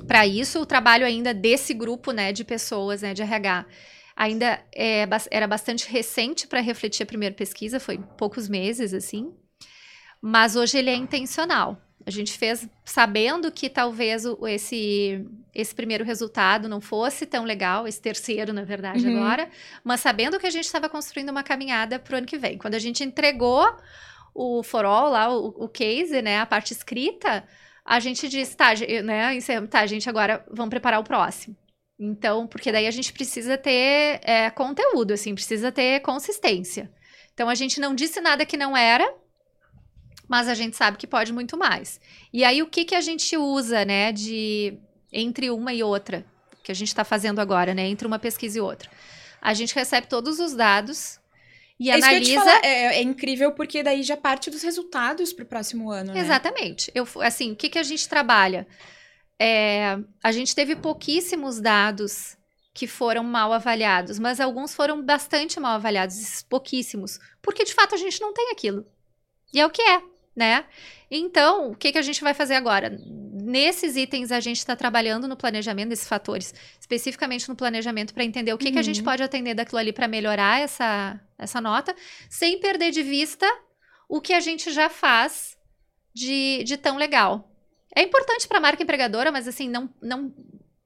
para 0.06 0.28
isso. 0.28 0.62
O 0.62 0.66
trabalho 0.66 1.06
ainda 1.08 1.34
desse 1.34 1.74
grupo, 1.74 2.12
né, 2.12 2.32
de 2.32 2.44
pessoas, 2.44 3.02
né, 3.02 3.16
de 3.16 3.24
RH, 3.24 3.66
ainda 4.18 4.60
é, 4.76 5.08
era 5.30 5.46
bastante 5.46 5.88
recente 5.88 6.48
para 6.48 6.60
refletir 6.60 7.04
a 7.04 7.06
primeira 7.06 7.36
pesquisa, 7.36 7.80
foi 7.80 8.00
poucos 8.18 8.50
meses, 8.50 8.92
assim. 8.92 9.32
Mas 10.20 10.56
hoje 10.56 10.80
ele 10.80 10.90
é 10.90 10.96
intencional. 10.96 11.80
A 12.04 12.10
gente 12.10 12.36
fez 12.36 12.68
sabendo 12.84 13.52
que 13.52 13.70
talvez 13.70 14.26
o, 14.26 14.48
esse, 14.48 15.24
esse 15.54 15.76
primeiro 15.76 16.04
resultado 16.04 16.68
não 16.68 16.82
fosse 16.82 17.28
tão 17.28 17.44
legal, 17.44 17.88
esse 17.88 18.02
terceiro, 18.02 18.52
na 18.52 18.64
verdade, 18.64 19.06
uhum. 19.06 19.18
agora, 19.18 19.50
mas 19.84 20.00
sabendo 20.00 20.40
que 20.40 20.48
a 20.48 20.50
gente 20.50 20.66
estava 20.66 20.90
construindo 20.90 21.30
uma 21.30 21.44
caminhada 21.44 22.00
para 22.00 22.16
o 22.16 22.18
ano 22.18 22.26
que 22.26 22.38
vem. 22.38 22.58
Quando 22.58 22.74
a 22.74 22.80
gente 22.80 23.04
entregou 23.04 23.68
o 24.34 24.64
forol 24.64 25.10
lá, 25.10 25.30
o, 25.30 25.48
o 25.50 25.70
case, 25.70 26.22
né, 26.22 26.40
a 26.40 26.46
parte 26.46 26.72
escrita, 26.72 27.44
a 27.86 28.00
gente 28.00 28.28
disse, 28.28 28.56
tá, 28.58 28.70
né, 29.04 29.38
tá, 29.70 29.86
gente, 29.86 30.10
agora 30.10 30.44
vamos 30.50 30.70
preparar 30.70 31.00
o 31.00 31.04
próximo. 31.04 31.56
Então, 32.00 32.46
porque 32.46 32.72
daí 32.72 32.86
a 32.86 32.92
gente 32.92 33.12
precisa 33.12 33.58
ter 33.58 34.20
é, 34.24 34.50
conteúdo, 34.52 35.14
assim, 35.14 35.34
precisa 35.34 35.72
ter 35.72 36.00
consistência. 36.02 36.92
Então, 37.34 37.50
a 37.50 37.56
gente 37.56 37.80
não 37.80 37.96
disse 37.96 38.22
nada 38.22 38.46
que 38.46 38.58
não 38.58 38.78
era, 38.78 39.12
mas 40.28 40.48
a 40.48 40.54
gente 40.54 40.76
sabe 40.76 40.98
que 40.98 41.08
pode 41.08 41.34
muito 41.34 41.58
mais. 41.58 42.00
E 42.32 42.44
aí, 42.44 42.62
o 42.62 42.68
que, 42.68 42.86
que 42.86 42.96
a 42.96 43.02
gente 43.02 43.36
usa, 43.36 43.84
né, 43.84 44.12
de 44.12 44.78
entre 45.12 45.50
uma 45.50 45.74
e 45.74 45.82
outra, 45.82 46.26
que 46.64 46.72
a 46.72 46.76
gente 46.76 46.90
está 46.90 47.04
fazendo 47.04 47.40
agora, 47.40 47.74
né, 47.74 47.88
entre 47.88 48.08
uma 48.08 48.20
pesquisa 48.20 48.58
e 48.58 48.62
outra? 48.62 48.90
A 49.42 49.54
gente 49.54 49.74
recebe 49.74 50.08
todos 50.08 50.40
os 50.40 50.54
dados 50.54 51.20
e 51.80 51.90
é 51.90 51.96
analisa. 51.96 52.60
É, 52.64 52.98
é, 52.98 53.02
incrível 53.02 53.52
porque 53.52 53.84
daí 53.84 54.04
já 54.04 54.18
parte 54.18 54.50
dos 54.50 54.62
resultados 54.62 55.32
para 55.32 55.44
o 55.44 55.48
próximo 55.48 55.92
ano. 55.92 56.14
Né? 56.14 56.20
Exatamente. 56.20 56.92
Eu, 56.94 57.08
assim, 57.22 57.52
o 57.52 57.56
que, 57.56 57.70
que 57.70 57.80
a 57.80 57.84
gente 57.84 58.08
trabalha? 58.10 58.68
É, 59.40 59.98
a 60.24 60.32
gente 60.32 60.56
teve 60.56 60.76
pouquíssimos 60.76 61.60
dados 61.60 62.38
que 62.74 62.88
foram 62.88 63.24
mal 63.24 63.54
avaliados, 63.54 64.20
mas 64.20 64.40
alguns 64.40 64.74
foram 64.74 65.02
bastante 65.02 65.60
mal 65.60 65.76
avaliados, 65.76 66.44
pouquíssimos, 66.44 67.20
porque 67.42 67.64
de 67.64 67.74
fato 67.74 67.96
a 67.96 67.98
gente 67.98 68.22
não 68.22 68.34
tem 68.34 68.52
aquilo. 68.52 68.86
E 69.54 69.60
é 69.60 69.66
o 69.66 69.70
que 69.70 69.82
é 69.82 70.02
né? 70.38 70.66
Então, 71.10 71.72
o 71.72 71.76
que, 71.76 71.92
que 71.92 71.98
a 71.98 72.02
gente 72.04 72.22
vai 72.22 72.32
fazer 72.32 72.54
agora? 72.54 72.96
Nesses 73.02 73.96
itens, 73.96 74.32
a 74.32 74.40
gente 74.40 74.58
está 74.58 74.76
trabalhando 74.76 75.28
no 75.28 75.36
planejamento, 75.36 75.90
nesses 75.90 76.08
fatores, 76.08 76.54
especificamente 76.80 77.50
no 77.50 77.56
planejamento, 77.56 78.14
para 78.14 78.24
entender 78.24 78.54
o 78.54 78.58
que, 78.58 78.68
uhum. 78.68 78.74
que 78.74 78.80
a 78.80 78.84
gente 78.84 79.00
uhum. 79.00 79.06
pode 79.06 79.24
atender 79.24 79.56
daquilo 79.56 79.80
ali 79.80 79.92
para 79.92 80.08
melhorar 80.08 80.62
essa, 80.62 81.20
essa 81.40 81.60
nota, 81.60 81.96
sem 82.30 82.60
perder 82.60 82.92
de 82.92 83.02
vista 83.02 83.48
o 84.08 84.22
que 84.22 84.32
a 84.32 84.40
gente 84.40 84.72
já 84.72 84.90
faz 84.90 85.58
de, 86.14 86.64
de 86.64 86.78
tão 86.78 86.98
legal. 86.98 87.52
É 87.98 88.04
importante 88.04 88.48
para 88.48 88.60
a 88.60 88.62
marca 88.62 88.84
empregadora, 88.84 89.32
mas 89.32 89.48
assim, 89.48 89.68
não, 89.68 89.90
não, 90.00 90.32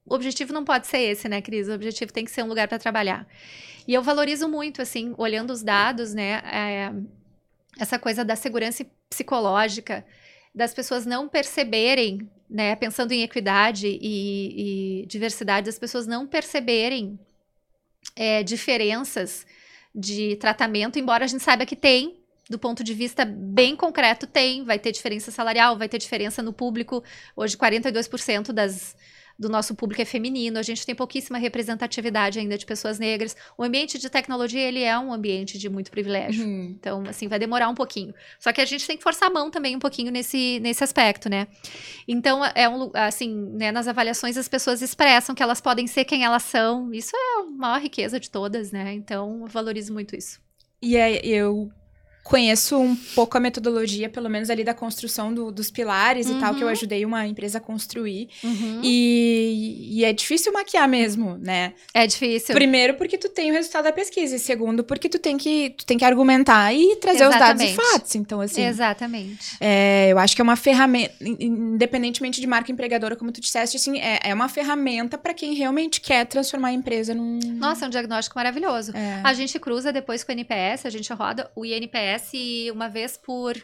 o 0.05 0.15
objetivo 0.15 0.53
não 0.53 0.63
pode 0.63 0.87
ser 0.87 0.99
esse, 0.99 1.27
né, 1.27 1.41
Cris? 1.41 1.67
O 1.67 1.73
objetivo 1.73 2.13
tem 2.13 2.23
que 2.23 2.31
ser 2.31 2.41
um 2.41 2.47
lugar 2.47 2.69
para 2.69 2.79
trabalhar. 2.79 3.27
E 3.85 3.93
eu 3.93 4.01
valorizo 4.01 4.47
muito, 4.47 4.81
assim, 4.81 5.13
olhando 5.17 5.51
os 5.51 5.61
dados, 5.61 6.13
né? 6.13 6.41
É, 6.45 6.93
essa 7.77 7.99
coisa 7.99 8.23
da 8.23 8.37
segurança 8.37 8.85
psicológica, 9.09 10.05
das 10.55 10.73
pessoas 10.73 11.05
não 11.05 11.27
perceberem, 11.27 12.31
né, 12.49 12.77
pensando 12.77 13.11
em 13.11 13.23
equidade 13.23 13.87
e, 13.87 15.01
e 15.01 15.05
diversidade, 15.05 15.65
das 15.65 15.77
pessoas 15.77 16.07
não 16.07 16.25
perceberem 16.25 17.19
é, 18.15 18.41
diferenças 18.41 19.45
de 19.93 20.37
tratamento, 20.37 20.97
embora 20.97 21.25
a 21.25 21.27
gente 21.27 21.43
saiba 21.43 21.65
que 21.65 21.75
tem, 21.75 22.20
do 22.51 22.59
ponto 22.59 22.83
de 22.83 22.93
vista 22.93 23.23
bem 23.23 23.75
concreto, 23.75 24.27
tem, 24.27 24.63
vai 24.63 24.77
ter 24.77 24.91
diferença 24.91 25.31
salarial, 25.31 25.77
vai 25.77 25.87
ter 25.87 25.97
diferença 25.97 26.43
no 26.43 26.51
público. 26.51 27.01
Hoje, 27.33 27.55
42% 27.55 28.51
das, 28.51 28.93
do 29.39 29.47
nosso 29.47 29.73
público 29.73 30.01
é 30.01 30.05
feminino, 30.05 30.59
a 30.59 30.61
gente 30.61 30.85
tem 30.85 30.93
pouquíssima 30.93 31.37
representatividade 31.37 32.37
ainda 32.37 32.57
de 32.57 32.65
pessoas 32.65 32.99
negras. 32.99 33.37
O 33.57 33.63
ambiente 33.63 33.97
de 33.97 34.09
tecnologia, 34.09 34.59
ele 34.59 34.83
é 34.83 34.99
um 34.99 35.13
ambiente 35.13 35.57
de 35.57 35.69
muito 35.69 35.89
privilégio. 35.91 36.45
Uhum. 36.45 36.75
Então, 36.77 37.03
assim, 37.07 37.29
vai 37.29 37.39
demorar 37.39 37.69
um 37.69 37.73
pouquinho. 37.73 38.13
Só 38.37 38.51
que 38.51 38.59
a 38.59 38.65
gente 38.65 38.85
tem 38.85 38.97
que 38.97 39.03
forçar 39.03 39.29
a 39.29 39.33
mão 39.33 39.49
também 39.49 39.73
um 39.73 39.79
pouquinho 39.79 40.11
nesse, 40.11 40.59
nesse 40.59 40.83
aspecto, 40.83 41.29
né? 41.29 41.47
Então, 42.05 42.43
é 42.53 42.67
um, 42.67 42.91
assim, 42.93 43.33
né, 43.53 43.71
nas 43.71 43.87
avaliações 43.87 44.35
as 44.35 44.49
pessoas 44.49 44.81
expressam 44.81 45.33
que 45.33 45.41
elas 45.41 45.61
podem 45.61 45.87
ser 45.87 46.03
quem 46.03 46.25
elas 46.25 46.43
são. 46.43 46.93
Isso 46.93 47.15
é 47.15 47.39
a 47.39 47.45
maior 47.45 47.79
riqueza 47.79 48.19
de 48.19 48.29
todas, 48.29 48.73
né? 48.73 48.93
Então, 48.93 49.39
eu 49.41 49.47
valorizo 49.47 49.93
muito 49.93 50.17
isso. 50.17 50.41
E 50.81 50.97
é, 50.97 51.25
eu 51.25 51.71
conheço 52.23 52.77
um 52.77 52.95
pouco 52.95 53.35
a 53.37 53.39
metodologia, 53.39 54.07
pelo 54.07 54.29
menos 54.29 54.49
ali 54.49 54.63
da 54.63 54.73
construção 54.73 55.33
do, 55.33 55.51
dos 55.51 55.71
pilares 55.71 56.27
uhum. 56.27 56.37
e 56.37 56.39
tal, 56.39 56.53
que 56.53 56.61
eu 56.61 56.67
uhum. 56.67 56.71
ajudei 56.71 57.03
uma 57.03 57.25
empresa 57.25 57.57
a 57.57 57.61
construir. 57.61 58.29
Uhum. 58.43 58.81
E, 58.83 59.89
e, 59.91 60.05
é 60.05 60.13
difícil 60.13 60.53
maquiar 60.53 60.87
mesmo, 60.87 61.37
né? 61.37 61.73
É 61.93 62.05
difícil. 62.05 62.53
Primeiro, 62.53 62.93
porque 62.93 63.17
tu 63.17 63.27
tem 63.27 63.51
o 63.51 63.53
resultado 63.53 63.85
da 63.85 63.91
pesquisa. 63.91 64.35
E 64.35 64.39
segundo, 64.39 64.83
porque 64.83 65.09
tu 65.09 65.17
tem 65.17 65.37
que, 65.37 65.71
tu 65.71 65.85
tem 65.85 65.97
que 65.97 66.05
argumentar 66.05 66.73
e 66.73 66.95
trazer 66.97 67.23
Exatamente. 67.23 67.71
os 67.71 67.75
dados 67.75 67.89
e 67.89 67.93
fatos. 67.93 68.15
Então, 68.15 68.39
assim. 68.39 68.63
Exatamente. 68.63 69.57
É, 69.59 70.09
eu 70.11 70.19
acho 70.19 70.35
que 70.35 70.41
é 70.41 70.43
uma 70.43 70.55
ferramenta, 70.55 71.13
independentemente 71.21 72.39
de 72.39 72.47
marca 72.47 72.71
empregadora, 72.71 73.15
como 73.15 73.31
tu 73.31 73.41
disseste, 73.41 73.77
assim, 73.77 73.99
é, 73.99 74.19
é 74.23 74.33
uma 74.33 74.47
ferramenta 74.47 75.17
para 75.17 75.33
quem 75.33 75.53
realmente 75.53 75.99
quer 75.99 76.25
transformar 76.25 76.69
a 76.69 76.73
empresa 76.73 77.13
num. 77.15 77.39
Nossa, 77.55 77.85
é 77.85 77.87
um 77.87 77.91
diagnóstico 77.91 78.37
maravilhoso. 78.37 78.95
É. 78.95 79.21
A 79.23 79.33
gente 79.33 79.59
cruza 79.59 79.91
depois 79.91 80.23
com 80.23 80.31
o 80.31 80.33
NPS, 80.33 80.85
a 80.85 80.89
gente 80.89 81.11
roda 81.11 81.49
o 81.55 81.65
INPS 81.65 82.10
acontece 82.11 82.71
uma 82.71 82.89
vez 82.89 83.17
por 83.17 83.55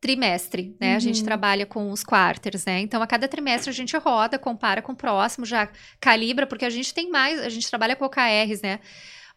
trimestre, 0.00 0.76
né? 0.80 0.90
Uhum. 0.90 0.96
A 0.96 0.98
gente 0.98 1.20
uhum. 1.20 1.24
trabalha 1.24 1.64
com 1.64 1.90
os 1.90 2.04
quarters, 2.04 2.64
né? 2.64 2.80
Então, 2.80 3.02
a 3.02 3.06
cada 3.06 3.28
trimestre 3.28 3.70
a 3.70 3.74
gente 3.74 3.96
roda, 3.96 4.38
compara 4.38 4.82
com 4.82 4.92
o 4.92 4.96
próximo, 4.96 5.46
já 5.46 5.68
calibra, 6.00 6.46
porque 6.46 6.64
a 6.64 6.70
gente 6.70 6.92
tem 6.92 7.10
mais, 7.10 7.40
a 7.40 7.48
gente 7.48 7.68
trabalha 7.68 7.96
com 7.96 8.04
OKRs, 8.04 8.60
né? 8.62 8.80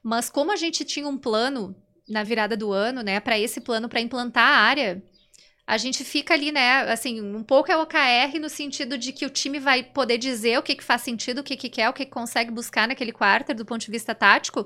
Mas 0.03 0.29
como 0.29 0.51
a 0.51 0.55
gente 0.55 0.83
tinha 0.83 1.07
um 1.07 1.17
plano 1.17 1.75
na 2.07 2.23
virada 2.23 2.55
do 2.55 2.71
ano, 2.71 3.01
né, 3.01 3.19
para 3.19 3.37
esse 3.37 3.59
plano 3.59 3.89
para 3.89 3.99
implantar 3.99 4.47
a 4.47 4.57
área, 4.61 5.03
a 5.65 5.77
gente 5.77 6.05
fica 6.05 6.33
ali, 6.33 6.51
né, 6.53 6.89
assim, 6.89 7.21
um 7.21 7.43
pouco 7.43 7.69
é 7.69 7.75
OKR 7.75 8.39
no 8.39 8.47
sentido 8.47 8.97
de 8.97 9.11
que 9.11 9.25
o 9.25 9.29
time 9.29 9.59
vai 9.59 9.83
poder 9.83 10.17
dizer 10.17 10.57
o 10.57 10.63
que, 10.63 10.75
que 10.75 10.83
faz 10.83 11.01
sentido, 11.01 11.39
o 11.39 11.43
que, 11.43 11.57
que 11.57 11.69
quer, 11.69 11.89
o 11.89 11.93
que, 11.93 12.05
que 12.05 12.11
consegue 12.11 12.51
buscar 12.51 12.87
naquele 12.87 13.11
quarter 13.11 13.53
do 13.53 13.65
ponto 13.65 13.81
de 13.81 13.91
vista 13.91 14.15
tático, 14.15 14.65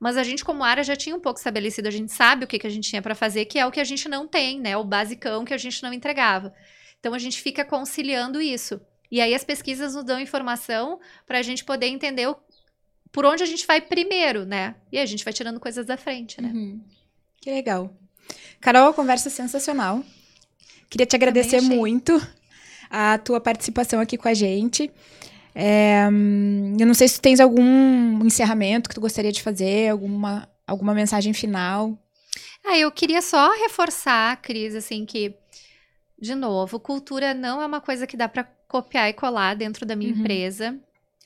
mas 0.00 0.16
a 0.16 0.22
gente, 0.22 0.42
como 0.42 0.64
área, 0.64 0.82
já 0.82 0.96
tinha 0.96 1.14
um 1.14 1.20
pouco 1.20 1.38
estabelecido, 1.38 1.86
a 1.86 1.90
gente 1.90 2.10
sabe 2.10 2.44
o 2.44 2.48
que, 2.48 2.58
que 2.58 2.66
a 2.66 2.70
gente 2.70 2.88
tinha 2.88 3.02
para 3.02 3.14
fazer, 3.14 3.44
que 3.44 3.58
é 3.58 3.66
o 3.66 3.70
que 3.70 3.78
a 3.78 3.84
gente 3.84 4.08
não 4.08 4.26
tem, 4.26 4.58
né? 4.58 4.74
O 4.74 4.82
basicão 4.82 5.44
que 5.44 5.52
a 5.52 5.58
gente 5.58 5.82
não 5.82 5.92
entregava. 5.92 6.54
Então 6.98 7.12
a 7.12 7.18
gente 7.18 7.42
fica 7.42 7.64
conciliando 7.66 8.40
isso. 8.40 8.80
E 9.10 9.20
aí 9.20 9.34
as 9.34 9.44
pesquisas 9.44 9.94
nos 9.94 10.04
dão 10.04 10.18
informação 10.18 10.98
para 11.26 11.38
a 11.38 11.42
gente 11.42 11.64
poder 11.64 11.86
entender 11.86 12.26
o, 12.28 12.36
por 13.12 13.26
onde 13.26 13.42
a 13.42 13.46
gente 13.46 13.66
vai 13.66 13.78
primeiro, 13.78 14.46
né? 14.46 14.74
E 14.90 14.98
a 14.98 15.04
gente 15.04 15.22
vai 15.22 15.34
tirando 15.34 15.60
coisas 15.60 15.84
da 15.84 15.98
frente, 15.98 16.40
né? 16.40 16.50
Uhum. 16.54 16.80
Que 17.38 17.50
legal. 17.50 17.94
Carol, 18.58 18.88
a 18.88 18.94
conversa 18.94 19.28
é 19.28 19.30
sensacional. 19.30 20.02
Queria 20.88 21.06
te 21.06 21.14
agradecer 21.14 21.60
muito 21.60 22.20
a 22.88 23.18
tua 23.18 23.40
participação 23.40 24.00
aqui 24.00 24.16
com 24.16 24.28
a 24.28 24.34
gente. 24.34 24.90
É, 25.54 26.06
eu 26.06 26.86
não 26.86 26.94
sei 26.94 27.08
se 27.08 27.16
tu 27.16 27.22
tens 27.22 27.40
algum 27.40 28.24
encerramento 28.24 28.88
que 28.88 28.94
tu 28.94 29.00
gostaria 29.00 29.32
de 29.32 29.42
fazer, 29.42 29.90
alguma, 29.90 30.48
alguma 30.66 30.94
mensagem 30.94 31.32
final. 31.32 31.98
Ah, 32.64 32.78
eu 32.78 32.90
queria 32.92 33.22
só 33.22 33.50
reforçar, 33.62 34.40
Cris, 34.40 34.74
assim, 34.74 35.04
que, 35.04 35.34
de 36.20 36.34
novo, 36.34 36.78
cultura 36.78 37.34
não 37.34 37.60
é 37.60 37.66
uma 37.66 37.80
coisa 37.80 38.06
que 38.06 38.16
dá 38.16 38.28
para 38.28 38.44
copiar 38.68 39.08
e 39.08 39.12
colar 39.12 39.54
dentro 39.54 39.84
da 39.84 39.96
minha 39.96 40.12
uhum. 40.12 40.20
empresa. 40.20 40.78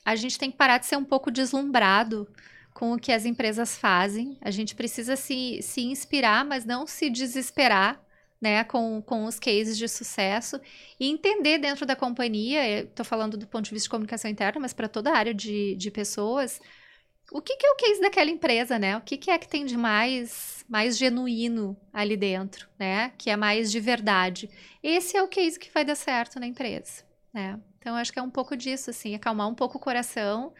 A 0.05 0.17
gente 0.17 0.39
tem 0.39 0.51
que 0.51 0.57
parar 0.57 0.79
de 0.79 0.87
ser 0.87 0.97
um 0.97 1.05
pouco 1.05 1.31
deslumbrado 1.31 2.29
com 2.73 2.93
o 2.93 2.99
que 2.99 3.13
as 3.13 3.25
empresas 3.25 3.77
fazem. 3.77 4.37
A 4.41 4.51
gente 4.51 4.75
precisa 4.75 5.17
se, 5.17 5.61
se 5.63 5.83
inspirar, 5.83 6.45
mas 6.45 6.65
não 6.65 6.87
se 6.87 7.09
desesperar 7.09 8.04
né, 8.45 8.63
com, 8.63 9.01
com 9.01 9.25
os 9.25 9.39
cases 9.39 9.79
de 9.79 9.89
sucesso 9.89 10.61
e 11.01 11.09
entender 11.09 11.57
dentro 11.57 11.87
da 11.87 11.97
companhia, 11.97 12.83
estou 12.83 13.03
falando 13.03 13.39
do 13.39 13.47
ponto 13.47 13.65
de 13.65 13.71
vista 13.71 13.87
de 13.87 13.91
comunicação 13.91 14.31
interna, 14.31 14.61
mas 14.61 14.75
para 14.75 14.87
toda 14.87 15.11
a 15.11 15.17
área 15.17 15.33
de, 15.33 15.75
de 15.77 15.91
pessoas, 15.91 16.61
o 17.33 17.41
que, 17.41 17.57
que 17.57 17.67
é 17.67 17.71
o 17.71 17.77
case 17.77 18.03
daquela 18.03 18.31
empresa, 18.31 18.79
né? 18.79 18.99
O 18.99 19.01
que, 19.01 19.17
que 19.17 19.31
é 19.31 19.39
que 19.39 19.49
tem 19.49 19.65
de 19.65 19.79
mais, 19.79 20.63
mais 20.69 20.99
genuíno 20.99 21.75
ali 21.91 22.19
dentro, 22.19 22.69
né? 22.79 23.13
Que 23.17 23.31
é 23.31 23.37
mais 23.37 23.73
de 23.73 23.81
verdade. 23.81 24.51
Esse 24.83 25.17
é 25.17 25.23
o 25.23 25.29
case 25.29 25.59
que 25.59 25.73
vai 25.73 25.83
dar 25.83 25.95
certo 25.95 26.39
na 26.39 26.47
empresa, 26.47 27.03
né? 27.33 27.59
Então, 27.79 27.97
acho 27.97 28.13
que 28.13 28.19
é 28.19 28.23
um 28.23 28.31
pouco 28.31 28.55
disso, 28.55 28.91
assim, 28.91 29.15
acalmar 29.15 29.49
um 29.49 29.55
pouco 29.55 29.79
o 29.79 29.81
coração, 29.81 30.53